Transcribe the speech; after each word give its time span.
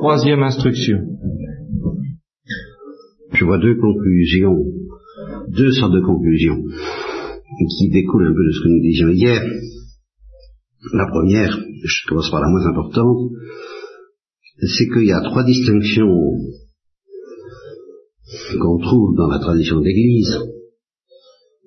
troisième 0.00 0.42
instruction. 0.42 0.98
Je 3.34 3.44
vois 3.44 3.58
deux 3.58 3.76
conclusions, 3.76 4.56
deux 5.48 5.72
sortes 5.72 5.92
de 5.92 6.00
conclusions 6.00 6.56
qui 7.78 7.90
découlent 7.90 8.28
un 8.28 8.32
peu 8.32 8.46
de 8.46 8.50
ce 8.50 8.62
que 8.62 8.68
nous 8.68 8.80
disions 8.80 9.08
hier. 9.08 9.42
La 10.94 11.06
première, 11.06 11.54
je 11.84 12.08
commence 12.08 12.30
par 12.30 12.40
la 12.40 12.48
moins 12.48 12.66
importante, 12.66 13.30
c'est 14.62 14.88
qu'il 14.88 15.04
y 15.04 15.12
a 15.12 15.20
trois 15.20 15.44
distinctions 15.44 16.16
qu'on 18.58 18.78
trouve 18.78 19.16
dans 19.16 19.28
la 19.28 19.38
tradition 19.38 19.80
d'Église 19.80 20.34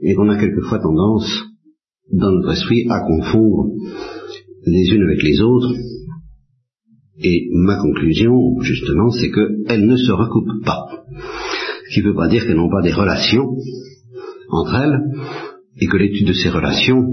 et 0.02 0.16
qu'on 0.16 0.30
a 0.30 0.40
quelquefois 0.40 0.80
tendance, 0.80 1.44
dans 2.12 2.32
notre 2.32 2.54
esprit, 2.54 2.88
à 2.90 3.00
confondre 3.02 3.70
les 4.66 4.88
unes 4.88 5.04
avec 5.04 5.22
les 5.22 5.40
autres. 5.40 5.76
Et 7.22 7.48
ma 7.52 7.78
conclusion, 7.78 8.60
justement, 8.62 9.10
c'est 9.12 9.32
qu'elles 9.32 9.86
ne 9.86 9.98
se 9.98 10.12
recoupent 10.12 10.64
pas. 10.66 11.06
Ce 11.90 11.94
qui 11.94 12.02
ne 12.02 12.10
veut 12.10 12.16
pas 12.16 12.28
dire 12.28 12.46
qu'elles 12.46 12.58
n'ont 12.58 12.72
pas 12.72 12.82
des 12.82 12.94
relations 12.94 13.46
entre 14.50 14.76
elles, 14.76 15.00
et 15.80 15.88
que 15.88 15.98
l'étude 15.98 16.28
de 16.28 16.34
ces 16.34 16.50
relations 16.50 17.06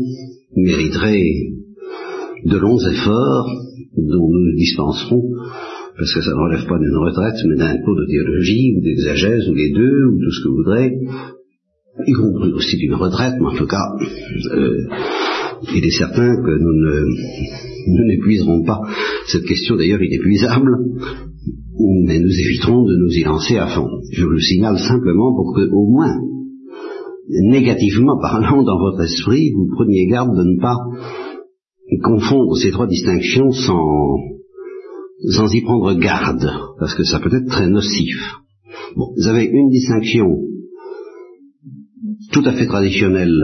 mériterait 0.56 1.22
de 2.44 2.56
longs 2.56 2.78
efforts 2.78 3.48
dont 3.96 4.28
nous 4.28 4.50
nous 4.50 4.56
dispenserons, 4.56 5.22
parce 5.96 6.14
que 6.14 6.22
ça 6.22 6.30
ne 6.30 6.36
relève 6.36 6.66
pas 6.66 6.78
d'une 6.78 6.96
retraite, 6.96 7.36
mais 7.46 7.56
d'un 7.56 7.76
cours 7.82 7.96
de 7.96 8.06
théologie, 8.06 8.74
ou 8.76 8.80
d'exagèse, 8.80 9.48
ou 9.48 9.54
les 9.54 9.72
deux, 9.72 10.06
ou 10.06 10.18
tout 10.18 10.30
ce 10.30 10.44
que 10.44 10.48
vous 10.48 10.56
voudrez, 10.56 10.92
y 12.06 12.12
compris 12.12 12.52
aussi 12.52 12.76
d'une 12.78 12.94
retraite, 12.94 13.34
mais 13.38 13.46
en 13.46 13.56
tout 13.56 13.66
cas, 13.66 13.84
euh, 14.54 14.86
il 15.74 15.84
est 15.84 15.98
certain 15.98 16.36
que 16.36 16.58
nous 16.58 16.74
ne 17.88 18.04
n'épuiserons 18.08 18.64
pas 18.64 18.80
cette 19.26 19.44
question 19.44 19.76
d'ailleurs 19.76 20.02
inépuisable, 20.02 20.70
mais 22.06 22.18
nous 22.18 22.30
éviterons 22.30 22.84
de 22.84 22.96
nous 22.96 23.12
y 23.12 23.22
lancer 23.22 23.56
à 23.56 23.66
fond. 23.66 23.88
Je 24.12 24.24
vous 24.24 24.30
le 24.30 24.40
signale 24.40 24.78
simplement 24.78 25.34
pour 25.34 25.54
que, 25.54 25.68
au 25.72 25.90
moins, 25.90 26.16
négativement 27.50 28.18
parlant 28.20 28.62
dans 28.62 28.78
votre 28.78 29.02
esprit, 29.02 29.52
vous 29.52 29.68
preniez 29.74 30.06
garde 30.06 30.36
de 30.36 30.44
ne 30.44 30.60
pas 30.60 30.76
confondre 32.02 32.56
ces 32.56 32.70
trois 32.70 32.86
distinctions 32.86 33.50
sans, 33.50 34.16
sans 35.30 35.52
y 35.52 35.62
prendre 35.62 35.98
garde, 35.98 36.50
parce 36.78 36.94
que 36.94 37.04
ça 37.04 37.20
peut 37.20 37.34
être 37.34 37.48
très 37.48 37.68
nocif. 37.68 38.16
Bon, 38.96 39.12
vous 39.16 39.28
avez 39.28 39.44
une 39.44 39.70
distinction 39.70 40.26
tout 42.32 42.42
à 42.44 42.52
fait 42.52 42.66
traditionnelle, 42.66 43.34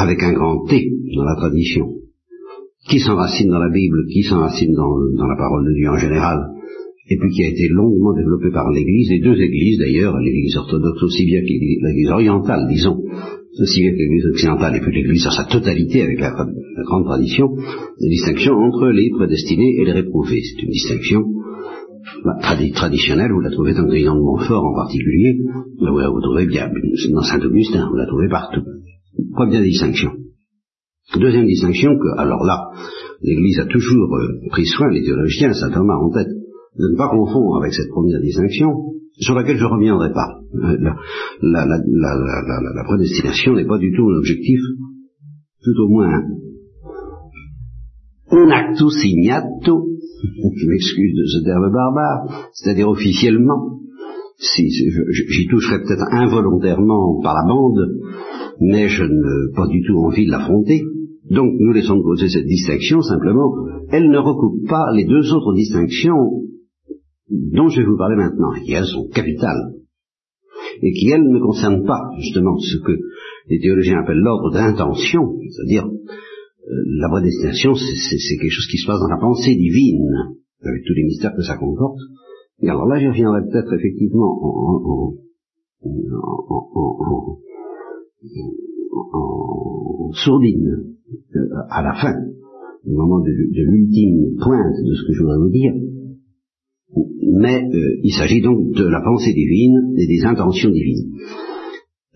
avec 0.00 0.22
un 0.22 0.32
grand 0.32 0.64
T 0.64 0.80
dans 1.14 1.24
la 1.24 1.36
tradition, 1.36 1.86
qui 2.88 3.00
s'enracine 3.00 3.50
dans 3.50 3.58
la 3.58 3.68
Bible, 3.68 4.06
qui 4.10 4.22
s'enracine 4.22 4.72
dans, 4.72 5.26
la 5.26 5.36
parole 5.36 5.66
de 5.66 5.74
Dieu 5.74 5.90
en 5.90 5.98
général, 5.98 6.38
et 7.10 7.18
puis 7.18 7.30
qui 7.30 7.42
a 7.44 7.48
été 7.48 7.68
longuement 7.68 8.14
développée 8.14 8.50
par 8.50 8.70
l'Église, 8.70 9.10
les 9.10 9.20
deux 9.20 9.36
Églises 9.36 9.78
d'ailleurs, 9.78 10.16
l'Église 10.18 10.56
orthodoxe 10.56 11.02
aussi 11.02 11.26
bien 11.26 11.40
que 11.42 11.52
l'Église 11.52 12.10
orientale, 12.10 12.66
disons, 12.70 12.96
aussi 13.60 13.80
bien 13.82 13.90
que 13.92 13.98
l'Église 13.98 14.26
occidentale, 14.26 14.76
et 14.76 14.80
puis 14.80 14.94
l'Église 14.94 15.24
dans 15.24 15.36
sa 15.36 15.44
totalité 15.44 16.02
avec 16.02 16.18
la, 16.18 16.30
grande 16.30 17.04
tradition, 17.04 17.48
la 17.56 18.08
distinction 18.08 18.54
entre 18.54 18.88
les 18.88 19.10
prédestinés 19.10 19.76
et 19.80 19.84
les 19.84 19.92
réprouvés. 19.92 20.40
C'est 20.40 20.62
une 20.62 20.70
distinction 20.70 21.20
bah, 22.24 22.38
traditionnelle, 22.72 23.32
vous 23.32 23.40
la 23.40 23.50
trouvez 23.50 23.74
dans 23.74 23.84
le 23.84 24.00
de 24.00 24.08
Montfort 24.08 24.64
en 24.64 24.74
particulier, 24.74 25.36
vous 25.78 25.98
la 25.98 26.08
trouvez 26.22 26.46
bien, 26.46 26.70
dans 27.12 27.22
Saint-Augustin, 27.22 27.86
vous 27.90 27.96
la 27.96 28.06
trouvez 28.06 28.28
partout. 28.28 28.62
Première 29.34 29.62
distinction. 29.62 30.10
Deuxième 31.16 31.46
distinction 31.46 31.98
que, 31.98 32.20
alors 32.20 32.44
là, 32.44 32.70
l'Église 33.22 33.58
a 33.58 33.66
toujours 33.66 34.16
euh, 34.16 34.48
pris 34.50 34.66
soin, 34.66 34.90
les 34.90 35.02
théologiens, 35.02 35.52
saint 35.52 35.70
Thomas 35.70 35.96
en 35.96 36.10
tête, 36.10 36.28
de 36.28 36.92
ne 36.92 36.96
pas 36.96 37.08
confondre 37.08 37.56
avec 37.60 37.72
cette 37.72 37.90
première 37.90 38.20
distinction, 38.20 38.68
sur 39.18 39.34
laquelle 39.34 39.58
je 39.58 39.64
ne 39.64 39.70
reviendrai 39.70 40.12
pas. 40.12 40.38
Euh, 40.54 40.78
la, 41.42 41.66
la, 41.66 42.84
prédestination 42.84 43.54
n'est 43.54 43.66
pas 43.66 43.78
du 43.78 43.92
tout 43.96 44.08
un 44.08 44.18
objectif, 44.18 44.60
tout 45.62 45.82
au 45.82 45.88
moins 45.88 46.22
un 48.30 48.50
actu 48.50 48.88
signato, 48.90 49.88
je 50.56 50.66
m'excuse 50.68 51.14
de 51.16 51.24
ce 51.26 51.44
terme 51.44 51.72
barbare, 51.72 52.50
c'est-à-dire 52.52 52.88
officiellement, 52.88 53.80
si, 54.38 54.70
j'y 54.70 55.46
toucherai 55.48 55.80
peut-être 55.80 56.06
involontairement 56.12 57.20
par 57.22 57.34
la 57.34 57.46
bande, 57.46 58.00
mais 58.60 58.88
je 58.88 59.04
n'ai 59.04 59.54
pas 59.54 59.66
du 59.66 59.82
tout 59.86 59.96
envie 59.98 60.26
de 60.26 60.30
l'affronter. 60.30 60.82
Donc 61.30 61.54
nous 61.58 61.72
laissons 61.72 61.96
de 61.96 62.02
côté 62.02 62.28
cette 62.28 62.46
distinction, 62.46 63.00
simplement, 63.00 63.52
elle 63.90 64.10
ne 64.10 64.18
recoupe 64.18 64.68
pas 64.68 64.92
les 64.94 65.04
deux 65.04 65.32
autres 65.32 65.54
distinctions 65.54 66.42
dont 67.30 67.68
je 67.68 67.80
vais 67.80 67.86
vous 67.86 67.96
parler 67.96 68.16
maintenant, 68.16 68.52
qui 68.64 68.72
elles 68.72 68.86
sont 68.86 69.08
capitales, 69.08 69.74
et 70.82 70.92
qui 70.92 71.10
elles 71.10 71.28
ne 71.28 71.38
concernent 71.38 71.86
pas 71.86 72.10
justement 72.18 72.58
ce 72.58 72.76
que 72.78 72.92
les 73.48 73.60
théologiens 73.60 74.00
appellent 74.00 74.18
l'ordre 74.18 74.52
d'intention, 74.52 75.38
c'est-à-dire 75.48 75.86
euh, 75.86 76.84
la 77.00 77.08
prédestination, 77.08 77.74
c'est 77.74 78.36
quelque 78.36 78.50
chose 78.50 78.68
qui 78.70 78.78
se 78.78 78.86
passe 78.86 79.00
dans 79.00 79.08
la 79.08 79.20
pensée 79.20 79.54
divine, 79.54 80.36
avec 80.62 80.82
tous 80.84 80.94
les 80.94 81.04
mystères 81.04 81.34
que 81.34 81.42
ça 81.42 81.56
comporte. 81.56 81.98
Et 82.62 82.68
alors 82.68 82.86
là, 82.86 82.98
je 82.98 83.08
reviendrai 83.08 83.40
peut-être 83.50 83.72
effectivement 83.72 84.30
en, 84.42 84.82
en, 84.84 85.14
sourdine 90.12 90.96
euh, 91.34 91.38
à 91.70 91.82
la 91.82 91.94
fin, 91.94 92.14
au 92.86 92.92
moment 92.92 93.20
de, 93.20 93.30
de 93.30 93.62
l'ultime 93.70 94.36
pointe 94.38 94.76
de 94.84 94.94
ce 94.94 95.06
que 95.06 95.12
je 95.12 95.22
voudrais 95.22 95.38
vous 95.38 95.50
dire, 95.50 95.72
mais 97.40 97.62
euh, 97.62 98.00
il 98.02 98.12
s'agit 98.12 98.40
donc 98.40 98.72
de 98.72 98.84
la 98.84 99.00
pensée 99.00 99.32
divine 99.32 99.94
et 99.96 100.06
des 100.06 100.24
intentions 100.24 100.70
divines. 100.70 101.12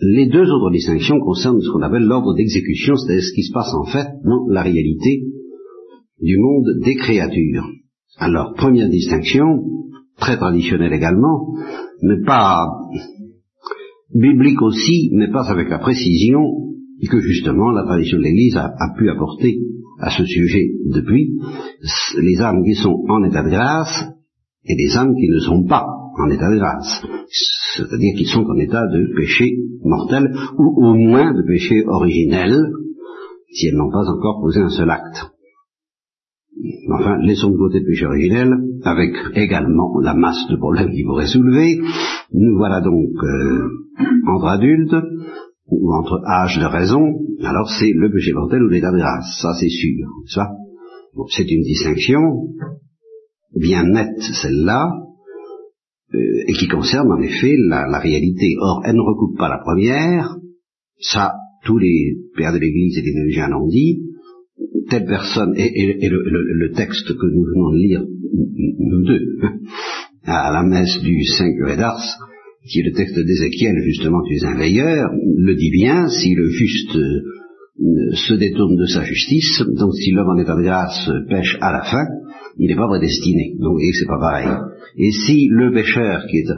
Les 0.01 0.27
deux 0.27 0.51
autres 0.51 0.71
distinctions 0.71 1.21
concernent 1.21 1.61
ce 1.61 1.71
qu'on 1.71 1.83
appelle 1.83 2.05
l'ordre 2.05 2.35
d'exécution, 2.35 2.97
c'est-à-dire 2.97 3.23
ce 3.23 3.35
qui 3.35 3.45
se 3.45 3.53
passe 3.53 3.73
en 3.75 3.85
fait 3.85 4.09
dans 4.25 4.47
la 4.49 4.63
réalité 4.63 5.25
du 6.21 6.37
monde 6.39 6.81
des 6.85 6.97
créatures. 6.97 7.69
Alors, 8.19 8.55
première 8.55 8.89
distinction, 8.89 9.65
très 10.19 10.37
traditionnelle 10.37 10.93
également, 10.93 11.55
mais 12.03 12.23
pas 12.25 12.67
biblique 14.15 14.63
aussi, 14.63 15.11
mais 15.13 15.31
pas 15.31 15.51
avec 15.51 15.69
la 15.69 15.79
précision 15.79 16.65
que 17.09 17.21
justement 17.21 17.71
la 17.71 17.85
tradition 17.85 18.19
de 18.19 18.23
l'Église 18.23 18.57
a, 18.57 18.73
pu 18.97 19.11
apporter 19.11 19.59
à 19.99 20.11
ce 20.11 20.25
sujet 20.25 20.71
depuis. 20.87 21.39
Les 22.21 22.41
âmes 22.41 22.65
qui 22.65 22.75
sont 22.75 23.05
en 23.09 23.25
état 23.25 23.43
de 23.43 23.51
grâce 23.51 24.09
et 24.65 24.77
des 24.77 24.97
âmes 24.97 25.15
qui 25.15 25.29
ne 25.29 25.39
sont 25.39 25.65
pas 25.65 25.87
en 26.19 26.31
état 26.31 26.51
de 26.51 26.59
grâce, 26.59 27.03
c'est-à-dire 27.77 28.15
qui 28.17 28.25
sont 28.25 28.45
en 28.45 28.57
état 28.59 28.87
de 28.87 29.15
péché 29.17 29.57
mortel, 29.83 30.33
ou 30.59 30.87
au 30.87 30.95
moins 30.95 31.35
de 31.35 31.43
péché 31.43 31.83
originel, 31.87 32.55
si 33.53 33.67
elles 33.67 33.77
n'ont 33.77 33.91
pas 33.91 34.09
encore 34.09 34.41
posé 34.41 34.61
un 34.61 34.71
seul 34.71 34.91
acte. 34.91 35.31
Enfin, 36.93 37.19
laissons 37.19 37.51
de 37.51 37.57
côté 37.57 37.81
le 37.81 37.87
péché 37.87 38.07
originel, 38.07 38.55
avec 38.85 39.13
également 39.35 39.99
la 40.01 40.15
masse 40.15 40.47
de 40.49 40.57
problèmes 40.57 40.93
qui 40.93 41.03
pourraient 41.03 41.27
soulever. 41.27 41.81
Nous 42.33 42.57
voilà 42.57 42.81
donc 42.81 43.11
euh, 43.23 43.84
entre 44.28 44.47
adultes, 44.47 44.97
ou 45.66 45.93
entre 45.93 46.21
âge 46.27 46.59
de 46.59 46.66
raison, 46.66 47.00
alors 47.43 47.69
c'est 47.71 47.93
le 47.93 48.10
péché 48.10 48.32
mortel 48.32 48.62
ou 48.62 48.69
l'état 48.69 48.93
de 48.93 48.99
grâce, 48.99 49.38
ça 49.41 49.55
c'est 49.59 49.69
sûr, 49.69 50.06
ça. 50.27 50.50
c'est 51.31 51.50
une 51.50 51.62
distinction 51.62 52.21
bien 53.55 53.84
nette 53.84 54.21
celle-là, 54.21 54.91
euh, 56.15 56.44
et 56.49 56.53
qui 56.53 56.69
concerne 56.69 57.10
en 57.10 57.21
effet 57.21 57.55
la, 57.69 57.99
réalité. 57.99 58.55
Or, 58.60 58.82
elle 58.84 58.97
ne 58.97 59.00
recoupe 59.00 59.38
pas 59.38 59.49
la 59.49 59.59
première, 59.59 60.37
ça, 60.99 61.32
tous 61.65 61.78
les 61.78 62.16
pères 62.37 62.53
de 62.53 62.59
l'Église 62.59 62.99
et 62.99 63.03
les 63.03 63.12
théologiens 63.12 63.49
l'ont 63.49 63.69
dit, 63.69 64.03
telle 64.91 65.06
personne, 65.06 65.55
et, 65.56 66.09
le, 66.09 66.72
texte 66.72 67.09
que 67.09 67.26
nous 67.26 67.44
venons 67.44 67.71
de 67.71 67.78
lire, 67.78 68.05
nous 68.05 69.05
deux, 69.05 69.38
à 70.25 70.52
la 70.52 70.62
messe 70.62 71.00
du 71.02 71.25
Saint 71.25 71.52
curé 71.55 71.76
d'Ars, 71.76 72.02
qui 72.66 72.81
est 72.81 72.84
le 72.84 72.93
texte 72.93 73.19
d'Ézéchiel, 73.19 73.76
justement, 73.84 74.22
tu 74.26 74.34
es 74.34 74.44
un 74.44 74.56
veilleur, 74.56 75.11
le 75.37 75.55
dit 75.55 75.70
bien, 75.70 76.08
si 76.08 76.34
le 76.34 76.49
juste 76.49 76.96
euh, 76.96 78.14
se 78.14 78.34
détourne 78.34 78.76
de 78.76 78.87
sa 78.87 79.02
justice, 79.05 79.62
donc 79.76 79.93
si 79.94 80.12
l'homme 80.12 80.31
en 80.31 80.38
état 80.38 80.56
de 80.56 80.62
grâce 80.62 81.11
pêche 81.28 81.58
à 81.61 81.72
la 81.72 81.82
fin, 81.82 82.06
il 82.58 82.69
n'est 82.69 82.76
pas 82.76 82.88
prédestiné. 82.88 83.55
Donc, 83.58 83.81
et 83.81 83.93
c'est 83.93 84.06
pas 84.06 84.20
pareil. 84.20 84.49
Et 84.96 85.11
si 85.11 85.49
le 85.50 85.72
pécheur 85.72 86.26
qui 86.26 86.38
est... 86.38 86.49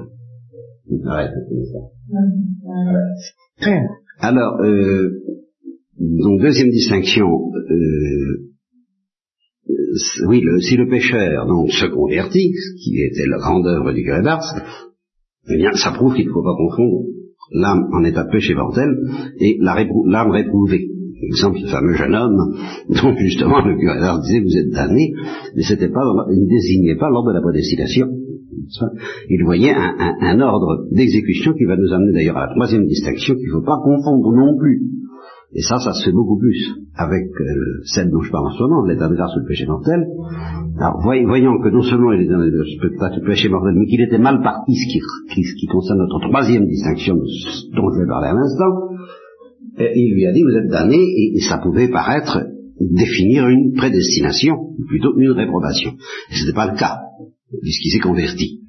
Alors, 4.20 4.60
euh, 4.60 5.10
donc 5.98 6.40
deuxième 6.40 6.70
distinction, 6.70 7.26
euh, 7.26 8.46
oui, 10.28 10.40
le, 10.42 10.60
si 10.60 10.76
le 10.76 10.88
pécheur 10.88 11.46
donc 11.46 11.70
se 11.72 11.86
convertit, 11.86 12.52
ce 12.52 12.84
qui 12.84 13.00
était 13.02 13.26
la 13.28 13.38
grande 13.38 13.66
œuvre 13.66 13.92
du 13.92 14.04
curé 14.04 14.22
d'Ars, 14.22 14.54
eh 15.48 15.56
bien, 15.56 15.70
ça 15.72 15.92
prouve 15.92 16.14
qu'il 16.14 16.26
ne 16.26 16.32
faut 16.32 16.42
pas 16.42 16.56
confondre 16.56 17.04
l'âme 17.52 17.88
en 17.92 18.02
état 18.04 18.24
de 18.24 18.30
péché 18.30 18.54
mortel 18.54 18.88
et 19.38 19.58
l'âme 19.60 20.30
réprouvée. 20.30 20.88
exemple, 21.22 21.58
ce 21.60 21.70
fameux 21.70 21.94
jeune 21.94 22.14
homme 22.14 22.56
dont 22.88 23.16
justement 23.16 23.64
le 23.64 23.76
curé 23.78 23.98
d'Ars 24.00 24.20
disait 24.20 24.40
vous 24.40 24.56
êtes 24.56 24.70
damné, 24.70 25.12
mais 25.54 25.62
c'était 25.62 25.88
pas, 25.88 26.02
il 26.30 26.42
ne 26.42 26.48
désignait 26.48 26.96
pas 26.96 27.08
l'ordre 27.10 27.30
de 27.30 27.34
la 27.34 27.42
prédestination. 27.42 28.08
Il 29.30 29.44
voyait 29.44 29.72
un, 29.72 30.40
ordre 30.40 30.88
d'exécution 30.90 31.52
qui 31.52 31.64
va 31.66 31.76
nous 31.76 31.92
amener 31.92 32.12
d'ailleurs 32.12 32.36
à 32.36 32.46
la 32.46 32.54
troisième 32.54 32.86
distinction 32.86 33.34
qu'il 33.36 33.46
ne 33.46 33.52
faut 33.52 33.64
pas 33.64 33.78
confondre 33.84 34.32
non 34.32 34.56
plus. 34.58 34.82
Et 35.54 35.62
ça, 35.62 35.78
ça 35.78 35.92
se 35.92 36.04
fait 36.04 36.12
beaucoup 36.12 36.38
plus 36.38 36.58
avec 36.96 37.24
euh, 37.24 37.80
celle 37.84 38.10
dont 38.10 38.20
je 38.20 38.30
parle 38.30 38.46
en 38.46 38.50
ce 38.50 38.62
moment, 38.62 38.84
l'état 38.84 39.08
de 39.08 39.14
grâce 39.14 39.34
ou 39.36 39.40
le 39.40 39.46
péché 39.46 39.64
mortel. 39.66 40.04
Alors, 40.78 41.00
voyant 41.02 41.58
que 41.62 41.68
non 41.68 41.82
seulement 41.82 42.12
il 42.12 42.22
est 42.22 42.28
dans 42.28 42.38
le 42.38 43.26
péché 43.26 43.48
mortel, 43.48 43.74
mais 43.78 43.86
qu'il 43.86 44.00
était 44.00 44.18
mal 44.18 44.42
parti, 44.42 44.74
ce 44.74 44.86
qui, 44.92 45.42
ce 45.42 45.54
qui 45.54 45.66
concerne 45.66 45.98
notre 45.98 46.20
troisième 46.28 46.66
distinction 46.66 47.14
dont 47.16 47.90
je 47.94 48.00
vais 48.00 48.08
parler 48.08 48.28
à 48.28 48.34
l'instant, 48.34 48.96
il 49.78 50.14
lui 50.14 50.26
a 50.26 50.32
dit, 50.32 50.42
vous 50.42 50.56
êtes 50.56 50.70
damné, 50.70 50.96
et, 50.96 51.40
ça 51.40 51.58
pouvait 51.58 51.88
paraître 51.88 52.38
définir 52.80 53.48
une 53.48 53.72
prédestination, 53.74 54.54
ou 54.78 54.84
plutôt 54.86 55.16
une 55.18 55.30
réprobation. 55.30 55.92
Et 56.30 56.34
ce 56.34 56.42
n'était 56.42 56.56
pas 56.56 56.70
le 56.70 56.78
cas, 56.78 56.98
puisqu'il 57.62 57.90
s'est 57.90 58.00
converti. 58.00 58.65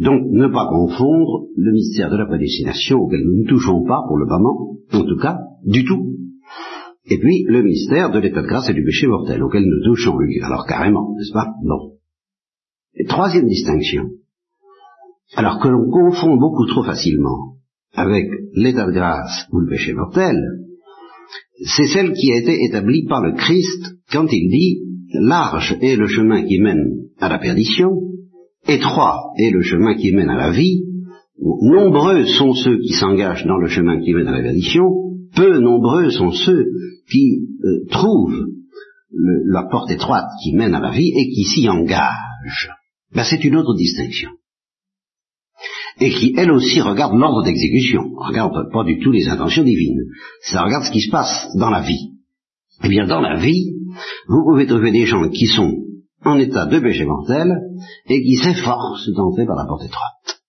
Donc, 0.00 0.22
ne 0.30 0.48
pas 0.48 0.66
confondre 0.68 1.46
le 1.56 1.72
mystère 1.72 2.10
de 2.10 2.16
la 2.16 2.26
prédestination 2.26 2.98
auquel 2.98 3.20
nous 3.24 3.42
ne 3.42 3.48
touchons 3.48 3.84
pas 3.84 4.02
pour 4.06 4.16
le 4.16 4.26
moment, 4.26 4.76
en 4.92 5.04
tout 5.04 5.18
cas, 5.20 5.38
du 5.64 5.84
tout. 5.84 6.14
Et 7.06 7.18
puis, 7.18 7.44
le 7.46 7.62
mystère 7.62 8.10
de 8.10 8.18
l'état 8.18 8.42
de 8.42 8.46
grâce 8.46 8.68
et 8.68 8.74
du 8.74 8.84
péché 8.84 9.06
mortel 9.06 9.42
auquel 9.42 9.64
nous 9.64 9.84
touchons, 9.84 10.18
alors 10.42 10.66
carrément, 10.66 11.14
n'est-ce 11.16 11.32
pas? 11.32 11.48
Non. 11.62 11.92
Et 12.94 13.04
troisième 13.04 13.46
distinction, 13.46 14.04
alors 15.36 15.60
que 15.60 15.68
l'on 15.68 15.90
confond 15.90 16.36
beaucoup 16.36 16.66
trop 16.66 16.84
facilement 16.84 17.56
avec 17.92 18.26
l'état 18.54 18.86
de 18.86 18.92
grâce 18.92 19.46
ou 19.52 19.60
le 19.60 19.68
péché 19.68 19.92
mortel, 19.92 20.36
c'est 21.64 21.86
celle 21.86 22.12
qui 22.12 22.32
a 22.32 22.38
été 22.38 22.64
établie 22.64 23.06
par 23.06 23.22
le 23.22 23.32
Christ 23.32 23.96
quand 24.12 24.26
il 24.30 24.50
dit 24.50 24.80
large 25.20 25.76
est 25.80 25.96
le 25.96 26.08
chemin 26.08 26.44
qui 26.44 26.58
mène 26.58 27.08
à 27.18 27.28
la 27.28 27.38
perdition, 27.38 27.92
étroit 28.66 29.32
est 29.38 29.50
le 29.50 29.62
chemin 29.62 29.94
qui 29.94 30.12
mène 30.12 30.30
à 30.30 30.36
la 30.36 30.50
vie, 30.50 30.82
nombreux 31.38 32.24
sont 32.26 32.54
ceux 32.54 32.78
qui 32.78 32.92
s'engagent 32.92 33.46
dans 33.46 33.58
le 33.58 33.68
chemin 33.68 34.00
qui 34.00 34.12
mène 34.14 34.28
à 34.28 34.36
la 34.36 34.42
perdition, 34.42 34.84
peu 35.34 35.58
nombreux 35.58 36.10
sont 36.10 36.30
ceux 36.30 36.64
qui 37.10 37.40
euh, 37.64 37.86
trouvent 37.90 38.46
la 39.46 39.64
porte 39.70 39.90
étroite 39.90 40.28
qui 40.42 40.54
mène 40.54 40.74
à 40.74 40.80
la 40.80 40.90
vie 40.90 41.10
et 41.14 41.30
qui 41.30 41.44
s'y 41.44 41.68
engagent. 41.68 42.70
Ben, 43.14 43.24
c'est 43.24 43.44
une 43.44 43.56
autre 43.56 43.74
distinction 43.76 44.30
et 46.00 46.10
qui, 46.10 46.34
elle 46.36 46.50
aussi, 46.50 46.80
regarde 46.80 47.16
l'ordre 47.16 47.44
d'exécution, 47.44 48.02
regarde 48.16 48.70
pas 48.72 48.84
du 48.84 48.98
tout 48.98 49.12
les 49.12 49.28
intentions 49.28 49.62
divines, 49.62 50.02
ça 50.42 50.62
regarde 50.62 50.84
ce 50.84 50.90
qui 50.90 51.00
se 51.00 51.10
passe 51.10 51.48
dans 51.56 51.70
la 51.70 51.82
vie. 51.82 52.10
Eh 52.82 52.88
bien, 52.88 53.06
dans 53.06 53.20
la 53.20 53.38
vie, 53.38 53.74
vous 54.26 54.44
pouvez 54.44 54.66
trouver 54.66 54.90
des 54.90 55.06
gens 55.06 55.28
qui 55.28 55.46
sont 55.46 55.83
en 56.24 56.38
état 56.38 56.66
de 56.66 56.78
péché 56.80 57.04
mortel 57.04 57.52
et 58.06 58.22
qui 58.22 58.36
s'efforcent 58.36 59.10
d'entrer 59.14 59.46
par 59.46 59.56
la 59.56 59.66
porte 59.66 59.84
étroite, 59.84 60.40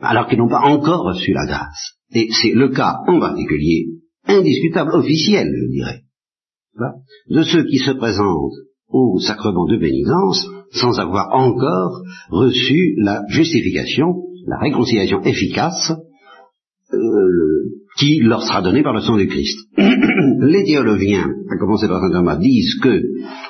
alors 0.00 0.28
qu'ils 0.28 0.38
n'ont 0.38 0.48
pas 0.48 0.66
encore 0.66 1.04
reçu 1.04 1.32
la 1.32 1.46
grâce. 1.46 1.98
Et 2.14 2.28
c'est 2.30 2.52
le 2.52 2.70
cas 2.70 2.98
en 3.06 3.20
particulier, 3.20 3.86
indiscutable, 4.26 4.92
officiel, 4.94 5.48
je 5.48 5.70
dirais, 5.72 6.02
de 7.30 7.42
ceux 7.42 7.64
qui 7.64 7.78
se 7.78 7.92
présentent 7.92 8.52
au 8.88 9.18
sacrement 9.18 9.66
de 9.66 9.78
pénitence 9.78 10.46
sans 10.72 10.98
avoir 10.98 11.34
encore 11.34 12.02
reçu 12.30 12.94
la 12.98 13.22
justification 13.28 14.14
la 14.46 14.58
réconciliation 14.58 15.22
efficace 15.22 15.92
euh, 16.92 17.81
qui 17.98 18.20
leur 18.20 18.42
sera 18.42 18.62
donnée 18.62 18.82
par 18.82 18.94
le 18.94 19.00
sang 19.00 19.16
du 19.16 19.26
Christ. 19.26 19.68
Les 19.76 20.64
théologiens, 20.64 21.28
à 21.50 21.58
commencer 21.58 21.88
par 21.88 22.00
saint 22.00 22.10
Thomas, 22.10 22.36
disent 22.36 22.78
que 22.82 23.02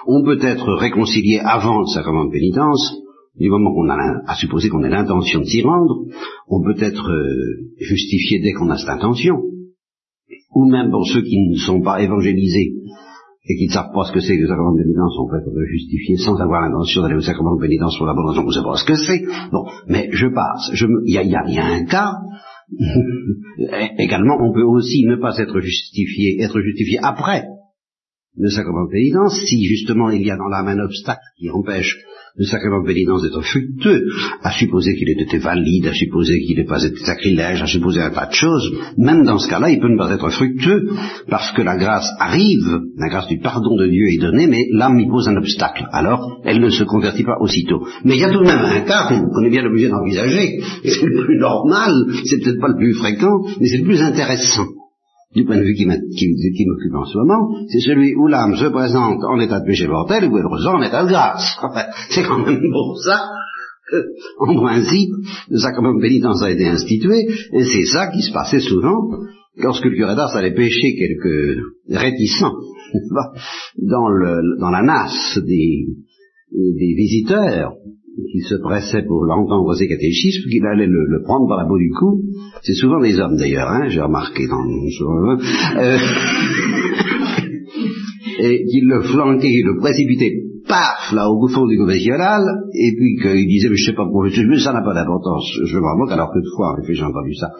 on 0.06 0.24
peut 0.24 0.38
être 0.40 0.72
réconcilié 0.74 1.40
avant 1.42 1.80
le 1.80 1.86
sacrement 1.86 2.26
de 2.26 2.32
pénitence, 2.32 2.94
du 3.38 3.48
moment 3.48 3.72
qu'on 3.72 3.88
a 3.88 4.22
à 4.26 4.34
supposer 4.34 4.68
qu'on 4.68 4.84
ait 4.84 4.90
l'intention 4.90 5.40
de 5.40 5.46
s'y 5.46 5.62
rendre, 5.62 6.04
on 6.48 6.62
peut 6.62 6.76
être 6.78 7.10
euh, 7.10 7.70
justifié 7.78 8.40
dès 8.40 8.52
qu'on 8.52 8.68
a 8.70 8.76
cette 8.76 8.90
intention, 8.90 9.42
ou 10.54 10.70
même 10.70 10.90
pour 10.90 11.06
ceux 11.06 11.22
qui 11.22 11.38
ne 11.48 11.56
sont 11.56 11.80
pas 11.80 12.02
évangélisés 12.02 12.72
et 13.44 13.56
qui 13.56 13.66
ne 13.66 13.72
savent 13.72 13.92
pas 13.92 14.04
ce 14.04 14.12
que 14.12 14.20
c'est 14.20 14.36
que 14.36 14.42
le 14.42 14.48
sacrement 14.48 14.72
de 14.72 14.82
pénitence, 14.82 15.16
on 15.18 15.28
peut 15.28 15.38
être 15.38 15.50
justifié 15.70 16.16
sans 16.16 16.36
avoir 16.36 16.60
l'intention 16.62 17.02
d'aller 17.02 17.16
au 17.16 17.20
sacrement 17.20 17.56
de 17.56 17.60
pénitence 17.60 17.96
pour 17.96 18.06
la 18.06 18.14
bonne 18.14 18.28
raison 18.28 18.42
qu'on 18.42 18.48
ne 18.48 18.52
sait 18.52 18.62
pas 18.62 18.76
ce 18.76 18.84
que 18.84 18.94
c'est. 18.94 19.24
Bon, 19.50 19.64
mais 19.88 20.08
je 20.12 20.26
passe. 20.28 20.70
Il 21.06 21.12
y, 21.12 21.18
a, 21.18 21.24
y, 21.24 21.58
a, 21.58 21.64
un 21.64 21.84
cas. 21.86 22.12
Également, 23.98 24.38
on 24.40 24.52
peut 24.52 24.64
aussi 24.64 25.04
ne 25.04 25.16
pas 25.16 25.36
être 25.38 25.60
justifié, 25.60 26.40
être 26.42 26.60
justifié 26.60 26.98
après 27.02 27.44
le 28.36 28.48
sacrement 28.48 28.86
de 28.86 28.90
pénitence, 28.90 29.38
si 29.46 29.64
justement 29.64 30.10
il 30.10 30.22
y 30.22 30.30
a 30.30 30.36
dans 30.36 30.48
l'âme 30.48 30.68
un 30.68 30.84
obstacle 30.84 31.20
qui 31.38 31.50
empêche 31.50 31.98
le 32.36 32.46
sacrement 32.46 32.82
de 32.82 32.86
pénitence 32.86 33.22
d'être 33.22 33.42
fructueux, 33.42 34.06
à 34.42 34.52
supposer 34.52 34.94
qu'il 34.94 35.08
ait 35.10 35.22
été 35.22 35.38
valide, 35.38 35.86
à 35.86 35.92
supposer 35.92 36.40
qu'il 36.40 36.56
n'ait 36.56 36.64
pas 36.64 36.82
été 36.82 36.96
sacrilège, 36.96 37.62
à 37.62 37.66
supposer 37.66 38.00
un 38.00 38.10
tas 38.10 38.26
de 38.26 38.32
choses, 38.32 38.72
même 38.96 39.24
dans 39.24 39.38
ce 39.38 39.48
cas-là, 39.48 39.68
il 39.70 39.80
peut 39.80 39.90
ne 39.90 39.98
pas 39.98 40.10
être 40.10 40.30
fructueux, 40.30 40.88
parce 41.28 41.52
que 41.52 41.62
la 41.62 41.76
grâce 41.76 42.08
arrive, 42.18 42.80
la 42.96 43.08
grâce 43.08 43.28
du 43.28 43.38
pardon 43.38 43.76
de 43.76 43.86
Dieu 43.86 44.06
est 44.08 44.20
donnée, 44.20 44.46
mais 44.46 44.64
l'âme 44.72 44.98
y 44.98 45.08
pose 45.08 45.28
un 45.28 45.36
obstacle. 45.36 45.86
Alors, 45.92 46.40
elle 46.44 46.60
ne 46.60 46.70
se 46.70 46.84
convertit 46.84 47.24
pas 47.24 47.36
aussitôt. 47.40 47.86
Mais 48.04 48.14
il 48.14 48.20
y 48.20 48.24
a 48.24 48.32
tout 48.32 48.40
de 48.40 48.46
même 48.46 48.64
un 48.64 48.80
cas 48.80 49.08
qu'on 49.08 49.44
est 49.44 49.50
bien 49.50 49.66
obligé 49.66 49.88
d'envisager, 49.88 50.60
c'est 50.84 51.06
le 51.06 51.24
plus 51.24 51.38
normal, 51.38 51.92
c'est 52.24 52.42
peut-être 52.42 52.60
pas 52.60 52.68
le 52.68 52.76
plus 52.76 52.94
fréquent, 52.94 53.42
mais 53.60 53.66
c'est 53.66 53.78
le 53.78 53.84
plus 53.84 54.00
intéressant 54.00 54.66
du 55.34 55.44
point 55.44 55.56
de 55.56 55.62
vue 55.62 55.74
qui 55.74 55.86
m'occupe 55.86 56.94
en 56.94 57.04
ce 57.04 57.18
moment, 57.18 57.48
c'est 57.68 57.80
celui 57.80 58.14
où 58.14 58.26
l'âme 58.26 58.56
se 58.56 58.66
présente 58.66 59.22
en 59.24 59.40
état 59.40 59.60
de 59.60 59.66
péché 59.66 59.86
mortel 59.86 60.30
où 60.30 60.38
elle 60.38 60.46
en 60.46 60.82
état 60.82 61.04
de 61.04 61.08
grâce. 61.08 61.58
c'est 62.10 62.22
quand 62.22 62.44
même 62.44 62.60
pour 62.70 62.98
ça 63.02 63.20
en 64.38 64.54
principe, 64.54 65.10
le 65.50 65.58
sacrement 65.58 65.94
de 65.94 66.00
pénitence 66.00 66.42
a 66.42 66.50
été 66.50 66.66
institué, 66.66 67.26
et 67.52 67.64
c'est 67.64 67.84
ça 67.84 68.08
qui 68.08 68.22
se 68.22 68.32
passait 68.32 68.60
souvent 68.60 69.10
lorsque 69.56 69.84
le 69.84 69.94
curé 69.94 70.14
d'Ars 70.14 70.34
allait 70.34 70.54
pêcher 70.54 70.94
quelques 70.96 71.58
réticents 71.90 72.54
dans, 73.78 74.08
le, 74.08 74.58
dans 74.60 74.70
la 74.70 74.82
nasse 74.82 75.38
des, 75.44 75.86
des 76.52 76.94
visiteurs, 76.96 77.72
qui 78.16 78.40
se 78.40 78.56
pressait 78.56 79.02
pour 79.06 79.24
l'entendre 79.24 79.74
ses 79.74 79.88
catéchismes, 79.88 80.48
qu'il 80.50 80.64
allait 80.66 80.86
le, 80.86 81.22
prendre 81.24 81.48
par 81.48 81.58
la 81.58 81.66
peau 81.66 81.78
du 81.78 81.90
cou. 81.90 82.22
C'est 82.62 82.74
souvent 82.74 83.00
des 83.00 83.18
hommes 83.18 83.36
d'ailleurs, 83.36 83.68
hein, 83.68 83.88
j'ai 83.88 84.00
remarqué 84.00 84.46
dans 84.46 84.62
euh, 85.78 85.98
et 88.40 88.64
qu'il 88.64 88.86
le 88.88 89.02
flanquait, 89.02 89.48
qu'il 89.48 89.64
le 89.64 89.78
précipitait, 89.78 90.32
paf, 90.68 91.12
là 91.12 91.30
au 91.30 91.48
fond 91.48 91.66
du 91.66 91.78
confessionnal, 91.78 92.42
et 92.74 92.92
puis 92.96 93.16
qu'il 93.20 93.48
disait, 93.48 93.68
mais 93.68 93.76
je 93.76 93.84
sais 93.86 93.96
pas 93.96 94.04
pourquoi, 94.04 94.28
mais 94.28 94.58
ça 94.58 94.72
n'a 94.72 94.82
pas 94.82 94.94
d'importance, 94.94 95.44
je 95.64 95.76
me 95.76 95.98
compte, 95.98 96.12
alors 96.12 96.32
que 96.32 96.38
de 96.38 96.50
fois, 96.56 96.74
en 96.74 96.82
effet, 96.82 96.94
j'ai 96.94 97.04
entendu 97.04 97.34
ça, 97.34 97.50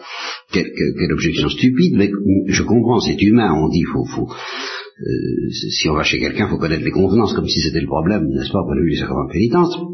quelle, 0.51 0.71
quelle, 0.75 1.13
objection 1.13 1.49
stupide, 1.49 1.95
mais 1.97 2.09
je 2.47 2.63
comprends, 2.63 2.99
c'est 2.99 3.21
humain, 3.21 3.53
on 3.55 3.69
dit, 3.69 3.83
faut, 3.91 4.05
faut, 4.05 4.27
euh, 4.27 5.49
si 5.49 5.89
on 5.89 5.95
va 5.95 6.03
chez 6.03 6.19
quelqu'un, 6.19 6.47
faut 6.47 6.57
connaître 6.57 6.83
les 6.83 6.91
convenances, 6.91 7.33
comme 7.33 7.47
si 7.47 7.59
c'était 7.59 7.81
le 7.81 7.87
problème, 7.87 8.27
n'est-ce 8.27 8.51
pas, 8.51 8.63
pour 8.63 8.73
le 8.73 8.85
du 8.85 8.95
sacrement 8.95 9.25
de 9.25 9.33
pénitence. 9.33 9.92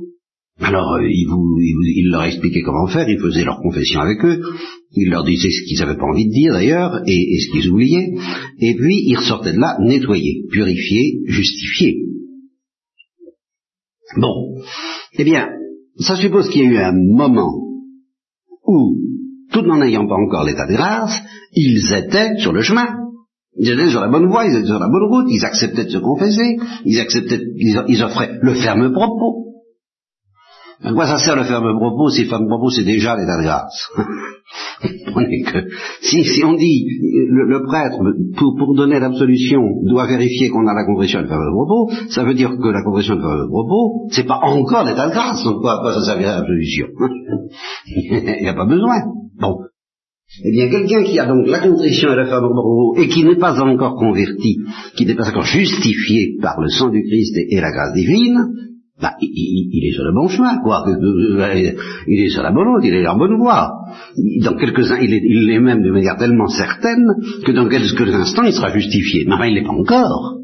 Alors, 0.61 0.95
euh, 0.95 1.07
il, 1.09 1.25
vous, 1.29 1.57
il, 1.61 2.09
leur 2.11 2.23
expliquait 2.23 2.61
comment 2.61 2.87
faire, 2.87 3.07
il 3.07 3.19
faisait 3.19 3.45
leur 3.45 3.61
confession 3.61 4.01
avec 4.01 4.23
eux, 4.25 4.41
il 4.91 5.09
leur 5.09 5.23
disait 5.23 5.49
ce 5.49 5.63
qu'ils 5.63 5.79
n'avaient 5.79 5.97
pas 5.97 6.05
envie 6.05 6.27
de 6.27 6.33
dire 6.33 6.53
d'ailleurs, 6.53 7.01
et, 7.07 7.39
ce 7.39 7.51
qu'ils 7.51 7.69
oubliaient, 7.69 8.13
et 8.59 8.75
puis 8.75 9.03
ils 9.05 9.15
ressortaient 9.15 9.53
de 9.53 9.59
là 9.59 9.77
nettoyés, 9.79 10.43
purifiés, 10.51 11.21
justifiés. 11.27 11.97
Bon, 14.17 14.55
eh 15.17 15.23
bien, 15.23 15.47
ça 15.97 16.15
suppose 16.15 16.49
qu'il 16.49 16.63
y 16.63 16.67
a 16.67 16.71
eu 16.71 16.77
un 16.77 16.93
moment 16.93 17.53
où, 18.65 18.97
tout 19.53 19.65
en 19.69 19.77
n'ayant 19.77 20.07
pas 20.07 20.15
encore 20.15 20.45
l'état 20.45 20.67
de 20.67 20.73
grâce, 20.73 21.21
ils 21.53 21.93
étaient 21.93 22.37
sur 22.39 22.51
le 22.51 22.61
chemin. 22.61 22.87
Ils 23.57 23.69
étaient 23.69 23.89
sur 23.89 24.01
la 24.01 24.09
bonne 24.09 24.27
voie, 24.27 24.45
ils 24.45 24.57
étaient 24.57 24.67
sur 24.67 24.79
la 24.79 24.89
bonne 24.89 25.09
route, 25.09 25.27
ils 25.29 25.45
acceptaient 25.45 25.85
de 25.85 25.89
se 25.89 25.97
confesser, 25.97 26.57
ils 26.85 26.99
acceptaient, 26.99 27.41
ils 27.55 28.03
offraient 28.03 28.37
le 28.41 28.53
ferme 28.55 28.91
propos, 28.91 29.48
à 30.81 30.93
quoi 30.93 31.05
ça 31.05 31.17
sert 31.17 31.35
le 31.35 31.43
ferme 31.43 31.77
propos 31.77 32.09
si 32.09 32.23
le 32.23 32.29
ferme 32.29 32.47
propos 32.47 32.69
c'est 32.69 32.83
déjà 32.83 33.15
l'état 33.15 33.37
de 33.37 33.43
grâce 33.43 33.89
si, 36.01 36.43
on 36.43 36.53
dit 36.53 36.85
le, 37.29 37.63
prêtre 37.65 37.99
pour, 38.37 38.75
donner 38.75 38.99
l'absolution 38.99 39.61
doit 39.83 40.07
vérifier 40.07 40.49
qu'on 40.49 40.67
a 40.67 40.73
la 40.73 40.85
conversion 40.85 41.21
de 41.21 41.27
ferme 41.27 41.51
propos, 41.51 41.91
ça 42.09 42.23
veut 42.23 42.33
dire 42.33 42.51
que 42.51 42.67
la 42.69 42.83
conversion 42.83 43.15
de 43.15 43.21
ferme 43.21 43.49
propos 43.49 44.07
c'est 44.11 44.25
pas 44.25 44.39
encore 44.41 44.85
l'état 44.85 45.07
de 45.07 45.13
grâce, 45.13 45.43
donc 45.43 45.57
à 45.65 45.79
quoi 45.81 45.93
ça 45.93 46.03
servirait 46.05 46.37
l'absolution 46.37 46.87
Il 47.87 48.41
n'y 48.41 48.47
a 48.47 48.53
pas 48.53 48.65
besoin. 48.65 48.97
Bon. 49.39 49.57
Eh 50.43 50.51
bien, 50.51 50.69
quelqu'un 50.69 51.03
qui 51.03 51.17
a 51.19 51.25
donc 51.25 51.47
la 51.47 51.59
contrition 51.59 52.13
et 52.13 52.15
le 52.15 52.25
ferme 52.25 52.49
propos 52.49 52.95
et 52.97 53.07
qui 53.07 53.23
n'est 53.23 53.37
pas 53.37 53.59
encore 53.59 53.95
converti, 53.95 54.57
qui 54.95 55.05
n'est 55.05 55.15
pas 55.15 55.27
encore 55.27 55.43
justifié 55.43 56.37
par 56.41 56.59
le 56.61 56.69
sang 56.69 56.89
du 56.89 57.01
Christ 57.01 57.35
et 57.35 57.59
la 57.59 57.71
grâce 57.71 57.93
divine, 57.95 58.37
bah, 59.01 59.13
il, 59.21 59.87
est 59.87 59.93
sur 59.93 60.03
le 60.03 60.13
bon 60.13 60.27
chemin, 60.27 60.57
quoi. 60.61 60.83
Il 62.07 62.19
est 62.19 62.29
sur 62.29 62.43
la 62.43 62.51
bonne 62.51 62.67
route, 62.67 62.83
il 62.83 62.93
est 62.93 63.07
en 63.07 63.17
bonne 63.17 63.37
voie. 63.37 63.71
Dans 64.43 64.55
quelques-uns, 64.55 64.99
il 64.99 65.13
est, 65.13 65.59
même 65.59 65.83
de 65.83 65.91
manière 65.91 66.17
tellement 66.17 66.47
certaine 66.47 67.05
que 67.45 67.51
dans 67.51 67.69
quelques 67.69 68.13
instants, 68.13 68.43
il 68.43 68.53
sera 68.53 68.71
justifié. 68.71 69.25
Mais 69.25 69.35
enfin, 69.35 69.45
il 69.45 69.55
n'est 69.55 69.63
pas 69.63 69.69
encore. 69.69 70.38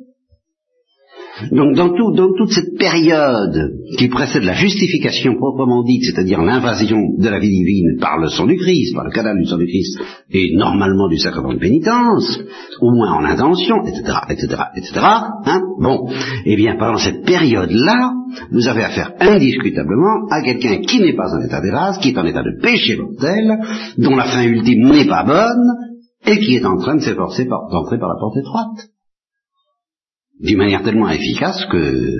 Donc 1.51 1.75
dans, 1.75 1.89
toute 1.89 2.51
cette 2.51 2.77
période 2.77 3.73
qui 3.97 4.07
précède 4.07 4.43
la 4.43 4.53
justification 4.53 5.35
proprement 5.35 5.83
dite, 5.83 6.03
c'est-à-dire 6.03 6.41
l'invasion 6.41 6.97
de 7.17 7.27
la 7.27 7.39
vie 7.39 7.49
divine 7.49 7.97
par 7.99 8.17
le 8.19 8.29
sang 8.29 8.45
du 8.45 8.55
Christ, 8.55 8.95
par 8.95 9.03
le 9.03 9.11
canal 9.11 9.37
du 9.37 9.45
sang 9.45 9.57
du 9.57 9.65
Christ, 9.65 9.99
et 10.31 10.55
normalement 10.55 11.09
du 11.09 11.17
sacrement 11.17 11.53
de 11.53 11.59
pénitence, 11.59 12.39
au 12.79 12.91
moins 12.91 13.13
en 13.15 13.25
intention, 13.25 13.85
etc., 13.85 14.17
etc., 14.29 14.47
etc., 14.77 14.91
hein, 15.03 15.61
bon, 15.81 16.07
eh 16.45 16.55
bien 16.55 16.77
pendant 16.77 16.97
cette 16.97 17.25
période-là, 17.25 18.13
vous 18.51 18.67
avez 18.67 18.83
affaire 18.83 19.11
indiscutablement 19.19 20.27
à 20.31 20.41
quelqu'un 20.41 20.81
qui 20.81 20.99
n'est 20.99 21.15
pas 21.15 21.35
en 21.35 21.41
état 21.41 21.59
de 21.59 21.67
grâce, 21.67 21.97
qui 21.97 22.09
est 22.09 22.17
en 22.17 22.25
état 22.25 22.43
de 22.43 22.61
péché 22.61 22.95
mortel, 22.95 23.59
dont 23.97 24.15
la 24.15 24.25
fin 24.25 24.43
ultime 24.43 24.89
n'est 24.89 25.07
pas 25.07 25.25
bonne, 25.25 25.67
et 26.25 26.39
qui 26.39 26.55
est 26.55 26.65
en 26.65 26.77
train 26.77 26.95
de 26.95 27.01
s'efforcer 27.01 27.45
d'entrer 27.45 27.99
par 27.99 28.09
la 28.09 28.15
porte 28.19 28.37
étroite 28.37 28.94
d'une 30.39 30.57
manière 30.57 30.83
tellement 30.83 31.09
efficace 31.09 31.65
que 31.71 32.11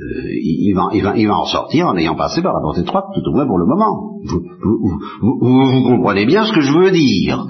il, 0.42 0.74
va, 0.74 0.90
il, 0.94 1.04
va, 1.04 1.18
il, 1.18 1.28
va, 1.28 1.38
en 1.38 1.46
sortir 1.46 1.88
en 1.88 1.98
ayant 1.98 2.16
passé 2.16 2.42
par 2.42 2.54
la 2.54 2.62
porte 2.62 2.78
étroite, 2.78 3.06
tout 3.14 3.30
au 3.30 3.34
moins 3.34 3.46
pour 3.46 3.58
le 3.58 3.66
moment. 3.66 4.22
Vous, 4.24 4.42
vous, 4.64 5.40
vous, 5.42 5.72
vous 5.72 5.84
comprenez 5.84 6.26
bien 6.26 6.46
ce 6.46 6.54
que 6.54 6.62
je 6.62 6.72
veux 6.72 6.92
dire. 6.92 7.46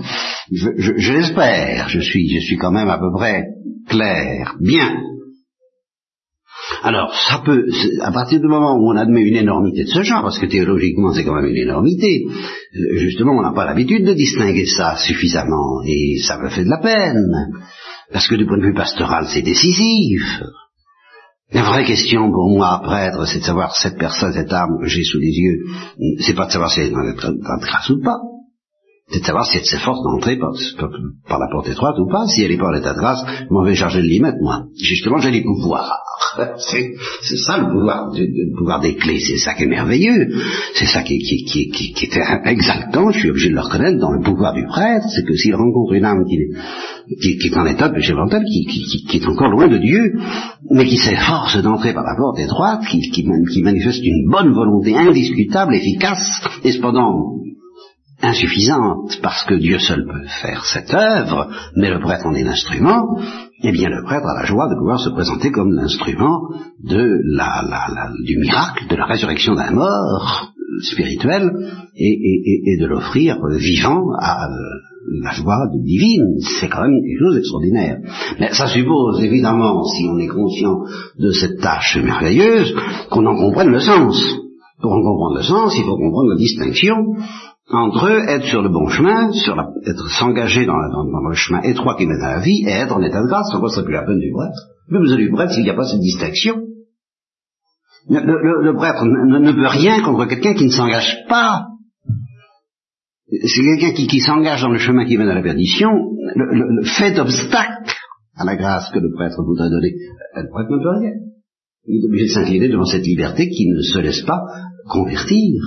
Je, 0.51 1.13
l'espère. 1.13 1.89
Je 1.89 1.99
suis, 1.99 2.29
je 2.29 2.39
suis 2.39 2.57
quand 2.57 2.71
même 2.71 2.89
à 2.89 2.97
peu 2.97 3.11
près 3.13 3.43
clair. 3.87 4.55
Bien. 4.59 5.01
Alors, 6.81 7.13
ça 7.13 7.41
peut, 7.45 7.65
à 8.01 8.11
partir 8.11 8.39
du 8.39 8.47
moment 8.47 8.75
où 8.75 8.91
on 8.91 8.97
admet 8.97 9.21
une 9.21 9.35
énormité 9.35 9.83
de 9.83 9.89
ce 9.89 10.01
genre, 10.01 10.23
parce 10.23 10.39
que 10.39 10.47
théologiquement 10.47 11.13
c'est 11.13 11.23
quand 11.23 11.35
même 11.35 11.49
une 11.49 11.63
énormité, 11.63 12.23
euh, 12.25 12.97
justement 12.97 13.33
on 13.37 13.41
n'a 13.41 13.53
pas 13.53 13.65
l'habitude 13.65 14.05
de 14.05 14.13
distinguer 14.13 14.65
ça 14.65 14.95
suffisamment, 14.97 15.81
et 15.85 16.17
ça 16.19 16.39
me 16.39 16.49
fait 16.49 16.63
de 16.63 16.69
la 16.69 16.79
peine. 16.79 17.53
Parce 18.11 18.27
que 18.27 18.35
du 18.35 18.45
point 18.45 18.57
de 18.57 18.67
vue 18.67 18.73
pastoral, 18.73 19.27
c'est 19.27 19.41
décisif. 19.41 20.21
La 21.51 21.63
vraie 21.63 21.85
question 21.85 22.31
pour 22.31 22.49
moi, 22.49 22.81
prêtre, 22.83 23.25
c'est 23.27 23.39
de 23.39 23.43
savoir 23.43 23.75
cette 23.75 23.97
personne, 23.97 24.33
cette 24.33 24.51
âme 24.51 24.77
que 24.81 24.87
j'ai 24.87 25.03
sous 25.03 25.19
les 25.19 25.31
yeux, 25.31 25.59
c'est 26.19 26.35
pas 26.35 26.47
de 26.47 26.51
savoir 26.51 26.71
si 26.71 26.81
elle 26.81 26.87
est 26.87 26.91
dans 26.91 27.57
grâce 27.59 27.89
ou 27.89 28.01
pas, 28.01 28.17
c'est 29.11 29.19
de 29.19 29.25
savoir 29.25 29.45
si 29.45 29.57
elle 29.57 29.65
s'efforce 29.65 30.01
d'entrer 30.01 30.37
par, 30.37 31.39
la 31.39 31.47
porte 31.51 31.69
étroite 31.69 31.95
ou 31.99 32.09
pas. 32.09 32.25
Si 32.27 32.41
elle 32.41 32.51
est 32.51 32.57
pas 32.57 32.69
en 32.69 32.73
état 32.73 32.93
de 32.93 32.99
grâce, 32.99 33.23
je 33.39 33.53
m'en 33.53 33.63
vais 33.63 33.75
charger 33.75 34.01
de 34.01 34.07
l'y 34.07 34.19
mettre, 34.19 34.39
moi. 34.41 34.63
Justement, 34.81 35.19
j'ai 35.19 35.29
les 35.29 35.43
pouvoirs. 35.43 35.91
c'est 36.57 37.37
ça 37.45 37.59
le 37.59 37.71
pouvoir, 37.71 38.11
le 38.15 38.57
pouvoir 38.57 38.81
des 38.81 38.95
clés, 38.95 39.19
c'est 39.19 39.37
ça 39.37 39.53
qui 39.53 39.63
est 39.63 39.67
merveilleux. 39.67 40.33
C'est 40.73 40.87
ça 40.87 41.03
qui, 41.03 41.19
qui 41.19 41.93
est 42.03 42.49
exaltant, 42.49 43.11
je 43.11 43.19
suis 43.19 43.29
obligé 43.29 43.49
de 43.49 43.53
le 43.53 43.61
reconnaître 43.61 43.99
dans 43.99 44.11
le 44.11 44.23
pouvoir 44.23 44.53
du 44.53 44.65
prêtre, 44.65 45.05
c'est 45.15 45.23
que 45.23 45.35
s'il 45.35 45.53
rencontre 45.53 45.93
une 45.93 46.05
âme 46.05 46.25
qui, 46.25 46.37
qui, 47.21 47.37
qui, 47.37 47.47
est 47.47 47.57
en 47.57 47.65
état 47.65 47.89
de 47.89 47.93
péché 47.93 48.13
qui, 48.13 48.65
qui, 48.65 49.05
qui, 49.05 49.17
est 49.17 49.27
encore 49.27 49.49
loin 49.49 49.67
de 49.67 49.77
Dieu, 49.77 50.13
mais 50.71 50.85
qui 50.85 50.97
s'efforce 50.97 51.61
d'entrer 51.61 51.93
par 51.93 52.03
la 52.03 52.15
porte 52.17 52.39
étroite, 52.39 52.85
qui, 52.85 53.61
manifeste 53.61 54.03
une 54.03 54.29
bonne 54.29 54.53
volonté 54.53 54.95
indiscutable, 54.95 55.75
efficace, 55.75 56.41
et 56.63 56.71
cependant 56.71 57.35
insuffisante, 58.21 59.19
parce 59.21 59.43
que 59.43 59.55
Dieu 59.55 59.77
seul 59.77 60.05
peut 60.05 60.27
faire 60.41 60.65
cette 60.65 60.93
œuvre, 60.93 61.49
mais 61.75 61.89
le 61.89 61.99
prêtre 61.99 62.25
en 62.25 62.33
est 62.33 62.43
l'instrument, 62.43 63.19
eh 63.61 63.71
bien 63.71 63.89
le 63.89 64.03
prêtre 64.03 64.25
a 64.25 64.41
la 64.41 64.45
joie 64.45 64.69
de 64.69 64.77
pouvoir 64.77 64.99
se 64.99 65.09
présenter 65.09 65.51
comme 65.51 65.73
l'instrument 65.73 66.49
de 66.83 67.19
la, 67.35 67.63
la, 67.67 68.09
du 68.25 68.37
miracle, 68.37 68.87
de 68.87 68.95
la 68.95 69.05
résurrection 69.05 69.55
d'un 69.55 69.71
mort 69.71 70.54
spirituel, 70.81 71.51
et, 71.95 72.77
de 72.79 72.85
l'offrir 72.85 73.37
vivant 73.57 74.03
à 74.19 74.47
la 75.21 75.31
joie 75.31 75.67
divine. 75.73 76.39
C'est 76.59 76.67
quand 76.67 76.81
même 76.81 77.01
quelque 77.01 77.19
chose 77.19 77.35
d'extraordinaire. 77.35 77.97
Mais 78.39 78.53
ça 78.53 78.67
suppose 78.67 79.23
évidemment, 79.23 79.83
si 79.83 80.07
on 80.11 80.17
est 80.17 80.27
conscient 80.27 80.79
de 81.19 81.31
cette 81.31 81.59
tâche 81.59 81.97
merveilleuse, 81.97 82.73
qu'on 83.09 83.25
en 83.25 83.35
comprenne 83.35 83.69
le 83.69 83.79
sens. 83.79 84.19
Pour 84.81 84.91
en 84.91 85.01
comprendre 85.01 85.37
le 85.37 85.43
sens, 85.43 85.73
il 85.77 85.83
faut 85.83 85.97
comprendre 85.97 86.29
la 86.31 86.37
distinction 86.37 86.95
entre 87.71 88.11
être 88.29 88.45
sur 88.45 88.61
le 88.61 88.69
bon 88.69 88.87
chemin, 88.89 89.31
sur 89.31 89.55
la, 89.55 89.69
être 89.87 90.07
s'engager 90.19 90.65
dans, 90.65 90.75
le 90.75 91.33
chemin 91.33 91.61
étroit 91.61 91.95
qui 91.95 92.05
mène 92.05 92.21
à 92.21 92.35
la 92.35 92.39
vie, 92.41 92.63
et 92.67 92.71
être 92.71 92.95
en 92.95 93.01
état 93.01 93.21
de 93.21 93.27
grâce, 93.27 93.51
quoi 93.59 93.69
serait 93.69 93.85
plus 93.85 93.93
la 93.93 94.05
peine 94.05 94.19
du 94.19 94.31
prêtre. 94.31 94.69
Mais 94.89 94.99
vous 94.99 95.11
avez 95.11 95.23
du 95.23 95.31
prêtre 95.31 95.53
s'il 95.53 95.63
n'y 95.63 95.69
a 95.69 95.73
pas 95.73 95.85
cette 95.85 95.99
distinction. 95.99 96.64
Le, 98.07 98.75
prêtre 98.75 99.03
ne, 99.05 99.51
peut 99.51 99.67
rien 99.67 100.03
contre 100.03 100.25
quelqu'un 100.25 100.53
qui 100.53 100.65
ne 100.65 100.71
s'engage 100.71 101.25
pas. 101.27 101.65
C'est 103.27 103.63
quelqu'un 103.63 103.93
qui, 103.93 104.19
s'engage 104.19 104.61
dans 104.61 104.69
le 104.69 104.77
chemin 104.77 105.05
qui 105.05 105.17
mène 105.17 105.29
à 105.29 105.35
la 105.35 105.41
perdition, 105.41 105.89
le, 106.35 106.83
fait 106.83 107.13
d'obstacle 107.13 107.93
à 108.37 108.45
la 108.45 108.55
grâce 108.55 108.91
que 108.91 108.99
le 108.99 109.11
prêtre 109.15 109.41
voudrait 109.43 109.69
donner. 109.69 109.93
Le 110.35 110.49
prêtre 110.51 110.71
ne 110.71 110.83
peut 110.83 110.99
rien. 110.99 111.13
Il 111.87 112.01
est 112.01 112.07
obligé 112.07 112.25
de 112.25 112.31
s'incliner 112.31 112.69
devant 112.69 112.85
cette 112.85 113.05
liberté 113.05 113.49
qui 113.49 113.67
ne 113.67 113.81
se 113.81 113.99
laisse 113.99 114.21
pas 114.21 114.41
convertir. 114.87 115.61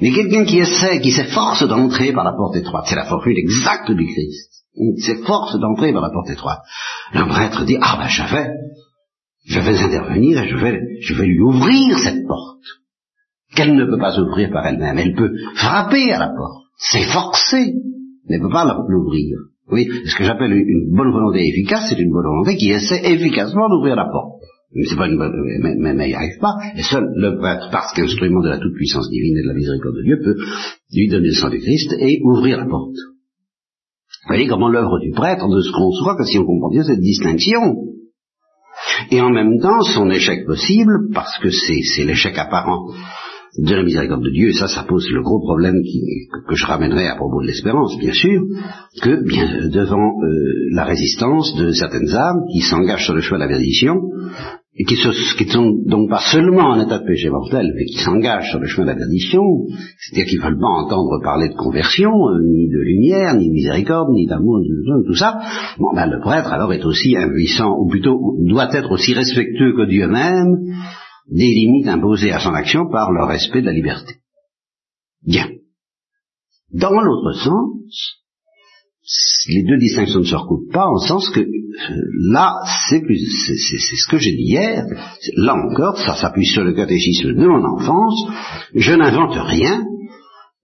Mais 0.00 0.10
quelqu'un 0.12 0.44
qui 0.44 0.58
essaie, 0.58 1.00
qui 1.00 1.12
s'efforce 1.12 1.66
d'entrer 1.66 2.12
par 2.12 2.24
la 2.24 2.32
porte 2.32 2.56
étroite, 2.56 2.86
c'est 2.88 2.96
la 2.96 3.06
formule 3.06 3.38
exacte 3.38 3.90
du 3.90 4.04
Christ. 4.04 4.50
Il 4.74 5.00
s'efforce 5.02 5.58
d'entrer 5.60 5.92
par 5.92 6.02
la 6.02 6.10
porte 6.10 6.30
étroite. 6.30 6.60
Le 7.12 7.26
prêtre 7.26 7.64
dit, 7.64 7.78
ah 7.80 7.96
ben 7.98 8.08
je 8.08 8.22
vais, 8.34 8.50
je 9.44 9.60
vais 9.60 9.78
intervenir 9.78 10.42
et 10.42 10.48
je 10.48 10.56
vais, 10.56 10.80
je 11.00 11.14
vais 11.14 11.26
lui 11.26 11.40
ouvrir 11.40 11.98
cette 11.98 12.26
porte. 12.26 12.62
Qu'elle 13.54 13.74
ne 13.74 13.84
peut 13.84 13.98
pas 13.98 14.18
ouvrir 14.18 14.50
par 14.50 14.66
elle-même. 14.66 14.98
Elle 14.98 15.14
peut 15.14 15.32
frapper 15.54 16.12
à 16.12 16.18
la 16.18 16.28
porte, 16.28 16.64
s'efforcer, 16.78 17.74
mais 18.28 18.38
ne 18.38 18.42
peut 18.42 18.52
pas 18.52 18.64
l'ouvrir. 18.88 19.38
Oui, 19.70 19.88
ce 20.06 20.16
que 20.16 20.24
j'appelle 20.24 20.52
une 20.52 20.94
bonne 20.94 21.12
volonté 21.12 21.46
efficace, 21.46 21.86
c'est 21.88 21.98
une 21.98 22.10
bonne 22.10 22.26
volonté 22.26 22.56
qui 22.56 22.70
essaie 22.70 23.00
efficacement 23.04 23.68
d'ouvrir 23.68 23.96
la 23.96 24.06
porte 24.06 24.34
mais 24.74 24.96
pas 24.96 25.06
une 25.06 25.16
mais, 25.62 25.74
mais, 25.76 26.08
n'y 26.08 26.14
arrive 26.14 26.38
pas, 26.40 26.56
et 26.76 26.82
seul 26.82 27.04
le 27.14 27.38
prêtre, 27.38 27.68
parce 27.70 27.92
qu'instrument 27.94 28.42
de 28.42 28.48
la 28.48 28.58
toute-puissance 28.58 29.08
divine 29.08 29.38
et 29.38 29.42
de 29.42 29.48
la 29.48 29.54
miséricorde 29.54 29.96
de 29.96 30.02
Dieu, 30.02 30.18
peut 30.22 30.36
lui 30.92 31.08
donner 31.08 31.28
le 31.28 31.34
sang 31.34 31.48
du 31.48 31.60
Christ 31.60 31.94
et 32.00 32.20
ouvrir 32.24 32.58
la 32.58 32.66
porte. 32.66 32.96
Vous 32.96 34.28
voyez 34.28 34.48
comment 34.48 34.68
l'œuvre 34.68 34.98
du 35.00 35.12
prêtre 35.12 35.46
ne 35.46 35.60
se 35.60 35.70
conçoit 35.70 36.16
que 36.16 36.24
si 36.24 36.38
on 36.38 36.44
comprend 36.44 36.70
bien 36.70 36.82
cette 36.82 37.00
distinction. 37.00 37.60
Et 39.10 39.20
en 39.20 39.30
même 39.30 39.58
temps, 39.60 39.82
son 39.82 40.10
échec 40.10 40.46
possible, 40.46 41.08
parce 41.12 41.38
que 41.38 41.50
c'est 41.50 42.04
l'échec 42.04 42.36
apparent 42.38 42.88
de 43.58 43.74
la 43.74 43.84
miséricorde 43.84 44.24
de 44.24 44.30
Dieu, 44.30 44.52
ça, 44.52 44.66
ça 44.66 44.84
pose 44.88 45.08
le 45.10 45.22
gros 45.22 45.40
problème 45.40 45.80
qui, 45.82 46.02
que, 46.48 46.54
je 46.54 46.66
ramènerai 46.66 47.06
à 47.06 47.16
propos 47.16 47.40
de 47.40 47.46
l'espérance, 47.46 47.96
bien 47.98 48.12
sûr, 48.12 48.42
que 49.00 49.24
bien 49.24 49.68
devant 49.68 50.10
euh, 50.22 50.74
la 50.74 50.84
résistance 50.84 51.54
de 51.56 51.70
certaines 51.70 52.12
âmes 52.14 52.42
qui 52.52 52.60
s'engagent 52.60 53.04
sur 53.04 53.14
le 53.14 53.20
choix 53.20 53.38
de 53.38 53.42
la 53.42 53.48
perdition, 53.48 53.94
et 54.76 54.84
qui, 54.84 54.94
ne 54.94 55.50
sont 55.50 55.72
donc 55.86 56.10
pas 56.10 56.20
seulement 56.32 56.70
en 56.70 56.84
état 56.84 56.98
de 56.98 57.06
péché 57.06 57.30
mortel, 57.30 57.72
mais 57.76 57.84
qui 57.84 57.98
s'engagent 57.98 58.50
sur 58.50 58.58
le 58.58 58.66
chemin 58.66 58.86
de 58.86 58.90
la 58.90 58.96
perdition, 58.96 59.42
c'est-à-dire 59.98 60.26
qu'ils 60.28 60.40
ne 60.40 60.44
veulent 60.44 60.58
pas 60.58 60.66
entendre 60.66 61.22
parler 61.22 61.48
de 61.48 61.54
conversion, 61.54 62.10
euh, 62.10 62.40
ni 62.42 62.68
de 62.68 62.80
lumière, 62.80 63.36
ni 63.36 63.50
de 63.50 63.52
miséricorde, 63.52 64.08
ni 64.12 64.26
d'amour, 64.26 64.58
tout 65.06 65.14
ça, 65.14 65.38
bon 65.78 65.94
ben 65.94 66.06
le 66.06 66.20
prêtre 66.20 66.52
alors 66.52 66.72
est 66.72 66.84
aussi 66.84 67.16
impuissant, 67.16 67.76
ou 67.78 67.88
plutôt 67.88 68.18
doit 68.48 68.68
être 68.72 68.90
aussi 68.90 69.14
respectueux 69.14 69.76
que 69.76 69.88
Dieu 69.88 70.08
même 70.08 70.56
des 71.26 71.48
limites 71.48 71.88
imposées 71.88 72.32
à 72.32 72.40
son 72.40 72.54
action 72.54 72.90
par 72.90 73.12
le 73.12 73.24
respect 73.24 73.60
de 73.60 73.66
la 73.66 73.72
liberté. 73.72 74.16
Bien. 75.26 75.48
Dans 76.72 76.90
l'autre 76.90 77.32
sens, 77.32 78.24
les 79.48 79.64
deux 79.64 79.78
distinctions 79.78 80.20
ne 80.20 80.24
se 80.24 80.34
recoupent 80.34 80.72
pas 80.72 80.86
en 80.86 80.98
sens 80.98 81.30
que 81.30 81.40
euh, 81.40 81.48
là, 82.30 82.54
c'est 82.88 83.00
ce 83.00 84.08
que 84.08 84.18
j'ai 84.18 84.32
dit 84.32 84.44
hier, 84.44 84.84
là 85.36 85.54
encore, 85.54 85.98
ça 85.98 86.14
s'appuie 86.14 86.46
sur 86.46 86.64
le 86.64 86.72
catéchisme 86.72 87.34
de 87.34 87.46
mon 87.46 87.64
enfance, 87.64 88.26
je 88.74 88.92
n'invente 88.92 89.36
rien, 89.36 89.84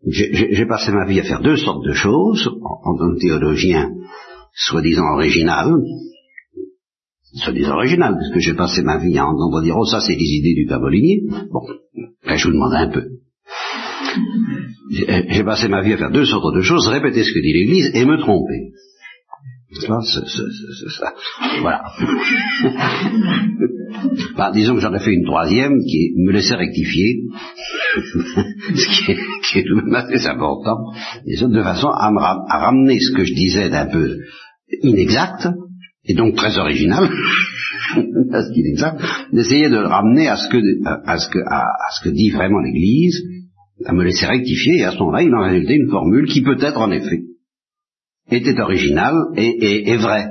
j'ai 0.06 0.66
passé 0.66 0.92
ma 0.92 1.06
vie 1.06 1.20
à 1.20 1.24
faire 1.24 1.42
deux 1.42 1.56
sortes 1.56 1.84
de 1.84 1.92
choses, 1.92 2.48
en 2.62 2.96
tant 2.96 3.14
que 3.14 3.20
théologien 3.20 3.90
soi-disant 4.54 5.14
original, 5.14 5.70
soi-disant 7.38 7.74
original, 7.74 8.14
parce 8.14 8.32
que 8.32 8.40
j'ai 8.40 8.54
passé 8.54 8.82
ma 8.82 8.98
vie 8.98 9.16
à 9.18 9.26
entendre 9.26 9.62
dire, 9.62 9.76
oh 9.76 9.84
ça 9.84 10.00
c'est 10.00 10.16
les 10.16 10.24
idées 10.24 10.54
du 10.54 10.66
Pavolinier, 10.66 11.22
bon, 11.50 11.66
là 12.24 12.36
je 12.36 12.46
vous 12.46 12.52
demande 12.52 12.74
un 12.74 12.90
peu. 12.90 13.04
J'ai 14.90 15.44
passé 15.44 15.68
ma 15.68 15.82
vie 15.82 15.92
à 15.92 15.98
faire 15.98 16.10
deux 16.10 16.24
sortes 16.24 16.54
de 16.54 16.62
choses, 16.62 16.88
répéter 16.88 17.22
ce 17.22 17.32
que 17.32 17.40
dit 17.40 17.52
l'Église 17.52 17.92
et 17.94 18.04
me 18.04 18.18
tromper. 18.18 18.72
C'est 19.72 19.86
ça. 19.86 21.14
Voilà. 21.60 21.82
bah, 24.36 24.50
disons 24.52 24.74
que 24.74 24.80
j'en 24.80 24.92
ai 24.92 24.98
fait 24.98 25.12
une 25.12 25.24
troisième 25.24 25.78
qui 25.78 26.12
me 26.16 26.32
laissait 26.32 26.56
rectifier, 26.56 27.20
ce 27.94 29.04
qui 29.04 29.12
est, 29.12 29.60
est, 29.60 29.64
tout 29.64 29.76
de 29.76 29.82
même 29.82 29.94
assez 29.94 30.26
important, 30.26 30.90
de 31.24 31.62
façon 31.62 31.88
à, 31.88 32.10
me 32.10 32.18
à 32.18 32.58
ramener 32.58 32.98
ce 32.98 33.12
que 33.12 33.24
je 33.24 33.32
disais 33.32 33.68
d'un 33.68 33.86
peu 33.86 34.18
inexact, 34.82 35.46
et 36.10 36.14
donc 36.14 36.34
très 36.34 36.58
original, 36.58 37.04
à 38.32 38.42
ce 38.42 38.52
qu'il 38.52 38.66
exact, 38.66 39.00
d'essayer 39.32 39.68
de 39.68 39.76
le 39.76 39.86
ramener 39.86 40.28
à 40.28 40.36
ce 40.36 40.48
que, 40.48 40.58
à 40.84 41.18
ce 41.18 41.28
que, 41.28 41.38
à, 41.46 41.66
ce 41.96 42.08
que 42.08 42.14
dit 42.14 42.30
vraiment 42.30 42.58
l'Église, 42.58 43.22
à 43.86 43.92
me 43.92 44.04
laisser 44.04 44.26
rectifier, 44.26 44.78
et 44.78 44.84
à 44.84 44.90
ce 44.90 44.98
moment-là, 44.98 45.22
il 45.22 45.34
en 45.34 45.42
résultait 45.42 45.76
une 45.76 45.90
formule 45.90 46.26
qui 46.26 46.42
peut-être, 46.42 46.78
en 46.78 46.90
effet, 46.90 47.22
était 48.30 48.60
originale 48.60 49.14
et, 49.36 49.90
et, 49.90 49.96
vraie. 49.96 50.26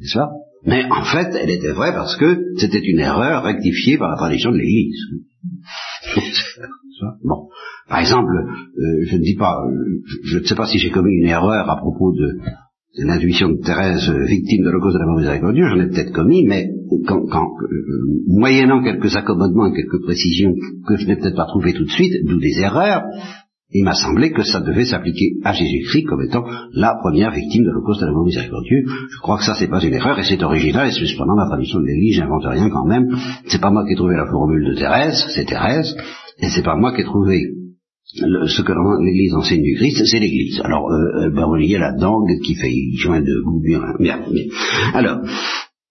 N'est-ce 0.00 0.14
pas? 0.14 0.30
Mais 0.66 0.84
en 0.84 1.04
fait, 1.04 1.36
elle 1.40 1.50
était 1.50 1.72
vraie 1.72 1.92
parce 1.92 2.16
que 2.16 2.40
c'était 2.56 2.80
une 2.82 3.00
erreur 3.00 3.42
rectifiée 3.42 3.98
par 3.98 4.10
la 4.10 4.16
tradition 4.16 4.50
de 4.50 4.56
l'Église. 4.56 4.98
bon. 7.24 7.48
Par 7.88 7.98
exemple, 7.98 8.32
euh, 8.32 9.04
je 9.06 9.16
ne 9.16 9.22
dis 9.22 9.36
pas, 9.36 9.58
je 10.24 10.38
ne 10.38 10.44
sais 10.44 10.54
pas 10.54 10.66
si 10.66 10.78
j'ai 10.78 10.90
commis 10.90 11.12
une 11.16 11.28
erreur 11.28 11.68
à 11.68 11.76
propos 11.76 12.12
de, 12.12 12.38
l'intuition 12.96 13.48
de 13.48 13.60
Thérèse, 13.64 14.08
euh, 14.08 14.24
victime 14.24 14.64
de 14.64 14.70
la 14.70 14.78
cause 14.78 14.94
de 14.94 14.98
la 14.98 15.06
mort 15.06 15.18
miséricordieux, 15.18 15.66
j'en 15.68 15.80
ai 15.80 15.88
peut-être 15.88 16.12
commis, 16.12 16.44
mais 16.46 16.68
quand, 17.06 17.20
euh, 17.20 17.66
moyennant 18.28 18.82
quelques 18.82 19.16
accommodements, 19.16 19.72
quelques 19.72 20.02
précisions 20.02 20.54
que 20.86 20.96
je 20.96 21.06
n'ai 21.06 21.16
peut-être 21.16 21.36
pas 21.36 21.46
trouvées 21.46 21.72
tout 21.72 21.84
de 21.84 21.90
suite, 21.90 22.12
d'où 22.24 22.38
des 22.38 22.60
erreurs, 22.60 23.02
il 23.70 23.82
m'a 23.82 23.94
semblé 23.94 24.30
que 24.30 24.44
ça 24.44 24.60
devait 24.60 24.84
s'appliquer 24.84 25.32
à 25.42 25.52
Jésus-Christ 25.52 26.04
comme 26.04 26.22
étant 26.22 26.44
la 26.74 26.94
première 27.02 27.32
victime 27.32 27.64
de 27.64 27.70
l'Holocauste 27.70 28.02
de 28.02 28.06
l'amour 28.06 28.26
miséricordieux. 28.26 28.84
Je 29.10 29.18
crois 29.18 29.38
que 29.38 29.44
ça, 29.44 29.54
c'est 29.58 29.66
pas 29.66 29.82
une 29.82 29.94
erreur, 29.94 30.16
et 30.16 30.22
c'est 30.22 30.40
original, 30.44 30.88
et 30.88 30.92
c'est 30.92 31.06
cependant 31.06 31.34
la 31.34 31.46
tradition 31.46 31.80
de 31.80 31.86
l'Église, 31.86 32.16
j'invente 32.16 32.44
rien 32.44 32.70
quand 32.70 32.86
même. 32.86 33.08
C'est 33.46 33.60
pas 33.60 33.70
moi 33.70 33.84
qui 33.84 33.94
ai 33.94 33.96
trouvé 33.96 34.14
la 34.14 34.26
formule 34.26 34.64
de 34.64 34.74
Thérèse, 34.78 35.24
c'est 35.34 35.46
Thérèse, 35.46 35.96
et 36.38 36.48
c'est 36.50 36.62
pas 36.62 36.76
moi 36.76 36.94
qui 36.94 37.00
ai 37.00 37.04
trouvé 37.04 37.40
ce 38.14 38.62
que 38.62 38.72
l'Église 39.04 39.34
enseigne 39.34 39.62
du 39.62 39.74
Christ, 39.74 40.02
c'est 40.04 40.20
l'Église. 40.20 40.60
Alors, 40.64 40.90
euh, 40.90 41.30
ben, 41.30 41.42
vous 41.44 41.50
voyez 41.50 41.78
là-dedans 41.78 42.20
qui 42.44 42.54
fait 42.54 42.72
joint 42.96 43.20
de 43.20 43.42
goût 43.44 43.60
bien, 43.60 43.80
bien, 43.98 44.20
Alors, 44.94 45.18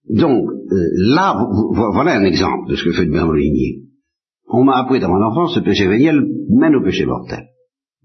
donc, 0.10 0.44
euh, 0.72 0.76
là, 1.16 1.36
voilà 1.94 2.20
un 2.20 2.24
exemple 2.24 2.70
de 2.70 2.76
ce 2.76 2.84
que 2.84 2.92
fait 2.92 3.06
le 3.06 3.26
Molinier. 3.26 3.80
On 4.48 4.64
m'a 4.64 4.78
appris 4.78 5.00
dans 5.00 5.10
mon 5.10 5.24
enfance, 5.24 5.56
ce 5.56 5.62
péché 5.62 5.88
véniel 5.88 6.22
mène 6.50 6.76
au 6.76 6.84
péché 6.84 7.06
mortel. 7.06 7.46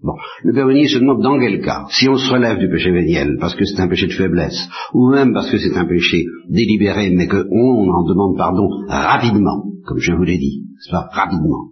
Bon, 0.01 0.13
le 0.43 0.53
Père 0.53 0.67
se 0.87 0.99
demande 0.99 1.21
dans 1.21 1.37
quel 1.37 1.61
cas, 1.61 1.83
si 1.89 2.07
on 2.07 2.15
se 2.15 2.31
relève 2.31 2.57
du 2.57 2.69
péché 2.69 2.89
véniel 2.89 3.35
parce 3.37 3.53
que 3.53 3.65
c'est 3.65 3.81
un 3.81 3.89
péché 3.89 4.07
de 4.07 4.13
faiblesse, 4.13 4.69
ou 4.93 5.09
même 5.09 5.33
parce 5.33 5.51
que 5.51 5.57
c'est 5.57 5.75
un 5.75 5.85
péché 5.85 6.23
délibéré, 6.49 7.11
mais 7.13 7.27
qu'on 7.27 7.89
en 7.89 8.07
demande 8.07 8.37
pardon 8.37 8.69
rapidement, 8.87 9.65
comme 9.85 9.99
je 9.99 10.13
vous 10.13 10.23
l'ai 10.23 10.37
dit, 10.37 10.63
pas? 10.89 11.09
Rapidement, 11.11 11.67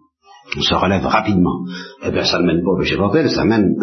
on 0.56 0.62
se 0.62 0.76
relève 0.76 1.06
rapidement, 1.06 1.66
eh 2.06 2.12
bien 2.12 2.24
ça 2.24 2.40
ne 2.40 2.46
mène 2.46 2.64
pas 2.64 2.72
au 2.72 2.80
péché 2.80 2.96
mortel, 2.96 3.30
ça 3.30 3.44
mène, 3.44 3.76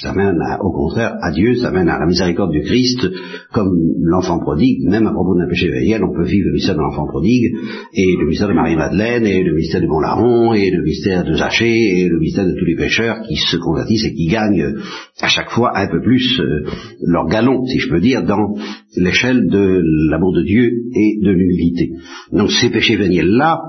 ça 0.00 0.12
mène 0.12 0.38
au 0.60 0.70
contraire 0.70 1.14
à 1.20 1.32
Dieu, 1.32 1.54
ça 1.56 1.70
mène 1.70 1.88
à 1.88 1.98
la 1.98 2.06
miséricorde 2.06 2.52
du 2.52 2.62
Christ, 2.62 3.08
comme 3.52 3.72
l'enfant 4.02 4.38
prodigue, 4.38 4.84
même 4.88 5.06
à 5.06 5.12
propos 5.12 5.36
d'un 5.36 5.48
péché 5.48 5.68
véniel, 5.68 6.04
on 6.04 6.14
peut 6.14 6.24
vivre 6.24 6.46
le 6.46 6.52
mystère 6.52 6.76
de 6.76 6.80
l'enfant 6.80 7.06
prodigue, 7.06 7.52
et 7.92 8.16
le 8.18 8.26
mystère 8.26 8.48
de 8.48 8.54
Marie-Madeleine, 8.54 9.26
et 9.26 9.42
le 9.42 9.54
mystère 9.54 9.80
du 9.80 9.88
bon 9.88 10.00
larron, 10.00 10.54
et 10.54 10.70
le 10.70 10.82
mystère 10.82 11.24
de 11.24 11.34
Zachée, 11.34 12.00
et 12.00 12.08
le 12.08 12.18
mystère 12.18 12.46
de 12.46 12.54
tous 12.56 12.64
les 12.64 12.76
pécheurs 12.76 13.20
qui 13.26 13.36
se 13.36 13.56
convertissent 13.56 14.04
et 14.04 14.14
qui 14.14 14.26
gagnent 14.26 14.74
à 15.20 15.28
chaque 15.28 15.50
fois 15.50 15.76
un 15.76 15.88
peu 15.88 16.00
plus 16.02 16.40
euh, 16.40 16.64
leur 17.02 17.26
galon, 17.26 17.64
si 17.66 17.78
je 17.78 17.88
peux 17.88 18.00
dire, 18.00 18.22
dans 18.24 18.54
l'échelle 18.96 19.48
de 19.48 19.80
l'amour 20.10 20.32
de 20.34 20.42
Dieu 20.42 20.70
et 20.94 21.18
de 21.22 21.30
l'humilité. 21.30 21.90
Donc 22.32 22.50
ces 22.50 22.70
péchés 22.70 22.96
véniels-là, 22.96 23.60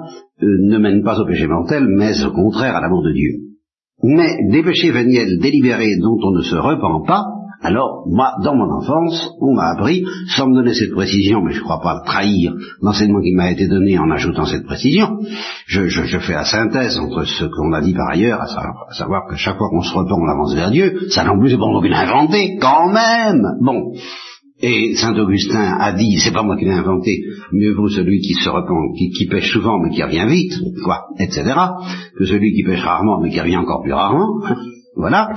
ne 0.42 0.78
mène 0.78 1.04
pas 1.04 1.20
au 1.20 1.26
péché 1.26 1.48
mortel, 1.48 1.86
mais 1.88 2.24
au 2.24 2.32
contraire 2.32 2.76
à 2.76 2.82
l'amour 2.82 3.04
de 3.04 3.12
Dieu. 3.12 3.32
Mais 4.04 4.30
des 4.52 4.64
péchés 4.64 4.92
véniels 4.92 5.40
délibérés 5.40 5.98
dont 5.98 6.18
on 6.24 6.32
ne 6.32 6.42
se 6.42 6.56
repent 6.56 7.06
pas, 7.08 7.24
alors, 7.64 8.04
moi, 8.08 8.34
dans 8.44 8.56
mon 8.56 8.72
enfance, 8.72 9.32
on 9.42 9.56
m'a 9.56 9.72
appris, 9.72 10.06
sans 10.28 10.48
me 10.48 10.54
donner 10.54 10.76
cette 10.76 10.92
précision, 10.92 11.42
mais 11.42 11.54
je 11.54 11.60
ne 11.60 11.64
crois 11.64 11.82
pas 11.82 12.02
trahir 12.06 12.54
l'enseignement 12.82 13.20
qui 13.20 13.34
m'a 13.34 13.52
été 13.52 13.68
donné 13.68 13.98
en 13.98 14.12
ajoutant 14.12 14.46
cette 14.46 14.66
précision, 14.66 15.18
je, 15.66 16.20
fais 16.20 16.34
la 16.34 16.46
synthèse 16.46 17.00
entre 17.00 17.24
ce 17.24 17.46
qu'on 17.46 17.74
a 17.74 17.82
dit 17.82 17.96
par 17.96 18.10
ailleurs, 18.12 18.42
à 18.42 18.94
savoir, 18.94 19.26
que 19.28 19.36
chaque 19.36 19.58
fois 19.58 19.70
qu'on 19.70 19.82
se 19.82 19.94
repent, 19.94 20.12
on 20.12 20.30
avance 20.30 20.54
vers 20.54 20.70
Dieu, 20.70 21.10
ça 21.10 21.24
non 21.24 21.40
plus 21.40 21.50
c'est 21.50 21.94
inventé, 21.96 22.58
quand 22.62 22.90
même 22.90 23.42
Bon, 23.62 23.92
et 24.60 24.96
Saint 24.96 25.16
Augustin 25.16 25.78
a 25.80 25.94
dit, 25.94 26.18
c'est 26.18 26.34
pas 26.34 26.42
moi 26.42 26.58
qui 26.58 26.66
l'ai 26.66 26.72
inventé, 26.72 27.22
mieux 27.52 27.74
vaut 27.74 27.90
celui 27.90 28.20
qui 28.22 28.34
se 28.34 28.50
repent, 28.50 28.96
qui, 28.98 29.28
pêche 29.28 29.52
souvent 29.52 29.80
mais 29.80 29.92
qui 29.92 30.02
revient 30.02 30.26
vite, 30.28 30.54
quoi, 30.84 31.06
etc., 31.20 31.44
que 32.18 32.26
celui 32.26 32.54
qui 32.54 32.64
pêche 32.64 32.82
rarement 32.82 33.22
mais 33.22 33.30
qui 33.30 33.40
revient 33.40 33.58
encore 33.58 33.84
plus 33.84 33.94
rarement. 33.94 34.42
voilà. 34.96 35.30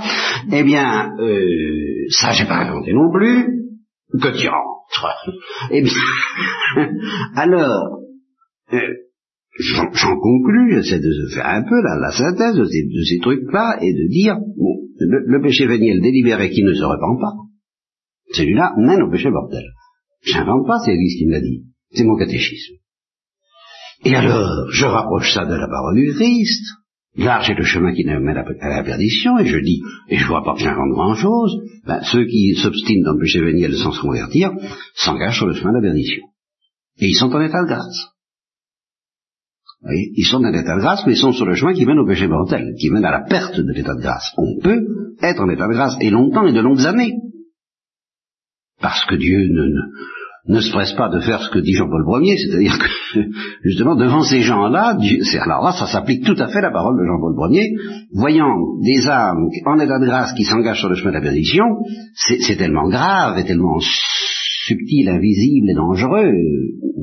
Eh 0.50 0.64
bien, 0.64 1.10
euh, 1.18 1.44
ça 2.08 2.32
j'ai 2.32 2.46
pas 2.46 2.64
inventé 2.64 2.94
non 2.94 3.10
plus. 3.12 3.58
Que 4.12 4.40
tu 4.40 4.48
rentres. 4.48 5.28
eh 5.70 5.82
bien, 5.82 5.92
alors, 7.36 8.00
euh, 8.72 8.78
j'en 9.92 10.16
conclus, 10.16 10.76
j'essaie 10.76 10.98
de 10.98 11.12
faire 11.34 11.46
un 11.46 11.62
peu 11.62 11.80
la, 11.82 12.10
synthèse 12.10 12.56
de 12.56 12.64
ces, 12.64 13.18
trucs-là 13.20 13.76
et 13.82 13.92
de 13.92 14.08
dire, 14.08 14.36
bon, 14.36 14.76
le, 14.98 15.24
le 15.26 15.42
péché 15.42 15.66
véniel 15.66 16.00
délibéré 16.00 16.50
qui 16.50 16.64
ne 16.64 16.72
se 16.72 16.82
repent 16.82 17.20
pas, 17.20 17.49
celui-là 18.32 18.74
mène 18.78 19.02
au 19.02 19.10
péché 19.10 19.30
mortel. 19.30 19.64
J'invente 20.22 20.66
pas, 20.66 20.78
c'est 20.84 20.92
l'Église 20.92 21.18
qui 21.18 21.26
me 21.26 21.32
l'a 21.32 21.40
dit. 21.40 21.64
C'est 21.92 22.04
mon 22.04 22.16
catéchisme. 22.16 22.74
Et 24.04 24.14
alors, 24.14 24.70
je 24.70 24.84
rapproche 24.86 25.32
ça 25.34 25.44
de 25.44 25.54
la 25.54 25.68
parole 25.68 25.96
du 25.96 26.12
Christ. 26.14 26.64
Large 27.16 27.50
est 27.50 27.54
le 27.54 27.64
chemin 27.64 27.92
qui 27.92 28.04
mène 28.04 28.36
à 28.36 28.68
la 28.68 28.84
perdition, 28.84 29.38
et 29.38 29.46
je 29.46 29.58
dis, 29.58 29.82
et 30.08 30.16
je 30.16 30.26
vois 30.26 30.44
pas 30.44 30.54
que 30.54 30.60
j'invente 30.60 30.92
grand-chose, 30.92 31.58
ben, 31.84 32.00
ceux 32.04 32.24
qui 32.24 32.54
s'obstinent 32.54 33.02
dans 33.04 33.14
le 33.14 33.20
péché 33.20 33.40
véniel 33.40 33.76
sans 33.76 33.90
se 33.90 34.00
convertir 34.00 34.52
s'engagent 34.94 35.36
sur 35.36 35.46
le 35.46 35.54
chemin 35.54 35.72
de 35.72 35.78
la 35.78 35.82
perdition. 35.82 36.22
Et 37.00 37.08
ils 37.08 37.16
sont 37.16 37.32
en 37.32 37.40
état 37.40 37.62
de 37.62 37.68
grâce. 37.68 38.10
Ils 39.82 40.26
sont 40.26 40.44
en 40.44 40.52
état 40.52 40.76
de 40.76 40.80
grâce, 40.80 41.04
mais 41.04 41.14
ils 41.14 41.18
sont 41.18 41.32
sur 41.32 41.46
le 41.46 41.54
chemin 41.54 41.72
qui 41.72 41.84
mène 41.84 41.98
au 41.98 42.06
péché 42.06 42.28
mortel, 42.28 42.74
qui 42.78 42.90
mène 42.90 43.04
à 43.04 43.10
la 43.10 43.22
perte 43.22 43.58
de 43.58 43.72
l'état 43.72 43.94
de 43.94 44.02
grâce. 44.02 44.32
On 44.36 44.60
peut 44.62 44.86
être 45.20 45.40
en 45.40 45.48
état 45.48 45.66
de 45.66 45.72
grâce, 45.72 45.96
et 46.00 46.10
longtemps 46.10 46.46
et 46.46 46.52
de 46.52 46.60
longues 46.60 46.86
années 46.86 47.14
parce 48.80 49.04
que 49.06 49.16
Dieu 49.16 49.38
ne, 49.38 50.54
ne, 50.54 50.60
se 50.60 50.70
presse 50.70 50.92
pas 50.92 51.08
de 51.08 51.20
faire 51.20 51.42
ce 51.42 51.50
que 51.50 51.58
dit 51.58 51.74
Jean-Paul 51.74 52.24
Ier, 52.24 52.36
c'est-à-dire 52.36 52.78
que 52.78 53.20
justement 53.64 53.96
devant 53.96 54.22
ces 54.22 54.40
gens-là, 54.40 54.96
alors 55.42 55.64
là 55.64 55.72
ça 55.72 55.86
s'applique 55.86 56.24
tout 56.24 56.36
à 56.38 56.48
fait 56.48 56.60
la 56.60 56.70
parole 56.70 56.98
de 56.98 57.06
Jean-Paul 57.06 57.54
Ier, 57.54 57.70
voyant 58.12 58.54
des 58.82 59.08
âmes 59.08 59.48
en 59.66 59.78
état 59.78 59.98
de 59.98 60.06
grâce 60.06 60.32
qui 60.34 60.44
s'engagent 60.44 60.80
sur 60.80 60.88
le 60.88 60.94
chemin 60.94 61.10
de 61.10 61.16
la 61.16 61.22
perdition, 61.22 61.64
c'est 62.14 62.56
tellement 62.56 62.88
grave 62.88 63.38
et 63.38 63.44
tellement 63.44 63.78
subtil, 64.66 65.08
invisible 65.08 65.70
et 65.70 65.74
dangereux, 65.74 66.32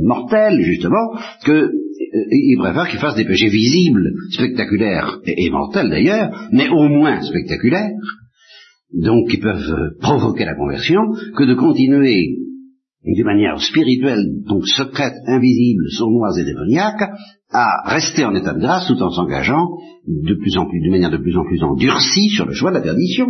mortel 0.01 0.61
justement, 0.61 1.13
que 1.45 1.51
euh, 2.17 2.23
il 2.31 2.57
préfère 2.59 2.87
qu'ils 2.87 2.99
fassent 2.99 3.15
des 3.15 3.25
péchés 3.25 3.49
visibles, 3.49 4.11
spectaculaires 4.31 5.19
et 5.25 5.49
mortels 5.49 5.89
d'ailleurs, 5.89 6.49
mais 6.51 6.69
au 6.69 6.87
moins 6.87 7.21
spectaculaires, 7.21 7.91
donc 8.93 9.29
qui 9.29 9.37
peuvent 9.37 9.73
euh, 9.73 9.89
provoquer 10.01 10.45
la 10.45 10.55
conversion, 10.55 11.01
que 11.35 11.43
de 11.43 11.53
continuer 11.53 12.37
d'une 13.03 13.25
manière 13.25 13.59
spirituelle, 13.61 14.23
donc 14.47 14.67
secrète, 14.67 15.13
invisible, 15.27 15.89
sournoise 15.91 16.37
et 16.39 16.43
démoniaque, 16.43 17.09
à 17.51 17.89
rester 17.89 18.25
en 18.25 18.35
état 18.35 18.53
de 18.53 18.59
grâce 18.59 18.87
tout 18.87 19.01
en 19.01 19.09
s'engageant 19.09 19.65
de 20.07 20.33
plus 20.35 20.57
en 20.57 20.67
plus, 20.69 20.81
d'une 20.81 20.91
manière 20.91 21.11
de 21.11 21.17
plus 21.17 21.37
en 21.37 21.45
plus 21.45 21.61
endurcie 21.63 22.29
sur 22.29 22.45
le 22.45 22.53
choix 22.53 22.71
de 22.71 22.75
la 22.75 22.81
perdition, 22.81 23.27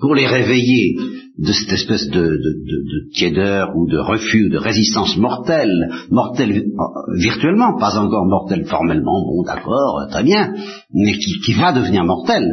pour 0.00 0.14
les 0.14 0.26
réveiller 0.26 0.94
de 1.38 1.52
cette 1.52 1.72
espèce 1.72 2.08
de, 2.08 2.20
de, 2.20 2.28
de, 2.28 3.10
tiédeur 3.14 3.70
ou 3.76 3.88
de 3.88 3.98
refus 3.98 4.48
de 4.48 4.58
résistance 4.58 5.16
mortelle, 5.16 5.88
mortelle 6.10 6.52
euh, 6.52 7.16
virtuellement, 7.18 7.78
pas 7.78 7.98
encore 7.98 8.26
mortelle 8.26 8.64
formellement, 8.66 9.24
bon 9.26 9.42
d'accord, 9.42 10.06
très 10.10 10.24
bien, 10.24 10.54
mais 10.92 11.12
qui, 11.12 11.40
qui 11.44 11.52
va 11.52 11.72
devenir 11.72 12.04
mortelle 12.04 12.50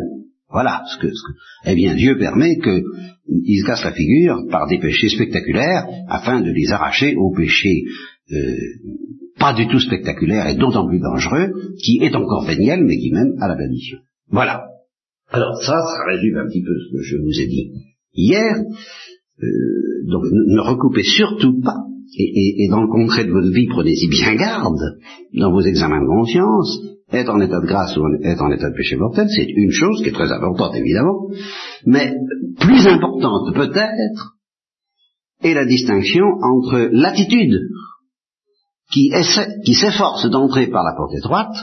voilà 0.56 0.84
ce 0.88 0.98
que, 1.02 1.12
eh 1.66 1.76
bien 1.76 1.96
Dieu 1.96 2.18
permet 2.18 2.56
qu'ils 2.56 3.60
se 3.60 3.66
cassent 3.66 3.84
la 3.84 3.92
figure 3.92 4.38
par 4.50 4.68
des 4.70 4.80
péchés 4.80 5.10
spectaculaires 5.10 5.86
afin 6.08 6.40
de 6.40 6.50
les 6.50 6.72
arracher 6.72 7.14
aux 7.18 7.34
péchés 7.36 7.84
euh, 8.32 8.56
pas 9.38 9.54
du 9.54 9.68
tout 9.68 9.82
spectaculaires 9.82 10.48
et 10.48 10.56
d'autant 10.56 10.88
plus 10.88 11.02
dangereux, 11.02 11.52
qui 11.84 12.00
est 12.02 12.16
encore 12.16 12.46
véniel 12.46 12.86
mais 12.86 12.96
qui 12.96 13.12
mène 13.12 13.34
à 13.42 13.50
la 13.50 13.56
bénédiction. 13.56 13.98
Voilà. 14.30 14.64
Alors 15.30 15.62
ça, 15.62 15.74
ça 15.74 16.06
résume 16.10 16.38
un 16.38 16.48
petit 16.48 16.64
peu 16.64 16.74
ce 16.80 16.96
que 16.96 17.04
je 17.04 17.18
vous 17.18 17.42
ai 17.42 17.48
dit 17.48 17.72
hier. 18.14 18.56
Euh, 19.44 20.08
donc 20.10 20.24
ne 20.32 20.62
recoupez 20.62 21.04
surtout 21.04 21.60
pas 21.62 21.82
et, 22.18 22.64
et, 22.64 22.70
dans 22.70 22.82
le 22.82 22.88
concret 22.88 23.26
de 23.26 23.32
votre 23.32 23.52
vie, 23.52 23.68
prenez-y 23.68 24.08
bien 24.08 24.36
garde 24.36 24.80
dans 25.34 25.52
vos 25.52 25.60
examens 25.60 26.02
de 26.02 26.08
conscience, 26.08 26.95
être 27.12 27.30
en 27.30 27.40
état 27.40 27.60
de 27.60 27.68
grâce 27.68 27.96
ou 27.98 28.04
être 28.24 28.42
en 28.42 28.52
état 28.52 28.70
de 28.70 28.76
péché 28.76 28.96
mortel, 28.96 29.28
c'est 29.30 29.46
une 29.46 29.72
chose 29.72 30.02
qui 30.02 30.10
est 30.10 30.14
très 30.14 30.32
importante 30.32 30.76
évidemment, 30.76 31.28
mais 31.86 32.14
plus 32.60 32.88
importante 32.88 33.54
peut-être 33.54 34.36
est 35.44 35.54
la 35.54 35.66
distinction 35.66 36.26
entre 36.42 36.90
l'attitude 36.92 37.60
qui, 38.92 39.10
s'efforce 39.74 40.30
d'entrer 40.30 40.68
par 40.68 40.84
la 40.84 40.96
porte 40.96 41.16
étroite 41.16 41.56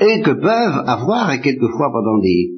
et 0.00 0.22
que 0.22 0.30
peuvent 0.30 0.84
avoir, 0.86 1.30
et 1.32 1.40
quelquefois 1.40 1.90
pendant 1.92 2.18
des, 2.20 2.50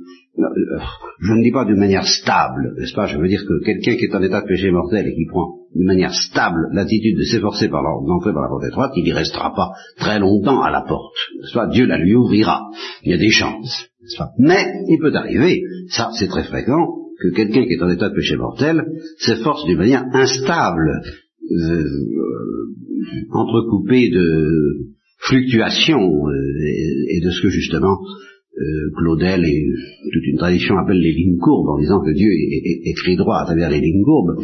je 1.21 1.33
ne 1.33 1.43
dis 1.43 1.53
pas 1.53 1.65
d'une 1.65 1.79
manière 1.79 2.07
stable, 2.07 2.75
n'est-ce 2.79 2.95
pas? 2.95 3.07
Je 3.07 3.19
veux 3.19 3.29
dire 3.29 3.45
que 3.47 3.65
quelqu'un 3.65 3.97
qui 3.97 4.05
est 4.05 4.15
en 4.15 4.23
état 4.23 4.43
de 4.43 4.47
péché 4.47 4.71
mortel 4.71 5.07
et 5.07 5.15
qui 5.15 5.27
prend 5.27 5.55
d'une 5.77 5.87
manière 5.87 6.15
stable 6.15 6.69
l'attitude 6.73 7.19
de 7.19 7.25
s'efforcer 7.25 7.69
par 7.69 7.83
d'entrer 8.07 8.33
par 8.33 8.43
la 8.43 8.49
porte 8.49 8.65
étroite, 8.65 8.93
il 8.97 9.05
n'y 9.05 9.13
restera 9.13 9.55
pas 9.55 9.73
très 9.99 10.19
longtemps 10.19 10.63
à 10.63 10.71
la 10.71 10.83
porte, 10.83 11.15
pas? 11.53 11.67
Dieu 11.69 11.87
la 11.87 11.99
lui 11.99 12.15
ouvrira. 12.15 12.63
Il 13.03 13.11
y 13.11 13.15
a 13.15 13.19
des 13.19 13.31
chances, 13.31 13.89
pas? 14.17 14.31
Mais 14.39 14.65
il 14.89 14.99
peut 14.99 15.15
arriver, 15.15 15.63
ça 15.89 16.11
c'est 16.19 16.29
très 16.29 16.45
fréquent, 16.45 16.87
que 17.21 17.35
quelqu'un 17.35 17.65
qui 17.65 17.75
est 17.75 17.83
en 17.83 17.91
état 17.91 18.09
de 18.09 18.15
péché 18.15 18.37
mortel 18.37 18.85
s'efforce 19.19 19.65
d'une 19.67 19.79
manière 19.79 20.05
instable, 20.13 21.03
euh, 21.51 21.85
entrecoupée 23.31 24.11
de 24.11 24.87
fluctuations 25.19 26.29
euh, 26.29 27.11
et 27.11 27.21
de 27.21 27.31
ce 27.31 27.43
que 27.43 27.49
justement 27.49 27.99
euh, 28.59 28.91
Claudel 28.97 29.45
et 29.45 29.67
toute 30.13 30.27
une 30.27 30.39
tradition 30.39 30.79
appelle 30.79 30.99
les 30.99 31.13
lignes 31.13 31.39
courbes 31.39 31.69
en 31.69 31.79
disant 31.79 32.01
que 32.01 32.13
Dieu 32.13 32.31
écrit 32.85 33.17
droit 33.17 33.37
à 33.37 33.45
travers 33.45 33.71
les 33.71 33.81
lignes 33.81 34.03
courbes. 34.03 34.43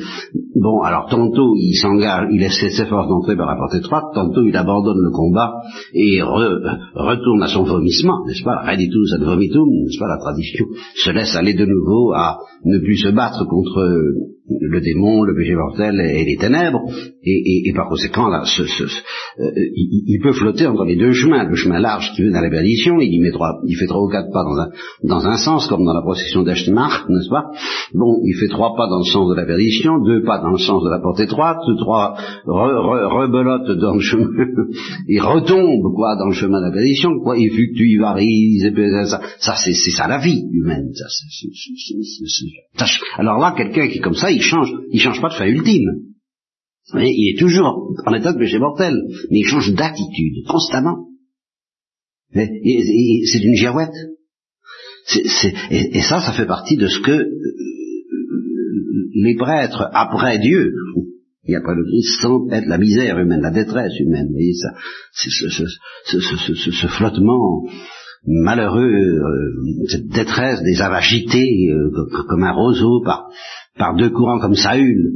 Bon, 0.54 0.82
alors 0.82 1.08
tantôt 1.08 1.54
il 1.56 1.74
s'engage, 1.74 2.28
il 2.30 2.42
essaie 2.42 2.68
ses 2.70 2.84
forces 2.84 3.08
d'entrer 3.08 3.36
par 3.36 3.46
la 3.46 3.56
porte 3.56 3.74
étroite, 3.74 4.04
tantôt 4.14 4.42
il 4.42 4.54
abandonne 4.56 5.00
le 5.00 5.10
combat 5.10 5.62
et 5.94 6.20
retourne 6.20 7.42
à 7.42 7.48
son 7.48 7.64
vomissement, 7.64 8.24
n'est-ce 8.26 8.44
pas? 8.44 8.62
Reditus 8.66 9.14
ad 9.14 9.22
vomitum, 9.22 9.68
n'est-ce 9.70 9.98
pas? 9.98 10.08
La 10.08 10.18
tradition 10.18 10.66
se 10.94 11.10
laisse 11.10 11.34
aller 11.36 11.54
de 11.54 11.64
nouveau 11.64 12.12
à 12.12 12.38
ne 12.64 12.78
plus 12.78 12.96
se 12.96 13.08
battre 13.08 13.46
contre 13.46 13.80
le 14.60 14.80
démon, 14.80 15.22
le 15.22 15.34
péché 15.34 15.54
mortel 15.54 16.00
et 16.00 16.24
les 16.24 16.36
ténèbres, 16.36 16.80
et, 17.24 17.72
par 17.74 17.88
conséquent, 17.88 18.28
là, 18.28 18.42
euh, 18.42 19.46
il, 19.76 20.20
peut 20.22 20.32
flotter 20.32 20.66
entre 20.66 20.84
les 20.84 20.96
deux 20.96 21.12
chemins, 21.12 21.48
le 21.48 21.54
chemin 21.54 21.78
large 21.78 22.10
qui 22.14 22.22
mène 22.22 22.34
à 22.34 22.42
la 22.42 22.50
perdition, 22.50 22.98
il 23.00 23.30
trois, 23.32 23.60
il 23.66 23.76
fait 23.76 23.86
trois 23.86 24.02
ou 24.02 24.08
quatre 24.08 24.32
pas 24.32 24.42
dans 24.44 24.58
un, 24.58 24.68
dans 25.04 25.26
un 25.26 25.36
sens, 25.36 25.68
comme 25.68 25.84
dans 25.84 25.94
la 25.94 26.02
procession 26.02 26.42
d'Echtmark, 26.42 27.08
n'est-ce 27.08 27.30
pas? 27.30 27.44
Bon, 27.94 28.20
il 28.24 28.34
fait 28.34 28.48
trois 28.48 28.74
pas 28.76 28.88
dans 28.88 28.98
le 28.98 29.04
sens 29.04 29.30
de 29.30 29.36
la 29.36 29.46
perdition, 29.46 30.02
deux 30.02 30.22
pas 30.22 30.41
dans 30.42 30.50
le 30.50 30.58
sens 30.58 30.82
de 30.82 30.90
la 30.90 31.00
porte 31.00 31.20
étroite, 31.20 31.58
trois 31.78 32.14
rebelote 32.44 33.78
dans 33.78 33.94
le 33.94 34.00
chemin, 34.00 34.28
il 35.08 35.20
retombe, 35.20 35.94
quoi, 35.94 36.16
dans 36.16 36.26
le 36.26 36.34
chemin 36.34 36.60
de 36.60 36.66
la 36.66 36.72
perdition, 36.72 37.18
quoi, 37.20 37.38
il 37.38 37.50
fluctue, 37.50 37.88
il 37.88 38.00
varie, 38.00 38.60
ça, 39.06 39.20
ça 39.38 39.54
c'est 39.56 39.72
ça 39.72 40.08
la 40.08 40.18
vie 40.18 40.44
humaine, 40.52 40.90
ça, 40.94 41.06
alors 43.18 43.38
là, 43.38 43.54
quelqu'un 43.56 43.88
qui 43.88 43.98
est 43.98 44.02
comme 44.02 44.14
ça, 44.14 44.30
il 44.30 44.42
change, 44.42 44.72
il 44.90 45.00
change 45.00 45.20
pas 45.20 45.28
de 45.28 45.34
fin 45.34 45.46
ultime. 45.46 45.90
il 46.94 47.34
est 47.34 47.38
toujours 47.38 47.94
en 48.06 48.14
état 48.14 48.32
de 48.32 48.38
péché 48.38 48.58
mortel, 48.58 48.94
mais 49.30 49.38
il 49.38 49.46
change 49.46 49.72
d'attitude 49.74 50.44
constamment. 50.48 51.06
C'est 52.34 53.42
une 53.42 53.54
girouette. 53.54 53.90
et, 55.70 56.00
ça, 56.00 56.20
ça 56.20 56.32
fait 56.32 56.46
partie 56.46 56.76
de 56.76 56.86
ce 56.86 57.00
que 57.00 57.10
euh, 57.10 57.71
les 59.14 59.36
prêtres, 59.36 59.88
après 59.92 60.38
Dieu, 60.38 60.72
et 61.46 61.56
après 61.56 61.74
le 61.74 61.84
Christ, 61.84 62.20
sentent 62.22 62.52
être 62.52 62.66
la 62.66 62.78
misère 62.78 63.18
humaine, 63.18 63.40
la 63.40 63.50
détresse 63.50 63.98
humaine. 63.98 64.28
Et 64.38 64.52
ça, 64.54 64.74
ce, 65.12 66.86
flottement 66.86 67.64
malheureux, 68.24 68.92
euh, 68.92 69.88
cette 69.88 70.08
détresse 70.08 70.62
des 70.62 70.80
âmes 70.80 70.92
agitées 70.92 71.70
euh, 71.72 71.90
comme 72.28 72.44
un 72.44 72.52
roseau 72.52 73.02
par, 73.04 73.28
par 73.76 73.96
deux 73.96 74.10
courants 74.10 74.38
comme 74.38 74.54
Saül, 74.54 75.12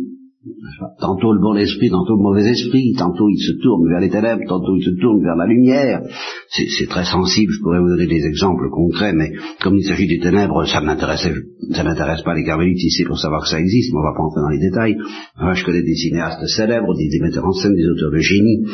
Tantôt 1.01 1.33
le 1.33 1.41
bon 1.41 1.57
esprit, 1.57 1.91
tantôt 1.91 2.15
le 2.15 2.23
mauvais 2.23 2.49
esprit, 2.49 2.95
tantôt 2.97 3.29
il 3.29 3.39
se 3.39 3.53
tourne 3.61 3.89
vers 3.89 4.01
les 4.01 4.11
ténèbres, 4.11 4.43
tantôt 4.47 4.77
il 4.77 4.85
se 4.85 4.91
tourne 5.01 5.21
vers 5.23 5.35
la 5.35 5.47
lumière. 5.47 6.03
C'est 6.49 6.87
très 6.89 7.05
sensible, 7.05 7.53
je 7.53 7.61
pourrais 7.63 7.81
vous 7.81 7.89
donner 7.89 8.07
des 8.07 8.25
exemples 8.25 8.71
concrets, 8.71 9.13
mais 9.13 9.33
comme 9.61 9.77
il 9.77 9.85
s'agit 9.85 10.07
des 10.07 10.21
ténèbres, 10.21 10.65
ça 10.67 10.81
n'intéresse 10.81 12.23
pas 12.23 12.35
les 12.35 12.45
carmélites 12.45 12.83
ici 12.83 13.05
pour 13.05 13.19
savoir 13.19 13.43
que 13.43 13.49
ça 13.49 13.59
existe, 13.59 13.93
mais 13.93 13.99
on 13.99 14.03
va 14.03 14.15
pas 14.17 14.23
entrer 14.23 14.41
dans 14.41 14.51
les 14.51 14.61
détails. 14.61 14.97
je 15.55 15.65
connais 15.65 15.83
des 15.83 15.97
cinéastes 15.97 16.47
célèbres, 16.47 16.95
des, 16.95 17.21
metteurs 17.21 17.47
en 17.47 17.53
scène, 17.53 17.75
des 17.75 17.89
auteurs 17.89 18.13
de 18.13 18.19
génie, 18.19 18.67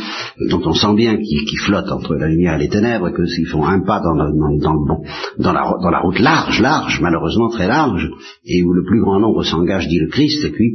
dont 0.50 0.62
on 0.66 0.74
sent 0.74 0.94
bien 0.94 1.16
qu'ils 1.16 1.60
flottent 1.64 1.90
entre 1.90 2.16
la 2.16 2.28
lumière 2.28 2.56
et 2.56 2.64
les 2.64 2.68
ténèbres, 2.68 3.08
et 3.08 3.12
que 3.12 3.24
s'ils 3.24 3.48
font 3.48 3.64
un 3.64 3.80
pas 3.80 4.00
dans, 4.00 4.12
le, 4.12 4.60
dans, 4.60 4.74
le 4.74 4.86
bon, 4.86 5.02
dans 5.38 5.52
la, 5.52 5.62
dans 5.82 5.90
la 5.90 6.00
route 6.00 6.18
large, 6.18 6.60
large, 6.60 7.00
malheureusement 7.00 7.48
très 7.48 7.66
large, 7.66 8.10
et 8.44 8.62
où 8.62 8.72
le 8.74 8.84
plus 8.84 9.00
grand 9.00 9.20
nombre 9.20 9.42
s'engage, 9.42 9.88
dit 9.88 9.98
le 9.98 10.08
Christ, 10.08 10.44
et 10.44 10.50
puis 10.50 10.74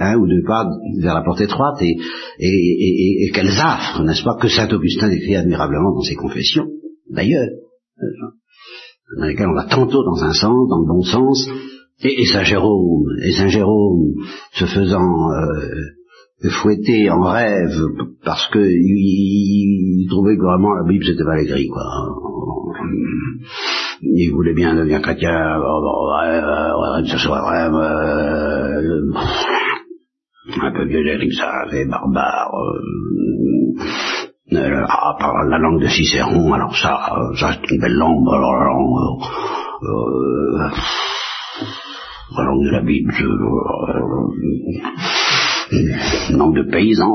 un 0.00 0.16
ou 0.16 0.26
deux 0.26 0.42
pas 0.46 0.66
vers 1.00 1.14
la 1.14 1.22
porte 1.22 1.40
étroite 1.40 1.80
et, 1.82 1.96
et, 2.38 3.24
et, 3.26 3.30
quels 3.32 3.58
affres, 3.60 4.02
n'est-ce 4.02 4.24
pas, 4.24 4.36
que 4.40 4.48
saint 4.48 4.68
Augustin 4.68 5.08
décrit 5.08 5.36
admirablement 5.36 5.94
dans 5.94 6.02
ses 6.02 6.14
confessions, 6.14 6.68
d'ailleurs, 7.10 7.46
dans 9.18 9.26
lesquelles 9.26 9.48
on 9.48 9.54
va 9.54 9.66
tantôt 9.66 10.02
dans 10.02 10.24
un 10.24 10.32
sens, 10.32 10.68
dans 10.68 10.80
le 10.80 10.86
bon 10.86 11.02
sens, 11.02 11.48
et, 12.02 12.24
saint 12.26 12.44
Jérôme, 12.44 13.04
et 13.22 13.32
saint 13.32 13.48
Jérôme 13.48 14.14
se 14.52 14.64
faisant 14.64 15.30
euh, 15.30 16.48
fouetter 16.48 17.10
en 17.10 17.22
rêve 17.22 17.76
parce 18.24 18.48
que 18.48 18.58
il, 18.58 20.06
trouvait 20.08 20.36
que 20.36 20.42
vraiment 20.42 20.72
la 20.74 20.88
Bible 20.88 21.04
c'était 21.04 21.24
pas 21.24 21.36
l'écrit 21.36 21.68
quoi. 21.68 21.82
Il 24.02 24.30
voulait 24.32 24.54
bien 24.54 24.74
devenir 24.74 25.02
chrétien, 25.02 25.58
ce 27.04 27.18
soit 27.18 27.42
vraiment 27.42 27.82
un 30.48 30.72
peu 30.72 30.84
vieux 30.86 31.32
ça 31.32 31.66
fait 31.70 31.84
barbare. 31.86 32.50
Euh, 32.54 32.80
euh, 34.52 34.84
ah, 34.88 35.16
par 35.18 35.44
la 35.44 35.58
langue 35.58 35.80
de 35.80 35.86
Cicéron, 35.86 36.52
alors 36.52 36.76
ça, 36.76 37.14
euh, 37.16 37.36
ça 37.36 37.52
c'est 37.52 37.70
une 37.74 37.80
belle 37.80 37.94
langue, 37.94 38.24
langue, 38.26 39.22
euh, 39.82 40.68
la 42.36 42.44
langue 42.44 42.64
de 42.64 42.70
la 42.70 42.80
Bible, 42.80 43.14
euh, 43.20 43.56
langue 46.36 46.56
de 46.56 46.62
paysan. 46.70 47.06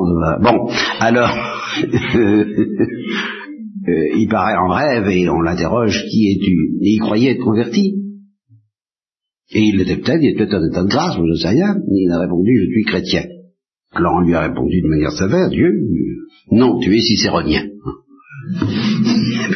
bon, 0.42 0.70
alors, 1.02 1.36
il 3.88 4.28
paraît 4.30 4.58
en 4.58 4.70
rêve 4.70 5.10
et 5.10 5.30
on 5.30 5.42
l'interroge, 5.42 6.06
qui 6.10 6.32
es-tu? 6.32 6.78
Et 6.82 6.92
il 6.94 7.00
croyait 7.02 7.32
être 7.32 7.44
converti. 7.44 8.05
Et 9.52 9.62
il 9.62 9.78
l'était 9.78 9.98
peut-être, 9.98 10.22
il 10.22 10.30
était 10.30 10.46
peut-être 10.46 10.62
en 10.62 10.68
état 10.68 10.84
de 10.84 10.90
grâce, 10.90 11.16
je 11.16 11.22
ne 11.22 11.36
sais 11.36 11.50
rien, 11.50 11.76
il 11.88 12.12
a 12.12 12.20
répondu, 12.20 12.52
je 12.58 12.72
suis 12.72 12.84
chrétien. 12.84 13.24
On 13.94 14.22
lui 14.22 14.34
a 14.34 14.42
répondu 14.42 14.82
de 14.82 14.88
manière 14.88 15.12
sévère, 15.12 15.50
Dieu, 15.50 15.72
non, 16.52 16.80
tu 16.80 16.96
es 16.96 17.02
cicéronien. 17.02 17.64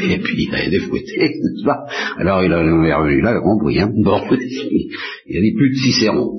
Et 0.10 0.20
puis 0.20 0.48
il 0.48 0.56
a 0.56 0.66
été 0.66 0.80
fouetté, 0.80 1.18
n'est-ce 1.18 1.64
pas? 1.64 1.86
Alors 2.18 2.44
il 2.44 2.52
est 2.52 2.56
revenu 2.56 2.88
là, 2.88 3.32
il 3.32 3.38
a 3.38 3.40
compris, 3.42 3.80
hein. 3.80 3.92
Bon, 4.04 4.20
il 4.32 5.38
a 5.38 5.42
dit 5.42 5.54
plus 5.56 5.70
de 5.70 5.76
Cicéron. 5.76 6.32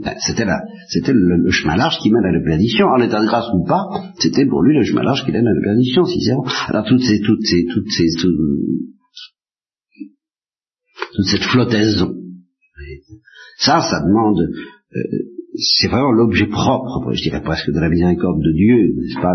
Ben, 0.00 0.14
c'était 0.18 0.44
là, 0.44 0.60
c'était 0.88 1.12
le, 1.12 1.50
chemin 1.50 1.76
large 1.76 1.98
qui 2.02 2.10
mène 2.10 2.24
à 2.24 2.32
la 2.32 2.40
perdition, 2.44 2.86
en 2.86 3.00
état 3.00 3.20
de 3.20 3.26
grâce 3.26 3.46
ou 3.54 3.64
pas, 3.64 3.82
c'était 4.18 4.46
pour 4.46 4.62
lui 4.62 4.76
le 4.76 4.84
chemin 4.84 5.02
large 5.02 5.24
qui 5.24 5.32
mène 5.32 5.46
à 5.46 5.52
la 5.52 5.60
perdition, 5.62 6.04
Cicéron. 6.04 6.44
Alors 6.68 6.84
toutes 6.84 7.02
ces, 7.02 7.20
toutes 7.20 7.44
ces, 7.44 7.64
toutes 7.72 7.90
ces, 7.90 8.06
toute 11.14 11.26
cette 11.26 11.42
flottaison, 11.42 12.14
ça, 13.58 13.80
ça 13.80 14.00
demande, 14.06 14.40
euh, 14.40 15.00
c'est 15.54 15.88
vraiment 15.88 16.12
l'objet 16.12 16.46
propre, 16.46 17.12
je 17.12 17.22
dirais 17.22 17.42
presque, 17.42 17.70
de 17.70 17.80
la 17.80 17.88
miséricorde 17.88 18.40
de 18.40 18.52
Dieu, 18.52 18.94
n'est-ce 18.96 19.20
pas, 19.20 19.34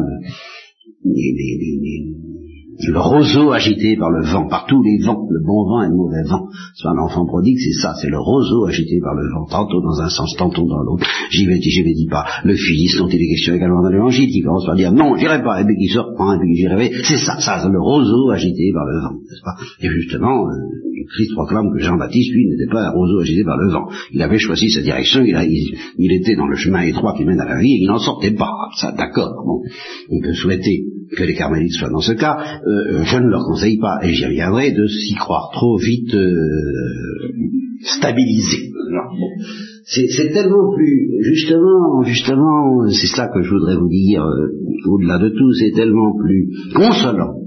le, 2.79 2.99
roseau 2.99 3.51
agité 3.51 3.95
par 3.97 4.09
le 4.11 4.23
vent, 4.23 4.47
par 4.47 4.65
tous 4.65 4.81
les 4.83 4.97
vents, 5.03 5.27
le 5.29 5.39
bon 5.45 5.65
vent 5.65 5.83
et 5.83 5.87
le 5.87 5.95
mauvais 5.95 6.23
vent. 6.23 6.47
C'est 6.75 6.87
un 6.87 6.97
enfant 6.97 7.25
prodigue, 7.25 7.57
c'est 7.57 7.81
ça, 7.81 7.93
c'est 8.01 8.09
le 8.09 8.19
roseau 8.19 8.65
agité 8.65 8.99
par 9.01 9.15
le 9.15 9.27
vent, 9.33 9.45
tantôt 9.49 9.81
dans 9.81 10.01
un 10.01 10.09
sens, 10.09 10.35
tantôt 10.37 10.65
dans 10.67 10.83
l'autre. 10.83 11.05
J'y 11.31 11.45
vais, 11.45 11.59
j'y 11.61 11.81
vais, 11.83 11.93
dis 11.93 12.07
pas. 12.09 12.25
Le 12.43 12.55
fils 12.55 12.97
dont 12.97 13.07
il 13.07 13.21
est 13.21 13.29
question 13.29 13.55
également 13.55 13.81
dans 13.81 13.89
l'évangile, 13.89 14.29
qui 14.29 14.41
commence 14.41 14.65
par 14.65 14.75
dire 14.75 14.91
non, 14.91 15.15
j'irai 15.17 15.43
pas, 15.43 15.61
et 15.61 15.65
puis 15.65 15.75
qui 15.77 15.87
sort, 15.87 16.11
et 16.11 16.39
puis 16.39 16.55
j'irai 16.55 16.75
vais. 16.75 16.91
C'est 17.03 17.17
ça, 17.17 17.39
ça, 17.39 17.67
le 17.67 17.81
roseau 17.81 18.29
agité 18.31 18.71
par 18.73 18.85
le 18.85 19.01
vent, 19.01 19.15
n'est-ce 19.21 19.43
pas? 19.43 19.55
Et 19.81 19.89
justement, 19.89 20.47
euh, 20.47 20.53
Christ 21.09 21.33
proclame 21.33 21.71
que 21.73 21.79
Jean-Baptiste, 21.79 22.33
lui, 22.33 22.47
n'était 22.47 22.71
pas 22.71 22.87
un 22.87 22.91
roseau 22.91 23.19
agité 23.19 23.43
par 23.43 23.57
le 23.57 23.71
vent. 23.71 23.87
Il 24.11 24.21
avait 24.21 24.37
choisi 24.37 24.69
sa 24.69 24.81
direction, 24.81 25.23
il, 25.23 26.11
était 26.11 26.35
dans 26.35 26.47
le 26.47 26.55
chemin 26.55 26.81
étroit 26.81 27.15
qui 27.17 27.25
mène 27.25 27.39
à 27.39 27.45
la 27.45 27.59
vie, 27.59 27.79
il 27.81 27.87
n'en 27.87 27.99
sortait 27.99 28.31
pas. 28.31 28.51
Ça, 28.75 28.91
d'accord. 28.91 29.43
Bon, 29.45 29.61
on 30.09 30.21
peut 30.21 30.33
souhaiter 30.33 30.85
que 31.15 31.23
les 31.23 31.35
carmélites 31.35 31.73
soient 31.73 31.89
dans 31.89 32.01
ce 32.01 32.13
cas. 32.13 32.37
Euh, 32.65 33.03
je 33.03 33.17
ne 33.17 33.29
leur 33.29 33.43
conseille 33.45 33.77
pas, 33.77 33.99
et 34.03 34.13
j'y 34.13 34.25
reviendrai, 34.25 34.71
de 34.71 34.87
s'y 34.87 35.15
croire 35.15 35.49
trop 35.53 35.77
vite 35.77 36.13
euh, 36.13 36.31
stabilisé. 37.81 38.71
C'est 39.85 40.33
tellement 40.33 40.73
plus, 40.75 41.09
justement, 41.21 42.03
justement, 42.03 42.89
c'est 42.89 43.07
ça 43.07 43.29
que 43.33 43.41
je 43.41 43.49
voudrais 43.49 43.77
vous 43.77 43.89
dire, 43.89 44.23
euh, 44.23 44.51
au-delà 44.85 45.17
de 45.17 45.29
tout, 45.29 45.53
c'est 45.53 45.71
tellement 45.71 46.13
plus 46.17 46.49
consolant 46.75 47.46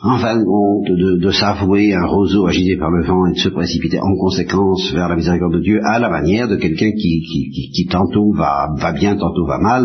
en 0.00 0.18
fin 0.18 0.36
de 0.36 1.30
s'avouer 1.30 1.92
un 1.92 2.06
roseau 2.06 2.46
agité 2.46 2.76
par 2.76 2.90
le 2.90 3.04
vent 3.04 3.26
et 3.26 3.32
de 3.32 3.38
se 3.38 3.48
précipiter 3.48 3.98
en 3.98 4.14
conséquence 4.16 4.92
vers 4.92 5.08
la 5.08 5.16
miséricorde 5.16 5.54
de 5.54 5.60
Dieu 5.60 5.80
à 5.84 5.98
la 5.98 6.08
manière 6.08 6.46
de 6.46 6.56
quelqu'un 6.56 6.92
qui, 6.92 7.86
tantôt 7.90 8.32
va, 8.32 8.68
bien, 8.92 9.16
tantôt 9.16 9.46
va 9.46 9.58
mal, 9.58 9.84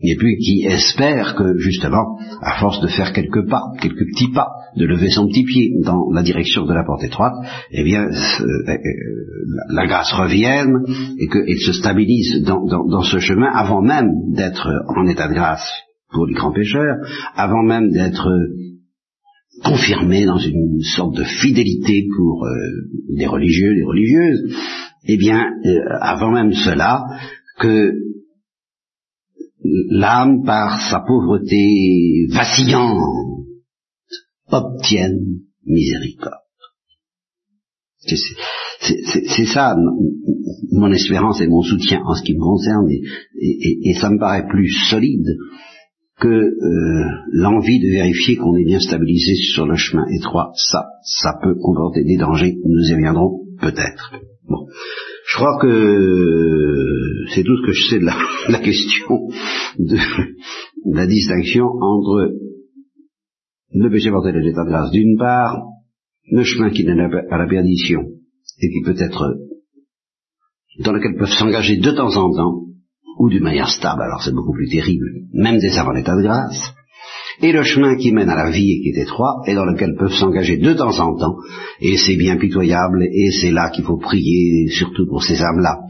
et 0.00 0.14
puis 0.16 0.36
qui 0.36 0.66
espère 0.66 1.34
que, 1.36 1.56
justement, 1.56 2.18
à 2.42 2.60
force 2.60 2.82
de 2.82 2.86
faire 2.86 3.14
quelques 3.14 3.48
pas, 3.48 3.62
quelques 3.80 4.04
petits 4.14 4.30
pas, 4.30 4.48
de 4.76 4.84
lever 4.84 5.08
son 5.08 5.26
petit 5.26 5.44
pied 5.44 5.70
dans 5.82 6.10
la 6.12 6.22
direction 6.22 6.66
de 6.66 6.74
la 6.74 6.84
porte 6.84 7.02
étroite, 7.02 7.32
eh 7.70 7.82
bien, 7.82 8.02
euh, 8.02 8.10
euh, 8.10 8.76
la, 9.70 9.86
grâce 9.86 10.12
revienne 10.12 10.84
et 11.18 11.28
qu'il 11.28 11.58
se 11.60 11.72
stabilise 11.72 12.42
dans, 12.44 12.62
dans, 12.66 12.86
dans 12.86 13.02
ce 13.02 13.18
chemin 13.20 13.48
avant 13.54 13.80
même 13.80 14.10
d'être 14.34 14.68
en 14.94 15.06
état 15.06 15.28
de 15.28 15.34
grâce 15.34 15.66
pour 16.12 16.26
les 16.26 16.34
grands 16.34 16.52
pécheurs, 16.52 16.96
avant 17.34 17.62
même 17.62 17.90
d'être 17.90 18.28
confirmé 19.64 20.24
dans 20.26 20.38
une 20.38 20.80
sorte 20.82 21.16
de 21.16 21.24
fidélité 21.24 22.06
pour 22.16 22.44
euh, 22.44 22.50
des 23.16 23.26
religieux, 23.26 23.74
des 23.74 23.84
religieuses, 23.84 24.54
eh 25.04 25.16
bien, 25.16 25.44
euh, 25.64 25.78
avant 26.00 26.30
même 26.32 26.52
cela, 26.52 27.04
que 27.58 27.92
l'âme, 29.90 30.44
par 30.44 30.80
sa 30.90 31.00
pauvreté 31.00 32.26
vacillante, 32.30 33.00
obtienne 34.48 35.40
miséricorde. 35.64 36.34
C'est 37.98 39.46
ça 39.46 39.74
mon 40.70 40.92
espérance 40.92 41.40
et 41.40 41.48
mon 41.48 41.62
soutien 41.62 42.02
en 42.04 42.14
ce 42.14 42.22
qui 42.22 42.34
me 42.34 42.40
concerne, 42.40 42.88
et 42.88 43.94
ça 43.94 44.10
me 44.10 44.18
paraît 44.18 44.46
plus 44.46 44.70
solide 44.88 45.26
que 46.18 46.28
euh, 46.28 47.04
l'envie 47.32 47.78
de 47.80 47.90
vérifier 47.90 48.36
qu'on 48.36 48.56
est 48.56 48.64
bien 48.64 48.80
stabilisé 48.80 49.34
sur 49.34 49.66
le 49.66 49.76
chemin 49.76 50.04
étroit, 50.18 50.52
ça, 50.54 50.86
ça 51.02 51.34
peut 51.42 51.54
comporter 51.60 52.04
des 52.04 52.16
dangers, 52.16 52.56
nous 52.64 52.88
y 52.88 52.94
reviendrons 52.94 53.40
peut-être. 53.60 54.14
Bon. 54.48 54.66
Je 55.28 55.36
crois 55.36 55.58
que 55.60 57.26
c'est 57.34 57.42
tout 57.42 57.56
ce 57.56 57.66
que 57.66 57.72
je 57.72 57.88
sais 57.90 57.98
de 57.98 58.06
la, 58.06 58.58
question 58.64 59.28
de, 59.78 59.96
la 60.94 61.06
distinction 61.06 61.66
entre 61.66 62.30
le 63.72 63.90
péché 63.90 64.10
mortel 64.10 64.36
et 64.36 64.42
l'état 64.42 64.64
de 64.64 64.70
grâce 64.70 64.90
d'une 64.92 65.18
part, 65.18 65.64
le 66.30 66.42
chemin 66.44 66.70
qui 66.70 66.84
mène 66.84 67.00
à 67.00 67.38
la 67.38 67.46
perdition 67.46 68.02
et 68.62 68.68
qui 68.70 68.82
peut 68.82 68.98
être 68.98 69.34
dans 70.82 70.92
lequel 70.92 71.16
peuvent 71.18 71.28
s'engager 71.28 71.76
de 71.76 71.90
temps 71.90 72.16
en 72.16 72.32
temps 72.34 72.65
ou 73.18 73.28
d'une 73.28 73.42
manière 73.42 73.68
stable, 73.68 74.02
alors 74.02 74.22
c'est 74.22 74.34
beaucoup 74.34 74.52
plus 74.52 74.68
terrible, 74.68 75.06
même 75.32 75.58
des 75.58 75.78
avant 75.78 75.92
l'état 75.92 76.16
de 76.16 76.22
grâce, 76.22 76.74
et 77.42 77.52
le 77.52 77.62
chemin 77.62 77.96
qui 77.96 78.12
mène 78.12 78.30
à 78.30 78.34
la 78.34 78.50
vie 78.50 78.72
et 78.72 78.80
qui 78.80 78.88
est 78.90 79.02
étroit, 79.02 79.42
et 79.46 79.54
dans 79.54 79.64
lequel 79.64 79.94
peuvent 79.98 80.12
s'engager 80.12 80.56
de 80.56 80.72
temps 80.72 80.98
en 80.98 81.16
temps, 81.16 81.36
et 81.80 81.96
c'est 81.96 82.16
bien 82.16 82.36
pitoyable, 82.36 83.04
et 83.12 83.30
c'est 83.30 83.50
là 83.50 83.70
qu'il 83.70 83.84
faut 83.84 83.98
prier, 83.98 84.68
surtout 84.70 85.06
pour 85.06 85.22
ces 85.22 85.42
âmes-là, 85.42 85.80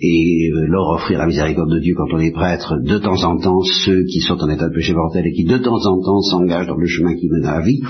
et 0.00 0.50
euh, 0.50 0.66
leur 0.66 0.88
offrir 0.94 1.18
la 1.18 1.26
miséricorde 1.26 1.70
de 1.70 1.80
Dieu 1.80 1.94
quand 1.96 2.16
on 2.16 2.20
est 2.20 2.32
prêtre, 2.32 2.76
de 2.82 2.98
temps 2.98 3.22
en 3.22 3.38
temps, 3.38 3.60
ceux 3.84 4.04
qui 4.04 4.20
sont 4.20 4.38
en 4.38 4.48
état 4.48 4.68
de 4.68 4.74
péché 4.74 4.94
mortel 4.94 5.26
et 5.26 5.32
qui 5.32 5.44
de 5.44 5.58
temps 5.58 5.84
en 5.86 6.00
temps 6.00 6.20
s'engagent 6.20 6.66
dans 6.66 6.76
le 6.76 6.86
chemin 6.86 7.14
qui 7.14 7.28
mène 7.28 7.44
à 7.44 7.58
la 7.58 7.64
vie, 7.64 7.80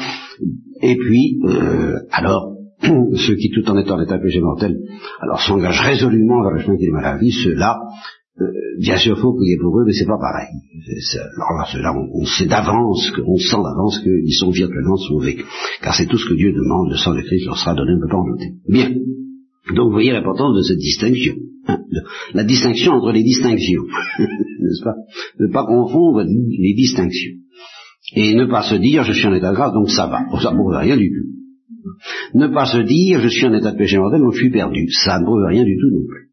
et 0.82 0.96
puis, 0.96 1.38
euh, 1.48 1.94
alors, 2.10 2.54
ceux 2.82 3.36
qui 3.36 3.50
tout 3.50 3.68
en 3.70 3.78
étant 3.78 3.96
en 3.96 4.02
état 4.02 4.18
de 4.18 4.22
péché 4.22 4.40
mortel, 4.40 4.76
alors 5.20 5.40
s'engagent 5.40 5.80
résolument 5.80 6.42
vers 6.42 6.52
le 6.52 6.60
chemin 6.60 6.76
qui 6.76 6.90
mène 6.90 7.04
à 7.04 7.12
la 7.12 7.18
vie, 7.18 7.30
ceux-là, 7.30 7.78
euh, 8.40 8.46
bien 8.80 8.98
sûr, 8.98 9.16
faut 9.18 9.34
prier 9.34 9.56
pour 9.60 9.78
eux, 9.78 9.84
mais 9.86 9.92
c'est 9.92 10.06
pas 10.06 10.18
pareil. 10.18 10.48
alors 11.36 11.82
là, 11.82 11.94
on, 12.12 12.24
sait 12.24 12.46
d'avance, 12.46 13.12
on 13.24 13.36
sent 13.36 13.62
d'avance 13.62 14.00
qu'ils 14.00 14.34
sont 14.34 14.50
virtuellement 14.50 14.96
sauvés, 14.96 15.38
car 15.80 15.94
c'est 15.94 16.06
tout 16.06 16.18
ce 16.18 16.28
que 16.28 16.34
Dieu 16.34 16.52
demande. 16.52 16.90
Le 16.90 16.96
sang 16.96 17.14
de 17.14 17.20
Christ 17.20 17.46
leur 17.46 17.56
sera 17.56 17.74
donné, 17.74 17.92
on 17.92 17.96
ne 17.96 18.00
peut 18.00 18.08
pas 18.08 18.16
en 18.16 18.28
douter. 18.28 18.52
Bien. 18.68 18.90
Donc, 19.74 19.86
vous 19.86 19.92
voyez 19.92 20.12
l'importance 20.12 20.56
de 20.56 20.62
cette 20.62 20.78
distinction. 20.78 21.34
Hein, 21.66 21.78
la 22.34 22.44
distinction 22.44 22.92
entre 22.92 23.12
les 23.12 23.22
distinctions, 23.22 23.84
n'est-ce 24.18 24.82
pas? 24.82 24.96
Ne 25.38 25.52
pas 25.52 25.64
confondre 25.64 26.22
les 26.24 26.74
distinctions. 26.74 27.38
Et 28.16 28.34
ne 28.34 28.46
pas 28.46 28.62
se 28.62 28.74
dire, 28.74 29.04
je 29.04 29.12
suis 29.12 29.26
en 29.26 29.34
état 29.34 29.50
de 29.50 29.56
grâce, 29.56 29.72
donc 29.72 29.90
ça 29.90 30.06
va. 30.08 30.24
Ça 30.40 30.50
ne 30.50 30.56
prouve 30.56 30.74
rien 30.74 30.96
du 30.96 31.08
tout. 31.08 32.38
Ne 32.38 32.48
pas 32.48 32.66
se 32.66 32.78
dire, 32.78 33.20
je 33.20 33.28
suis 33.28 33.46
en 33.46 33.54
état 33.54 33.72
de 33.72 33.78
péché 33.78 33.98
mortel, 33.98 34.20
donc 34.20 34.32
je 34.34 34.40
suis 34.40 34.50
perdu. 34.50 34.88
Ça 34.90 35.20
ne 35.20 35.24
prouve 35.24 35.44
rien 35.48 35.64
du 35.64 35.76
tout 35.76 35.90
non 35.90 36.04
plus. 36.06 36.23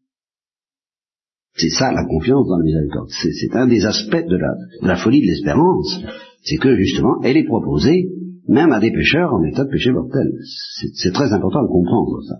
C'est 1.54 1.68
ça 1.68 1.92
la 1.92 2.04
confiance 2.04 2.48
dans 2.48 2.56
la 2.56 2.64
miséricorde. 2.64 3.08
C'est 3.10 3.54
un 3.54 3.66
des 3.66 3.84
aspects 3.84 4.26
de 4.26 4.36
la, 4.36 4.54
de 4.82 4.86
la 4.86 4.96
folie 4.96 5.20
de 5.20 5.26
l'espérance. 5.26 6.02
C'est 6.42 6.56
que 6.56 6.74
justement, 6.76 7.20
elle 7.22 7.36
est 7.36 7.44
proposée 7.44 8.08
même 8.48 8.72
à 8.72 8.80
des 8.80 8.90
pécheurs 8.90 9.32
en 9.32 9.42
état 9.44 9.64
de 9.64 9.70
péché 9.70 9.92
mortel. 9.92 10.32
C'est 10.94 11.12
très 11.12 11.32
important 11.32 11.62
de 11.62 11.68
comprendre 11.68 12.22
ça. 12.22 12.36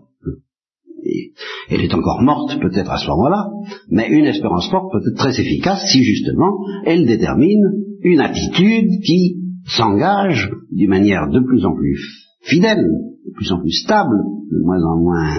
Et 1.04 1.32
elle 1.68 1.80
est 1.80 1.94
encore 1.94 2.22
morte 2.22 2.60
peut-être 2.60 2.90
à 2.90 2.96
ce 2.96 3.08
moment-là, 3.08 3.50
mais 3.90 4.08
une 4.08 4.26
espérance 4.26 4.70
forte 4.70 4.92
peut 4.92 5.10
être 5.10 5.16
très 5.16 5.40
efficace 5.40 5.84
si 5.90 6.02
justement 6.04 6.64
elle 6.84 7.06
détermine 7.06 7.72
une 8.02 8.20
attitude 8.20 9.00
qui 9.04 9.36
s'engage 9.66 10.50
d'une 10.70 10.90
manière 10.90 11.28
de 11.28 11.40
plus 11.40 11.64
en 11.64 11.74
plus 11.74 11.98
fidèle, 12.42 12.84
de 13.26 13.32
plus 13.34 13.50
en 13.52 13.60
plus 13.60 13.72
stable, 13.72 14.16
de 14.50 14.58
moins 14.64 14.82
en 14.82 15.00
moins 15.00 15.34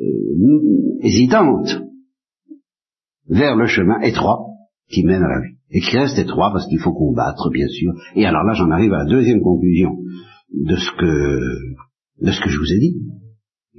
euh, 0.00 1.00
hésitante 1.02 1.82
vers 3.28 3.56
le 3.56 3.66
chemin 3.66 4.00
étroit 4.00 4.40
qui 4.88 5.04
mène 5.04 5.22
à 5.22 5.28
la 5.28 5.40
vie. 5.40 5.54
Et 5.70 5.80
qui 5.80 5.96
reste 5.96 6.18
étroit 6.18 6.50
parce 6.52 6.66
qu'il 6.68 6.78
faut 6.78 6.92
combattre, 6.92 7.50
bien 7.50 7.66
sûr. 7.68 7.92
Et 8.14 8.26
alors 8.26 8.44
là, 8.44 8.52
j'en 8.54 8.70
arrive 8.70 8.92
à 8.92 9.04
la 9.04 9.10
deuxième 9.10 9.40
conclusion 9.40 9.96
de 10.52 10.76
ce 10.76 10.90
que, 10.96 12.24
de 12.24 12.30
ce 12.30 12.40
que 12.40 12.50
je 12.50 12.58
vous 12.58 12.72
ai 12.72 12.78
dit, 12.78 12.96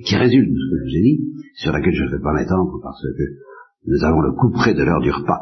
qui 0.06 0.16
résulte 0.16 0.50
de 0.50 0.58
ce 0.58 0.70
que 0.72 0.78
je 0.78 0.84
vous 0.84 0.98
ai 0.98 1.02
dit, 1.02 1.20
sur 1.56 1.72
laquelle 1.72 1.94
je 1.94 2.04
ne 2.04 2.12
vais 2.12 2.22
pas 2.22 2.34
m'étendre 2.34 2.80
parce 2.84 3.02
que 3.02 3.24
nous 3.88 4.04
avons 4.04 4.22
le 4.22 4.34
coup 4.34 4.52
près 4.52 4.74
de 4.74 4.84
l'heure 4.84 5.02
du 5.02 5.12
repas 5.12 5.42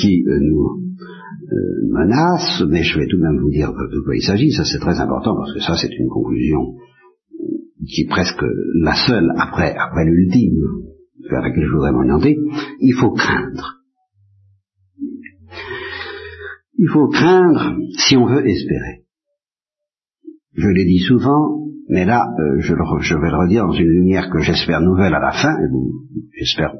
qui 0.00 0.24
euh, 0.26 0.38
nous 0.40 0.80
euh, 1.52 1.92
menace, 1.92 2.62
mais 2.68 2.82
je 2.82 2.98
vais 2.98 3.06
tout 3.06 3.18
de 3.18 3.22
même 3.22 3.38
vous 3.40 3.50
dire 3.50 3.70
de 3.72 4.00
quoi 4.00 4.16
il 4.16 4.22
s'agit. 4.22 4.52
Ça, 4.52 4.64
c'est 4.64 4.78
très 4.78 4.98
important 5.00 5.36
parce 5.36 5.52
que 5.52 5.60
ça, 5.60 5.74
c'est 5.76 5.92
une 5.94 6.08
conclusion 6.08 6.76
qui 7.86 8.02
est 8.02 8.08
presque 8.08 8.44
la 8.82 8.94
seule 8.94 9.30
après, 9.36 9.74
après 9.76 10.04
l'ultime 10.04 10.62
vers 11.28 11.42
laquelle 11.42 11.64
je 11.64 11.72
voudrais 11.72 11.92
m'orienter, 11.92 12.36
il 12.80 12.94
faut 12.94 13.12
craindre. 13.12 13.80
Il 16.78 16.88
faut 16.88 17.08
craindre 17.08 17.76
si 17.98 18.16
on 18.16 18.26
veut 18.26 18.46
espérer. 18.46 19.04
Je 20.54 20.68
l'ai 20.68 20.84
dit 20.84 21.00
souvent, 21.00 21.60
mais 21.88 22.04
là, 22.04 22.24
euh, 22.38 22.60
je, 22.60 22.72
vais 22.72 23.30
le 23.30 23.36
redire 23.36 23.66
dans 23.66 23.72
une 23.72 23.88
lumière 23.88 24.30
que 24.30 24.38
j'espère 24.40 24.80
nouvelle 24.80 25.14
à 25.14 25.20
la 25.20 25.32
fin, 25.32 25.56
et 25.58 26.38
j'espère 26.38 26.74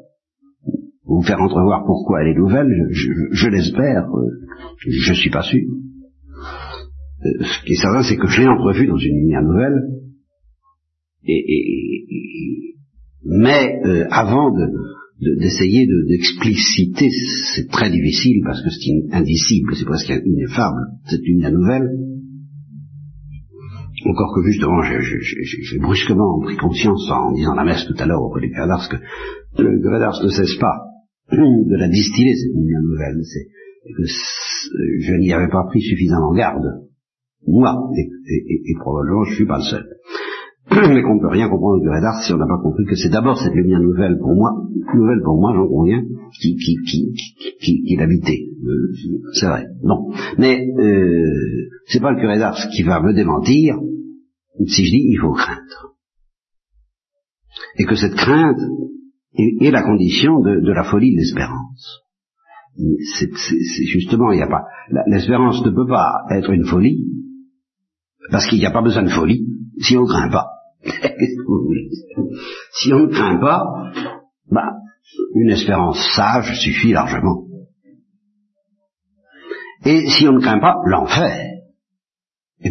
vous 1.05 1.23
faire 1.23 1.41
entrevoir 1.41 1.85
pourquoi 1.85 2.23
elle 2.23 2.29
est 2.29 2.39
nouvelle, 2.39 2.69
je, 2.91 3.49
l'espère, 3.49 4.05
euh, 4.05 4.31
je 4.79 5.11
ne 5.11 5.17
suis 5.17 5.31
pas 5.31 5.43
sûr. 5.43 5.69
Euh, 7.25 7.29
ce 7.43 7.65
qui 7.65 7.73
est 7.73 7.83
certain, 7.83 8.03
c'est 8.03 8.17
que 8.17 8.29
je 8.29 8.41
l'ai 8.41 8.49
entrevue 8.49 8.87
dans 8.87 8.97
une 8.97 9.17
lumière 9.17 9.43
nouvelle, 9.43 9.83
et 11.25 12.70
mais 13.25 13.81
euh, 13.85 14.07
avant 14.11 14.53
d'essayer 15.21 15.87
de, 15.87 16.09
d'expliciter, 16.09 17.09
c'est 17.55 17.69
très 17.69 17.91
difficile 17.91 18.43
parce 18.45 18.63
que 18.63 18.71
c'est 18.71 19.15
indicible, 19.15 19.75
c'est 19.77 19.85
presque 19.85 20.13
ineffable, 20.25 20.81
cette 21.07 21.23
lumière 21.23 21.53
nouvelle. 21.53 21.89
Encore 24.07 24.35
que 24.35 24.51
justement, 24.51 24.81
j'ai 24.83 25.79
brusquement 25.79 26.41
pris 26.41 26.57
conscience 26.57 27.11
en 27.11 27.33
disant 27.35 27.55
la 27.55 27.65
messe 27.65 27.85
tout 27.85 27.97
à 27.99 28.07
l'heure 28.07 28.23
auprès 28.23 28.41
du 28.41 28.51
Père 28.51 28.67
que 28.89 29.63
le 29.63 29.79
Grès 29.79 30.25
ne 30.25 30.29
cesse 30.29 30.57
pas 30.57 30.87
de 31.31 31.77
la 31.77 31.89
distiller, 31.89 32.35
cette 32.35 32.55
lumière 32.55 32.81
nouvelle. 32.83 33.21
Et 33.85 33.93
que 33.93 34.05
je 34.07 35.15
n'y 35.17 35.33
avais 35.33 35.49
pas 35.49 35.65
pris 35.69 35.83
suffisamment 35.83 36.33
garde, 36.33 36.65
moi, 37.47 37.91
et 37.97 38.75
probablement 38.81 39.25
je 39.25 39.31
ne 39.31 39.37
suis 39.37 39.47
pas 39.47 39.59
le 39.59 39.65
seul. 39.65 39.87
mais 40.95 41.03
qu'on 41.03 41.17
ne 41.17 41.21
peut 41.21 41.29
rien 41.29 41.49
comprendre 41.49 41.81
du 41.81 41.89
radar 41.89 42.23
si 42.23 42.33
on 42.33 42.37
n'a 42.37 42.47
pas 42.47 42.63
compris 42.63 42.85
que 42.85 42.95
c'est 42.95 43.09
d'abord 43.09 43.37
cette 43.39 43.55
lumière 43.55 43.81
nouvelle 43.81 44.17
pour 44.19 44.35
moi, 44.35 44.53
nouvelle 44.95 45.21
pour 45.25 45.41
moi, 45.41 45.53
j'en 45.55 45.67
conviens, 45.67 46.03
qui, 46.41 46.57
qui, 46.57 46.77
qui, 46.87 47.13
qui, 47.61 47.83
qui 47.83 47.97
l'habitait. 47.97 48.47
Euh, 48.65 48.93
c'est 49.33 49.47
vrai. 49.47 49.67
Bon. 49.83 50.13
Mais 50.39 50.65
euh, 50.79 51.69
c'est 51.87 52.01
pas 52.01 52.13
le 52.13 52.21
curé 52.21 52.39
d'Ars 52.39 52.69
qui 52.73 52.83
va 52.85 53.01
me 53.01 53.13
démentir 53.13 53.77
si 54.67 54.85
je 54.85 54.91
dis 54.91 55.07
il 55.09 55.19
faut 55.21 55.33
craindre. 55.33 55.95
Et 57.77 57.85
que 57.85 57.97
cette 57.97 58.15
crainte 58.15 58.61
est, 59.35 59.71
la 59.71 59.83
condition 59.83 60.41
de, 60.41 60.73
la 60.73 60.85
folie 60.85 61.15
de 61.15 61.21
l'espérance. 61.21 62.03
C'est 63.17 63.87
justement, 63.87 64.31
il 64.31 64.37
n'y 64.37 64.43
a 64.43 64.49
pas. 64.49 64.67
L'espérance 65.07 65.65
ne 65.65 65.71
peut 65.71 65.87
pas 65.87 66.27
être 66.31 66.51
une 66.51 66.65
folie, 66.65 67.05
parce 68.31 68.47
qu'il 68.47 68.59
n'y 68.59 68.67
a 68.67 68.71
pas 68.71 68.83
besoin 68.83 69.03
de 69.03 69.11
folie 69.11 69.47
si 69.81 69.97
on 69.97 70.03
ne 70.03 70.07
craint 70.07 70.31
pas. 70.31 70.60
si 72.73 72.93
on 72.93 73.01
ne 73.01 73.13
craint 73.13 73.39
pas, 73.39 73.63
bah, 74.51 74.73
une 75.35 75.51
espérance 75.51 75.99
sage 76.17 76.59
suffit 76.61 76.93
largement. 76.93 77.45
Et 79.85 80.07
si 80.09 80.29
on 80.29 80.33
ne 80.35 80.41
craint 80.41 80.61
pas, 80.61 80.77
l'enfer. 80.87 81.51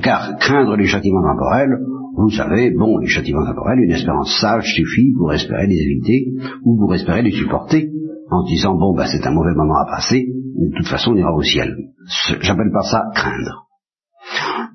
Car 0.04 0.38
craindre 0.38 0.76
les 0.76 0.86
châtiments 0.86 1.24
temporels, 1.24 1.80
vous 2.15 2.30
savez, 2.30 2.72
bon, 2.72 2.98
les 3.00 3.08
châtiments 3.08 3.45
temporels, 3.45 3.80
une 3.80 3.91
espérance 3.91 4.39
sage 4.39 4.74
suffit 4.76 5.13
pour 5.17 5.34
espérer 5.34 5.67
les 5.67 5.82
éviter 5.82 6.28
ou 6.63 6.78
pour 6.78 6.93
espérer 6.93 7.24
les 7.24 7.32
supporter 7.32 7.89
en 8.30 8.43
disant, 8.43 8.76
bon, 8.76 8.93
bah, 8.95 9.08
c'est 9.08 9.26
un 9.26 9.32
mauvais 9.32 9.56
moment 9.56 9.80
à 9.80 9.89
passer, 9.89 10.28
de 10.28 10.78
toute 10.78 10.88
façon, 10.88 11.13
on 11.13 11.17
ira 11.17 11.34
au 11.34 11.41
ciel. 11.41 11.76
J'appelle 12.41 12.72
pas 12.72 12.84
ça 12.84 13.04
craindre. 13.15 13.67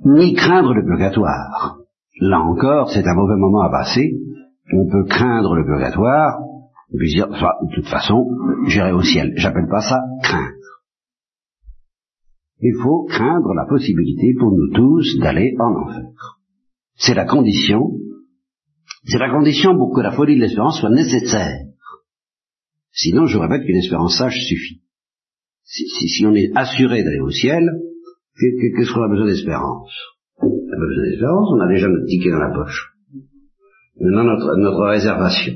Ni 0.04 0.34
craindre 0.34 0.74
le 0.74 0.84
purgatoire. 0.84 1.83
Là 2.20 2.40
encore, 2.40 2.90
c'est 2.90 3.06
un 3.06 3.14
mauvais 3.14 3.36
moment 3.36 3.62
à 3.62 3.70
passer. 3.70 4.14
On 4.72 4.88
peut 4.90 5.04
craindre 5.04 5.54
le 5.54 5.64
purgatoire, 5.64 6.38
et 6.92 6.96
puis 6.96 7.14
dire, 7.14 7.28
de 7.28 7.74
toute 7.74 7.88
façon, 7.88 8.26
j'irai 8.66 8.92
au 8.92 9.02
ciel. 9.02 9.32
J'appelle 9.36 9.68
pas 9.68 9.80
ça 9.80 10.00
craindre. 10.22 10.54
Il 12.60 12.74
faut 12.82 13.04
craindre 13.04 13.52
la 13.54 13.66
possibilité 13.66 14.32
pour 14.38 14.52
nous 14.52 14.72
tous 14.72 15.18
d'aller 15.20 15.54
en 15.58 15.74
enfer. 15.74 16.38
C'est 16.96 17.14
la 17.14 17.26
condition, 17.26 17.90
c'est 19.06 19.18
la 19.18 19.30
condition 19.30 19.76
pour 19.76 19.94
que 19.94 20.00
la 20.00 20.12
folie 20.12 20.36
de 20.36 20.40
l'espérance 20.40 20.80
soit 20.80 20.90
nécessaire. 20.90 21.66
Sinon, 22.92 23.26
je 23.26 23.38
répète 23.38 23.66
qu'une 23.66 23.76
espérance 23.76 24.16
sage 24.16 24.38
suffit. 24.48 24.80
Si, 25.64 26.24
on 26.24 26.34
est 26.34 26.52
assuré 26.54 27.02
d'aller 27.02 27.20
au 27.20 27.30
ciel, 27.30 27.68
qu'est-ce 28.38 28.92
qu'on 28.92 29.02
a 29.02 29.08
besoin 29.08 29.26
d'espérance? 29.26 29.92
On 30.76 31.60
a 31.60 31.68
déjà 31.68 31.88
notre 31.88 32.06
ticket 32.06 32.30
dans 32.30 32.38
la 32.38 32.54
poche. 32.54 32.90
Notre, 34.00 34.56
notre 34.58 34.86
réservation. 34.90 35.54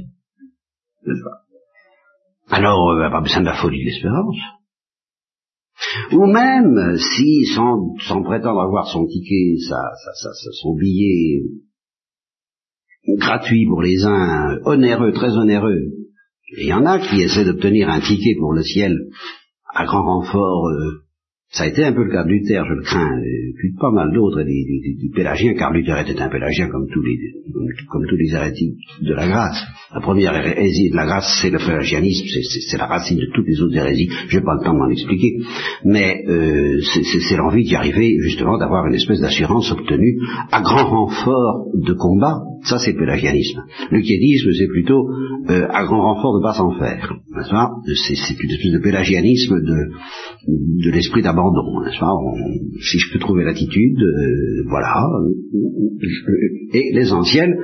Alors, 2.50 2.78
on 2.78 2.98
n'a 2.98 3.10
pas 3.10 3.20
besoin 3.20 3.40
de 3.40 3.46
la 3.46 3.60
folie 3.60 3.80
de 3.80 3.90
l'espérance. 3.90 4.36
Ou 6.12 6.26
même, 6.26 6.96
si, 6.96 7.44
sans, 7.54 7.94
sans 8.00 8.22
prétendre 8.22 8.60
avoir 8.60 8.86
son 8.88 9.06
ticket, 9.06 9.56
son 10.62 10.74
billet 10.74 11.42
gratuit 13.16 13.66
pour 13.66 13.82
les 13.82 14.04
uns, 14.04 14.58
onéreux, 14.64 15.12
très 15.12 15.36
onéreux, 15.36 15.92
il 16.56 16.66
y 16.66 16.72
en 16.72 16.84
a 16.86 16.98
qui 16.98 17.22
essaient 17.22 17.44
d'obtenir 17.44 17.88
un 17.88 18.00
ticket 18.00 18.36
pour 18.38 18.52
le 18.52 18.62
ciel 18.62 18.96
à 19.74 19.84
grand 19.84 20.02
renfort 20.02 20.68
euh, 20.68 21.07
ça 21.50 21.64
a 21.64 21.66
été 21.66 21.82
un 21.82 21.92
peu 21.92 22.04
le 22.04 22.12
cas 22.12 22.24
de 22.24 22.28
Luther, 22.28 22.62
je 22.68 22.74
le 22.74 22.82
crains, 22.82 23.18
et 23.20 23.54
puis 23.56 23.72
pas 23.80 23.90
mal 23.90 24.12
d'autres, 24.12 24.42
des, 24.42 24.64
des, 25.00 25.10
pélagiens, 25.14 25.54
car 25.54 25.72
Luther 25.72 25.98
était 26.00 26.20
un 26.20 26.28
pélagien 26.28 26.68
comme 26.68 26.86
tous 26.92 27.00
les, 27.00 27.16
comme 27.88 28.04
tous 28.06 28.16
les 28.16 28.34
hérétiques 28.34 28.76
de 29.00 29.14
la 29.14 29.26
grâce. 29.26 29.56
La 29.94 30.00
première 30.00 30.36
hérésie 30.36 30.90
de 30.90 30.96
la 30.96 31.06
grâce, 31.06 31.38
c'est 31.40 31.48
le 31.48 31.58
pélagianisme, 31.58 32.26
c'est 32.70 32.76
la 32.76 32.84
racine 32.84 33.18
de 33.18 33.28
toutes 33.34 33.46
les 33.46 33.62
autres 33.62 33.76
hérésies. 33.76 34.10
Je 34.28 34.38
n'ai 34.38 34.44
pas 34.44 34.56
le 34.58 34.64
temps 34.64 34.74
de 34.74 34.78
m'en 34.78 34.90
expliquer, 34.90 35.38
mais 35.86 36.22
euh, 36.28 36.80
c'est 36.82 37.36
l'envie 37.38 37.64
d'y 37.64 37.76
arriver, 37.76 38.18
justement, 38.20 38.58
d'avoir 38.58 38.86
une 38.86 38.94
espèce 38.94 39.20
d'assurance 39.20 39.72
obtenue 39.72 40.18
à 40.52 40.60
grand 40.60 40.84
renfort 40.84 41.68
de 41.74 41.94
combat. 41.94 42.42
Ça, 42.64 42.76
c'est 42.78 42.92
le 42.92 42.98
pélagianisme. 42.98 43.62
Le 43.90 44.00
quiétisme, 44.02 44.50
c'est 44.52 44.66
plutôt 44.66 45.08
euh, 45.48 45.66
à 45.70 45.84
grand 45.84 46.02
renfort 46.02 46.38
de 46.38 46.42
pas 46.42 46.52
s'en 46.52 46.72
faire. 46.78 47.14
C'est 47.46 48.42
une 48.42 48.50
espèce 48.50 48.72
de 48.72 48.82
pélagianisme 48.82 49.60
de, 49.60 50.84
de 50.84 50.90
l'esprit 50.90 51.22
d'abord 51.22 51.37
si 52.80 52.98
je 52.98 53.12
peux 53.12 53.18
trouver 53.18 53.44
l'attitude, 53.44 54.00
euh, 54.00 54.64
voilà. 54.68 55.06
Et 56.72 56.92
l'essentiel, 56.94 57.56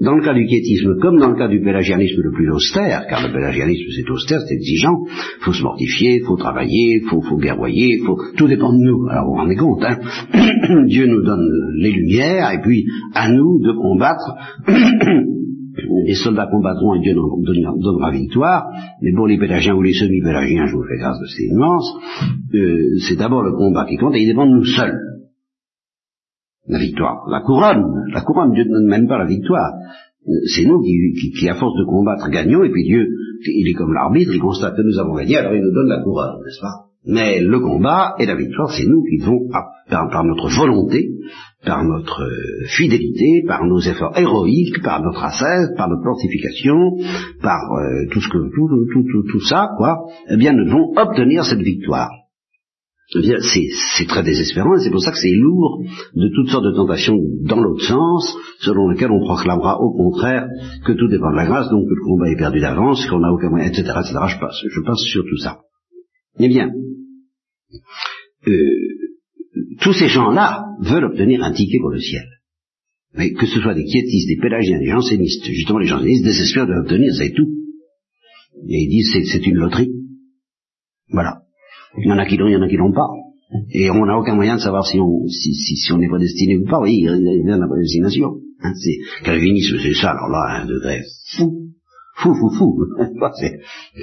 dans 0.00 0.14
le 0.14 0.22
cas 0.22 0.34
du 0.34 0.46
quiétisme, 0.46 0.96
comme 1.00 1.18
dans 1.18 1.30
le 1.30 1.36
cas 1.36 1.48
du 1.48 1.60
pélagianisme 1.60 2.22
le 2.22 2.32
plus 2.32 2.50
austère, 2.50 3.06
car 3.08 3.26
le 3.26 3.32
pélagianisme 3.32 3.90
c'est 3.94 4.10
austère, 4.10 4.40
c'est 4.46 4.54
exigeant, 4.54 4.96
faut 5.40 5.52
se 5.52 5.62
mortifier, 5.62 6.20
faut 6.26 6.36
travailler, 6.36 7.00
il 7.02 7.08
faut, 7.08 7.20
faut 7.22 7.36
guerroyer, 7.36 7.98
faut, 8.06 8.18
tout 8.36 8.48
dépend 8.48 8.72
de 8.72 8.82
nous. 8.82 9.06
Alors 9.08 9.26
vous 9.26 9.32
vous 9.32 9.38
rendez 9.38 9.56
compte, 9.56 9.82
hein 9.84 9.98
Dieu 10.86 11.06
nous 11.06 11.22
donne 11.22 11.46
les 11.78 11.92
lumières, 11.92 12.52
et 12.52 12.60
puis 12.62 12.86
à 13.14 13.30
nous 13.30 13.60
de 13.60 13.72
combattre 13.72 14.36
les 16.04 16.14
soldats 16.14 16.48
combattront 16.50 16.94
et 16.94 17.00
Dieu 17.00 17.14
donnera 17.14 18.10
victoire, 18.10 18.70
mais 19.02 19.12
pour 19.12 19.26
les 19.26 19.38
pélagiens 19.38 19.74
ou 19.74 19.82
les 19.82 19.92
semi-pélagiens, 19.92 20.66
je 20.66 20.76
vous 20.76 20.84
fais 20.84 20.98
grâce 20.98 21.18
de 21.20 21.26
ces 21.26 21.44
immense, 21.44 21.90
euh, 22.54 22.98
c'est 23.06 23.16
d'abord 23.16 23.42
le 23.42 23.52
combat 23.52 23.86
qui 23.86 23.96
compte 23.96 24.14
et 24.14 24.22
il 24.22 24.26
dépend 24.26 24.46
de 24.46 24.56
nous 24.56 24.64
seuls. 24.64 24.98
La 26.68 26.78
victoire, 26.78 27.28
la 27.30 27.40
couronne, 27.40 27.84
la 28.12 28.22
couronne, 28.22 28.52
Dieu 28.52 28.64
ne 28.64 28.88
mène 28.88 29.06
pas 29.06 29.18
la 29.18 29.26
victoire. 29.26 29.72
Euh, 30.28 30.32
c'est 30.54 30.64
nous 30.64 30.82
qui, 30.82 31.32
qui, 31.38 31.48
à 31.48 31.54
force 31.54 31.78
de 31.78 31.84
combattre, 31.84 32.28
gagnons, 32.30 32.64
et 32.64 32.70
puis 32.70 32.84
Dieu, 32.84 33.06
il 33.46 33.68
est 33.68 33.74
comme 33.74 33.92
l'arbitre, 33.92 34.32
il 34.34 34.40
constate 34.40 34.76
que 34.76 34.82
nous 34.82 34.98
avons 34.98 35.14
gagné, 35.14 35.36
alors 35.36 35.54
il 35.54 35.62
nous 35.62 35.72
donne 35.72 35.88
la 35.88 36.02
couronne, 36.02 36.42
n'est-ce 36.44 36.60
pas? 36.60 36.85
Mais 37.06 37.40
le 37.40 37.60
combat 37.60 38.14
et 38.18 38.26
la 38.26 38.34
victoire, 38.34 38.70
c'est 38.70 38.86
nous 38.86 39.02
qui 39.04 39.18
devons, 39.18 39.48
par, 39.88 40.24
notre 40.24 40.48
volonté, 40.48 41.08
par 41.64 41.84
notre 41.84 42.22
euh, 42.22 42.66
fidélité, 42.66 43.44
par 43.46 43.64
nos 43.64 43.80
efforts 43.80 44.16
héroïques, 44.18 44.82
par 44.82 45.02
notre 45.02 45.22
ascèse, 45.22 45.72
par 45.76 45.88
notre 45.88 46.04
mortification, 46.04 46.96
par 47.42 47.60
euh, 47.72 48.06
tout 48.10 48.20
ce 48.20 48.28
que 48.28 48.38
tout, 48.38 48.68
tout, 48.92 49.04
tout, 49.12 49.22
tout, 49.30 49.40
ça, 49.40 49.70
quoi, 49.76 50.06
eh 50.30 50.36
bien, 50.36 50.52
nous 50.52 50.64
devons 50.64 50.92
obtenir 50.96 51.44
cette 51.44 51.62
victoire. 51.62 52.10
Eh 53.14 53.20
bien, 53.20 53.36
c'est 53.40 54.08
très 54.08 54.24
désespérant, 54.24 54.74
et 54.74 54.80
c'est 54.80 54.90
pour 54.90 55.00
ça 55.00 55.12
que 55.12 55.18
c'est 55.18 55.36
lourd 55.36 55.80
de 56.16 56.28
toutes 56.34 56.48
sortes 56.48 56.64
de 56.64 56.74
tentations 56.74 57.16
dans 57.44 57.60
l'autre 57.60 57.84
sens, 57.84 58.36
selon 58.58 58.88
lesquelles 58.88 59.12
on 59.12 59.24
proclamera 59.24 59.80
au 59.80 59.92
contraire 59.92 60.48
que 60.84 60.92
tout 60.92 61.06
dépend 61.06 61.30
de 61.30 61.36
la 61.36 61.46
grâce, 61.46 61.70
donc 61.70 61.84
que 61.84 61.94
le 61.94 62.04
combat 62.04 62.30
est 62.30 62.36
perdu 62.36 62.58
d'avance, 62.58 63.06
qu'on 63.06 63.20
n'a 63.20 63.32
aucun 63.32 63.48
moyen, 63.48 63.68
etc., 63.68 63.82
etc. 64.00 64.18
Je 64.26 64.40
passe, 64.40 64.60
je 64.68 64.80
passe 64.80 65.02
sur 65.12 65.22
tout 65.22 65.38
ça. 65.38 65.58
Eh 66.38 66.48
bien, 66.48 66.68
euh, 68.46 68.52
tous 69.80 69.92
ces 69.92 70.08
gens-là 70.08 70.64
veulent 70.80 71.04
obtenir 71.04 71.42
un 71.42 71.52
ticket 71.52 71.78
pour 71.78 71.90
le 71.90 72.00
ciel. 72.00 72.24
Mais 73.14 73.32
que 73.32 73.46
ce 73.46 73.60
soit 73.60 73.74
des 73.74 73.84
quiétistes, 73.84 74.28
des 74.28 74.36
pélagiens, 74.36 74.78
des 74.78 74.90
jansénistes, 74.90 75.46
justement 75.46 75.78
les 75.78 75.86
jansénistes 75.86 76.24
désespèrent 76.24 76.66
de 76.66 76.74
l'obtenir, 76.74 77.14
c'est 77.14 77.32
tout. 77.32 77.48
Et 78.68 78.82
ils 78.82 78.88
disent 78.88 79.28
c'est, 79.30 79.46
une 79.46 79.56
loterie. 79.56 79.90
Voilà. 81.10 81.42
Il 81.98 82.08
y 82.08 82.12
en 82.12 82.18
a 82.18 82.26
qui 82.26 82.36
l'ont, 82.36 82.48
il 82.48 82.52
y 82.52 82.56
en 82.56 82.62
a 82.62 82.68
qui 82.68 82.76
l'ont 82.76 82.92
pas. 82.92 83.08
Et 83.70 83.90
on 83.90 84.04
n'a 84.04 84.18
aucun 84.18 84.34
moyen 84.34 84.56
de 84.56 84.60
savoir 84.60 84.86
si 84.86 84.98
on, 84.98 85.26
si, 85.28 85.92
on 85.92 86.00
est 86.00 86.08
prédestiné 86.08 86.56
ou 86.58 86.64
pas. 86.64 86.80
Oui, 86.80 86.96
il 86.98 87.04
y 87.04 87.08
a 87.08 87.56
la 87.56 87.68
prédestination. 87.68 88.40
Hein, 88.60 88.72
calvinisme, 89.22 89.78
c'est 89.82 89.94
ça, 89.94 90.10
alors 90.10 90.28
là, 90.28 90.62
un 90.62 90.66
degré 90.66 91.02
fou 91.36 91.65
fou, 92.16 92.34
fou, 92.34 92.50
fou. 92.50 92.78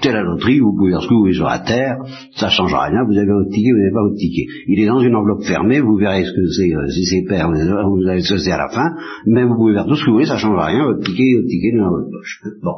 c'est 0.01 0.11
la 0.11 0.21
loterie, 0.21 0.59
vous 0.59 0.75
pouvez 0.75 0.91
faire 0.91 1.01
ce 1.01 1.07
que 1.07 1.13
vous 1.13 1.21
voulez 1.21 1.33
sur 1.33 1.45
la 1.45 1.59
terre, 1.59 1.97
ça 2.35 2.47
ne 2.47 2.51
changera 2.51 2.85
rien, 2.85 3.03
vous 3.05 3.17
avez 3.17 3.31
votre 3.31 3.49
ticket, 3.49 3.71
vous 3.71 3.79
n'avez 3.79 3.93
pas 3.93 4.03
votre 4.03 4.17
ticket. 4.17 4.45
Il 4.67 4.79
est 4.79 4.85
dans 4.85 4.99
une 4.99 5.15
enveloppe 5.15 5.43
fermée, 5.43 5.79
vous 5.81 5.97
verrez 5.97 6.23
ce 6.23 6.31
que 6.31 6.47
c'est, 6.47 6.73
euh, 6.73 6.87
si 6.89 7.05
c'est 7.05 7.23
père, 7.27 7.49
vous 7.49 8.07
avez 8.07 8.21
ce 8.21 8.33
que 8.33 8.39
c'est 8.39 8.51
à 8.51 8.57
la 8.57 8.69
fin, 8.69 8.95
mais 9.25 9.43
vous 9.43 9.55
pouvez 9.55 9.73
faire 9.73 9.85
tout 9.85 9.95
ce 9.95 10.01
que 10.01 10.09
vous 10.09 10.13
voulez, 10.13 10.25
ça 10.25 10.35
ne 10.35 10.39
changera 10.39 10.67
rien, 10.67 10.85
votre 10.85 11.03
ticket, 11.03 11.35
votre 11.35 11.47
ticket 11.47 11.77
dans 11.77 11.89
votre 11.89 12.09
poche. 12.09 12.41
Bon, 12.61 12.75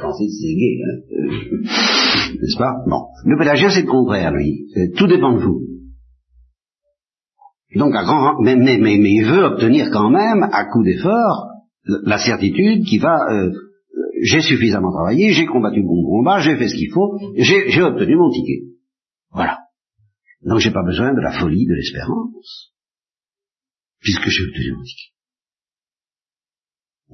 pensez 0.00 0.28
c'est 0.28 0.54
gay, 0.54 0.78
hein. 0.82 0.96
Euh, 1.12 1.56
n'est-ce 2.42 2.58
pas? 2.58 2.74
Bon. 2.86 3.02
Le 3.24 3.38
pélagien, 3.38 3.68
c'est 3.70 3.82
le 3.82 3.90
contraire, 3.90 4.32
lui. 4.32 4.66
Tout 4.96 5.06
dépend 5.06 5.34
de 5.34 5.42
vous. 5.42 5.62
Donc, 7.76 7.94
à 7.94 8.04
grand, 8.04 8.40
mais, 8.42 8.56
mais, 8.56 8.78
mais, 8.78 8.98
mais 8.98 9.12
il 9.12 9.24
veut 9.24 9.44
obtenir 9.44 9.90
quand 9.90 10.10
même, 10.10 10.42
à 10.42 10.64
coup 10.66 10.82
d'effort, 10.82 11.48
la 12.04 12.18
certitude 12.18 12.84
qui 12.84 12.98
va 12.98 13.16
euh, 13.30 13.50
j'ai 14.22 14.40
suffisamment 14.40 14.92
travaillé, 14.92 15.32
j'ai 15.32 15.46
combattu 15.46 15.82
mon 15.82 16.02
combat, 16.04 16.40
j'ai 16.40 16.56
fait 16.56 16.68
ce 16.68 16.74
qu'il 16.74 16.92
faut, 16.92 17.18
j'ai 17.36 17.82
obtenu 17.82 18.16
mon 18.16 18.30
ticket. 18.30 18.62
Voilà. 19.30 19.58
Donc 20.42 20.58
j'ai 20.58 20.70
pas 20.70 20.84
besoin 20.84 21.12
de 21.12 21.20
la 21.20 21.32
folie 21.38 21.66
de 21.66 21.74
l'espérance, 21.74 22.72
puisque 24.00 24.28
j'ai 24.28 24.44
obtenu 24.44 24.72
mon 24.76 24.82
ticket. 24.82 25.11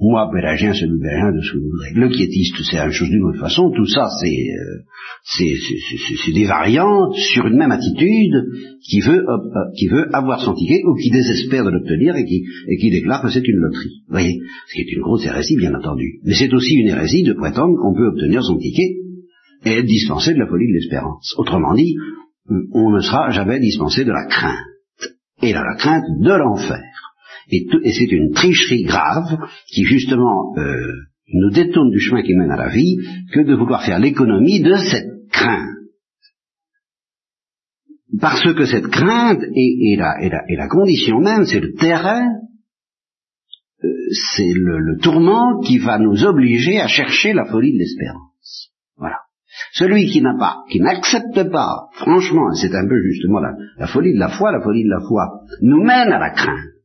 Moi, 0.01 0.29
pélagien, 0.33 0.73
c'est 0.73 0.87
pélagien 0.87 1.31
de 1.33 1.41
ce 1.41 1.53
que 1.53 1.57
vous 1.57 1.69
voudrez. 1.71 1.91
Le 1.93 2.09
quiétiste, 2.09 2.55
c'est 2.63 2.77
la 2.77 2.89
chose 2.89 3.09
d'une 3.09 3.23
autre 3.23 3.39
façon. 3.39 3.71
Tout 3.75 3.85
ça, 3.85 4.05
euh, 4.05 4.79
c'est 5.23 6.31
des 6.33 6.45
variantes 6.45 7.15
sur 7.15 7.47
une 7.47 7.57
même 7.57 7.71
attitude 7.71 8.33
qui 8.81 9.01
veut, 9.01 9.25
qui 9.75 9.87
veut 9.87 10.07
avoir 10.15 10.39
son 10.41 10.53
ticket 10.53 10.81
ou 10.85 10.95
qui 10.95 11.09
désespère 11.09 11.65
de 11.65 11.71
l'obtenir 11.71 12.15
et 12.15 12.25
qui, 12.25 12.45
et 12.67 12.77
qui 12.77 12.91
déclare 12.91 13.21
que 13.21 13.29
c'est 13.29 13.45
une 13.45 13.57
loterie. 13.57 14.03
Vous 14.07 14.13
voyez? 14.13 14.39
Ce 14.67 14.73
qui 14.73 14.81
est 14.81 14.91
une 14.93 15.01
grosse 15.01 15.25
hérésie, 15.25 15.57
bien 15.57 15.73
entendu. 15.73 16.19
Mais 16.23 16.33
c'est 16.33 16.53
aussi 16.53 16.75
une 16.75 16.87
hérésie 16.87 17.23
de 17.23 17.33
prétendre 17.33 17.77
qu'on 17.81 17.93
peut 17.93 18.07
obtenir 18.07 18.41
son 18.43 18.57
ticket 18.57 18.95
et 19.65 19.71
être 19.71 19.85
dispensé 19.85 20.33
de 20.33 20.39
la 20.39 20.47
folie 20.47 20.67
de 20.67 20.73
l'espérance. 20.73 21.33
Autrement 21.37 21.73
dit, 21.73 21.95
on 22.73 22.91
ne 22.91 23.01
sera 23.01 23.31
jamais 23.31 23.59
dispensé 23.59 24.05
de 24.05 24.11
la 24.11 24.25
crainte. 24.27 24.65
Et 25.41 25.53
là, 25.53 25.63
la 25.63 25.75
crainte 25.75 26.05
de 26.19 26.31
l'enfer. 26.31 26.81
Et, 27.51 27.65
c'est 27.91 28.11
une 28.11 28.31
tricherie 28.31 28.83
grave 28.83 29.37
qui 29.67 29.83
justement 29.83 30.55
euh, 30.57 30.77
nous 31.33 31.49
détourne 31.49 31.89
du 31.89 31.99
chemin 31.99 32.21
qui 32.21 32.35
mène 32.35 32.51
à 32.51 32.57
la 32.57 32.69
vie 32.69 32.97
que 33.33 33.41
de 33.41 33.55
vouloir 33.55 33.83
faire 33.83 33.99
l'économie 33.99 34.61
de 34.61 34.75
cette 34.75 35.29
crainte. 35.31 35.75
Parce 38.19 38.53
que 38.53 38.65
cette 38.65 38.87
crainte 38.87 39.41
est, 39.55 39.97
la, 39.97 40.67
condition 40.67 41.19
même, 41.19 41.45
c'est 41.45 41.59
le 41.59 41.73
terrain, 41.73 42.27
euh, 43.83 43.87
c'est 44.33 44.51
le, 44.53 44.97
tourment 44.99 45.59
qui 45.61 45.77
va 45.77 45.99
nous 45.99 46.23
obliger 46.23 46.79
à 46.79 46.87
chercher 46.87 47.33
la 47.33 47.45
folie 47.45 47.73
de 47.73 47.79
l'espérance. 47.79 48.71
Voilà. 48.97 49.17
Celui 49.73 50.07
qui 50.07 50.21
n'a 50.21 50.35
pas, 50.37 50.57
qui 50.69 50.79
n'accepte 50.79 51.49
pas, 51.51 51.87
franchement, 51.93 52.51
c'est 52.53 52.73
un 52.73 52.87
peu 52.87 53.01
justement 53.03 53.39
la 53.39 53.87
folie 53.87 54.13
de 54.13 54.19
la 54.19 54.29
foi, 54.29 54.51
la 54.51 54.61
folie 54.61 54.83
de 54.83 54.89
la 54.89 55.01
foi 55.01 55.41
nous 55.61 55.83
mène 55.83 56.11
à 56.11 56.19
la 56.19 56.31
crainte 56.31 56.78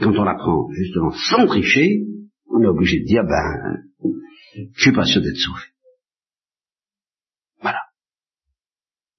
quand 0.00 0.16
on 0.16 0.24
l'apprend 0.24 0.68
justement 0.72 1.12
sans 1.12 1.46
tricher, 1.46 2.02
on 2.50 2.62
est 2.62 2.66
obligé 2.66 3.00
de 3.00 3.06
dire, 3.06 3.22
ben, 3.24 3.82
je 4.74 4.82
suis 4.82 4.92
pas 4.92 5.04
sûr 5.04 5.22
d'être 5.22 5.36
sauvé. 5.36 5.62
Voilà. 7.60 7.80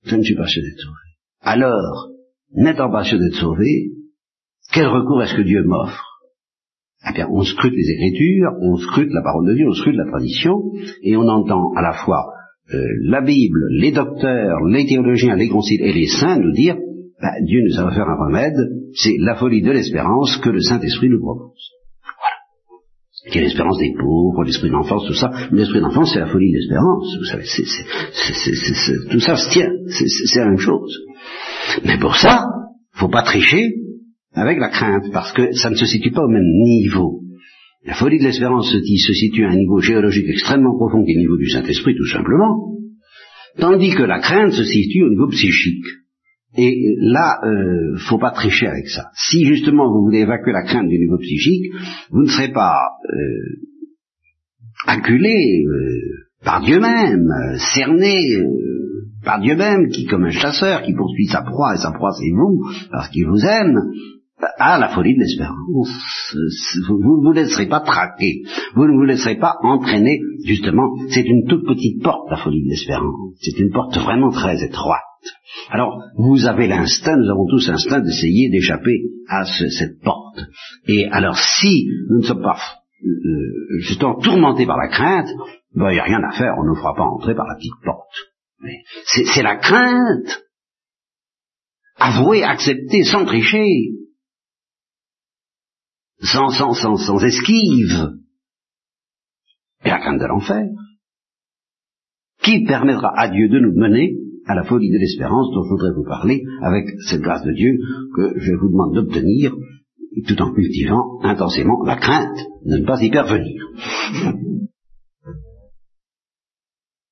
Je 0.04 0.16
ne 0.16 0.24
suis 0.24 0.36
pas 0.36 0.48
sûr 0.48 0.62
d'être 0.62 0.80
sauvé. 0.80 0.98
Alors, 1.42 2.10
n'étant 2.52 2.92
pas 2.92 3.04
sûr 3.04 3.20
d'être 3.20 3.40
sauvé, 3.40 3.92
quel 4.72 4.88
recours 4.88 5.24
est-ce 5.24 5.36
que 5.36 5.42
Dieu 5.42 5.64
m'offre? 5.64 6.04
Eh 7.10 7.14
bien, 7.14 7.28
on 7.30 7.44
scrute 7.44 7.74
les 7.74 7.90
Écritures, 7.92 8.52
on 8.62 8.78
scrute 8.78 9.12
la 9.12 9.22
parole 9.22 9.48
de 9.48 9.56
Dieu, 9.56 9.68
on 9.68 9.74
scrute 9.74 9.96
la 9.96 10.10
tradition, 10.10 10.54
et 11.02 11.18
on 11.18 11.28
entend 11.28 11.74
à 11.76 11.82
la 11.82 11.94
fois 12.06 12.34
euh, 12.74 12.82
la 13.02 13.22
Bible, 13.22 13.60
les 13.72 13.92
docteurs, 13.92 14.64
les 14.70 14.86
théologiens, 14.86 15.36
les 15.36 15.50
conciles 15.50 15.82
et 15.82 15.92
les 15.92 16.08
saints 16.08 16.40
nous 16.40 16.54
dire, 16.54 16.78
ben, 17.24 17.46
Dieu 17.46 17.62
nous 17.64 17.80
a 17.80 17.86
offert 17.88 18.06
un 18.06 18.26
remède, 18.26 18.58
c'est 18.94 19.16
la 19.20 19.36
folie 19.36 19.62
de 19.62 19.72
l'espérance 19.72 20.36
que 20.44 20.50
le 20.50 20.60
Saint-Esprit 20.60 21.08
nous 21.08 21.22
propose. 21.22 21.70
Voilà. 22.04 23.32
Quelle 23.32 23.44
l'espérance 23.44 23.78
des 23.80 23.94
pauvres, 23.98 24.44
l'esprit 24.44 24.70
d'enfance, 24.70 25.08
tout 25.08 25.14
ça. 25.14 25.32
L'esprit 25.54 25.80
d'enfance, 25.80 26.12
c'est 26.12 26.20
la 26.20 26.28
folie 26.28 26.52
de 26.52 26.58
l'espérance. 26.58 27.16
Vous 27.18 27.24
savez, 27.24 27.46
tout 29.10 29.20
ça 29.22 29.38
se 29.38 29.50
tient. 29.52 29.72
C'est 29.88 30.40
la 30.40 30.50
même 30.50 30.58
chose. 30.58 30.94
Mais 31.86 31.98
pour 31.98 32.18
ça, 32.18 32.44
faut 32.96 33.08
pas 33.08 33.24
tricher 33.24 33.72
avec 34.34 34.60
la 34.60 34.68
crainte, 34.68 35.06
parce 35.14 35.32
que 35.32 35.54
ça 35.54 35.70
ne 35.70 35.76
se 35.76 35.86
situe 35.86 36.12
pas 36.12 36.26
au 36.26 36.30
même 36.30 36.44
niveau. 36.44 37.22
La 37.86 37.94
folie 37.94 38.20
de 38.20 38.26
l'espérance 38.26 38.70
se 38.70 39.14
situe 39.14 39.46
à 39.46 39.52
un 39.52 39.56
niveau 39.56 39.80
géologique 39.80 40.28
extrêmement 40.28 40.76
profond, 40.76 41.06
qui 41.06 41.12
est 41.12 41.16
le 41.16 41.22
niveau 41.22 41.38
du 41.38 41.50
Saint-Esprit, 41.50 41.96
tout 41.96 42.08
simplement, 42.08 42.74
tandis 43.60 43.96
que 43.96 44.04
la 44.04 44.20
crainte 44.20 44.52
se 44.52 44.66
situe 44.66 45.04
au 45.04 45.10
niveau 45.10 45.28
psychique. 45.30 46.03
Et 46.56 46.96
là, 47.00 47.40
euh, 47.44 47.98
faut 48.08 48.20
pas 48.20 48.32
tricher 48.32 48.68
avec 48.68 48.88
ça. 48.88 49.06
Si 49.16 49.46
justement 49.46 49.92
vous 49.92 50.06
voulez 50.06 50.20
évacuer 50.20 50.52
la 50.52 50.64
crainte 50.64 50.88
du 50.88 51.00
niveau 51.00 51.18
psychique, 51.18 51.72
vous 52.12 52.24
ne 52.24 52.30
serez 52.30 52.52
pas 52.52 52.78
euh, 53.12 53.68
acculé 54.86 55.66
euh, 55.66 56.46
par 56.46 56.62
Dieu 56.62 56.80
même, 56.80 57.28
cerné 57.76 58.36
euh, 58.36 59.10
par 59.24 59.40
Dieu 59.40 59.56
même, 59.56 59.88
qui 59.88 60.06
comme 60.06 60.26
un 60.26 60.32
chasseur 60.32 60.84
qui 60.84 60.94
poursuit 60.94 61.28
sa 61.28 61.42
proie, 61.42 61.74
et 61.74 61.78
sa 61.78 61.92
proie 61.92 62.12
c'est 62.12 62.32
vous, 62.32 62.62
parce 62.92 63.10
qu'il 63.10 63.26
vous 63.26 63.46
aime, 63.46 63.80
à 64.58 64.78
la 64.78 64.90
folie 64.90 65.16
de 65.16 65.22
l'espérance. 65.22 65.58
Vous 66.88 66.98
ne 66.98 67.24
vous 67.26 67.32
laisserez 67.32 67.68
pas 67.68 67.80
traquer, 67.80 68.42
vous 68.76 68.86
ne 68.86 68.94
vous 68.94 69.06
laisserez 69.06 69.38
pas 69.38 69.56
entraîner, 69.64 70.20
justement, 70.46 70.90
c'est 71.10 71.26
une 71.26 71.46
toute 71.48 71.66
petite 71.66 72.04
porte, 72.04 72.30
la 72.30 72.38
folie 72.38 72.64
de 72.64 72.70
l'espérance, 72.70 73.16
c'est 73.42 73.60
une 73.60 73.72
porte 73.72 73.98
vraiment 73.98 74.32
très 74.32 74.64
étroite. 74.64 75.02
Alors, 75.70 76.02
vous 76.18 76.46
avez 76.46 76.68
l'instinct, 76.68 77.16
nous 77.16 77.30
avons 77.30 77.48
tous 77.48 77.68
l'instinct 77.68 78.02
d'essayer 78.02 78.50
d'échapper 78.50 79.02
à 79.28 79.46
cette 79.46 80.02
porte. 80.02 80.40
Et 80.88 81.08
alors, 81.08 81.38
si 81.38 81.88
nous 82.10 82.20
ne 82.20 82.24
sommes 82.24 82.42
pas 82.42 82.60
euh, 83.04 83.80
justement 83.80 84.20
tourmentés 84.20 84.66
par 84.66 84.78
la 84.78 84.90
crainte, 84.90 85.30
ben, 85.76 85.90
il 85.90 85.94
n'y 85.94 86.00
a 86.00 86.04
rien 86.04 86.22
à 86.24 86.32
faire, 86.32 86.54
on 86.58 86.70
ne 86.70 86.76
fera 86.76 86.94
pas 86.96 87.04
entrer 87.04 87.36
par 87.36 87.48
la 87.48 87.56
petite 87.56 87.82
porte. 87.84 88.12
C'est 89.06 89.44
la 89.44 89.58
crainte. 89.58 90.44
Avouer, 91.98 92.44
accepter, 92.44 93.04
sans 93.04 93.26
tricher, 93.26 93.92
sans, 96.20 96.50
sans, 96.50 96.74
sans, 96.74 96.98
sans 96.98 97.24
esquive, 97.24 98.14
et 99.86 99.90
la 99.90 100.00
crainte 100.00 100.20
de 100.20 100.26
l'enfer, 100.26 100.66
qui 102.42 102.66
permettra 102.66 103.12
à 103.16 103.30
Dieu 103.30 103.48
de 103.50 103.60
nous 103.60 103.74
mener 103.74 104.16
à 104.46 104.56
la 104.56 104.64
folie 104.64 104.92
de 104.92 104.98
l'espérance 104.98 105.52
dont 105.54 105.64
je 105.64 105.70
voudrais 105.70 105.94
vous 105.96 106.04
parler 106.04 106.44
avec 106.62 106.86
cette 107.10 107.22
grâce 107.22 107.44
de 107.44 107.54
Dieu 107.54 107.78
que 108.16 108.40
je 108.40 108.54
vous 108.54 108.70
demande 108.70 108.96
d'obtenir 108.96 109.54
tout 110.28 110.42
en 110.42 110.54
cultivant 110.54 111.20
intensément 111.24 111.84
la 111.84 111.96
crainte 111.96 112.38
de 112.66 112.78
ne 112.78 112.86
pas 112.86 113.02
y 113.02 113.10
parvenir. 113.10 113.64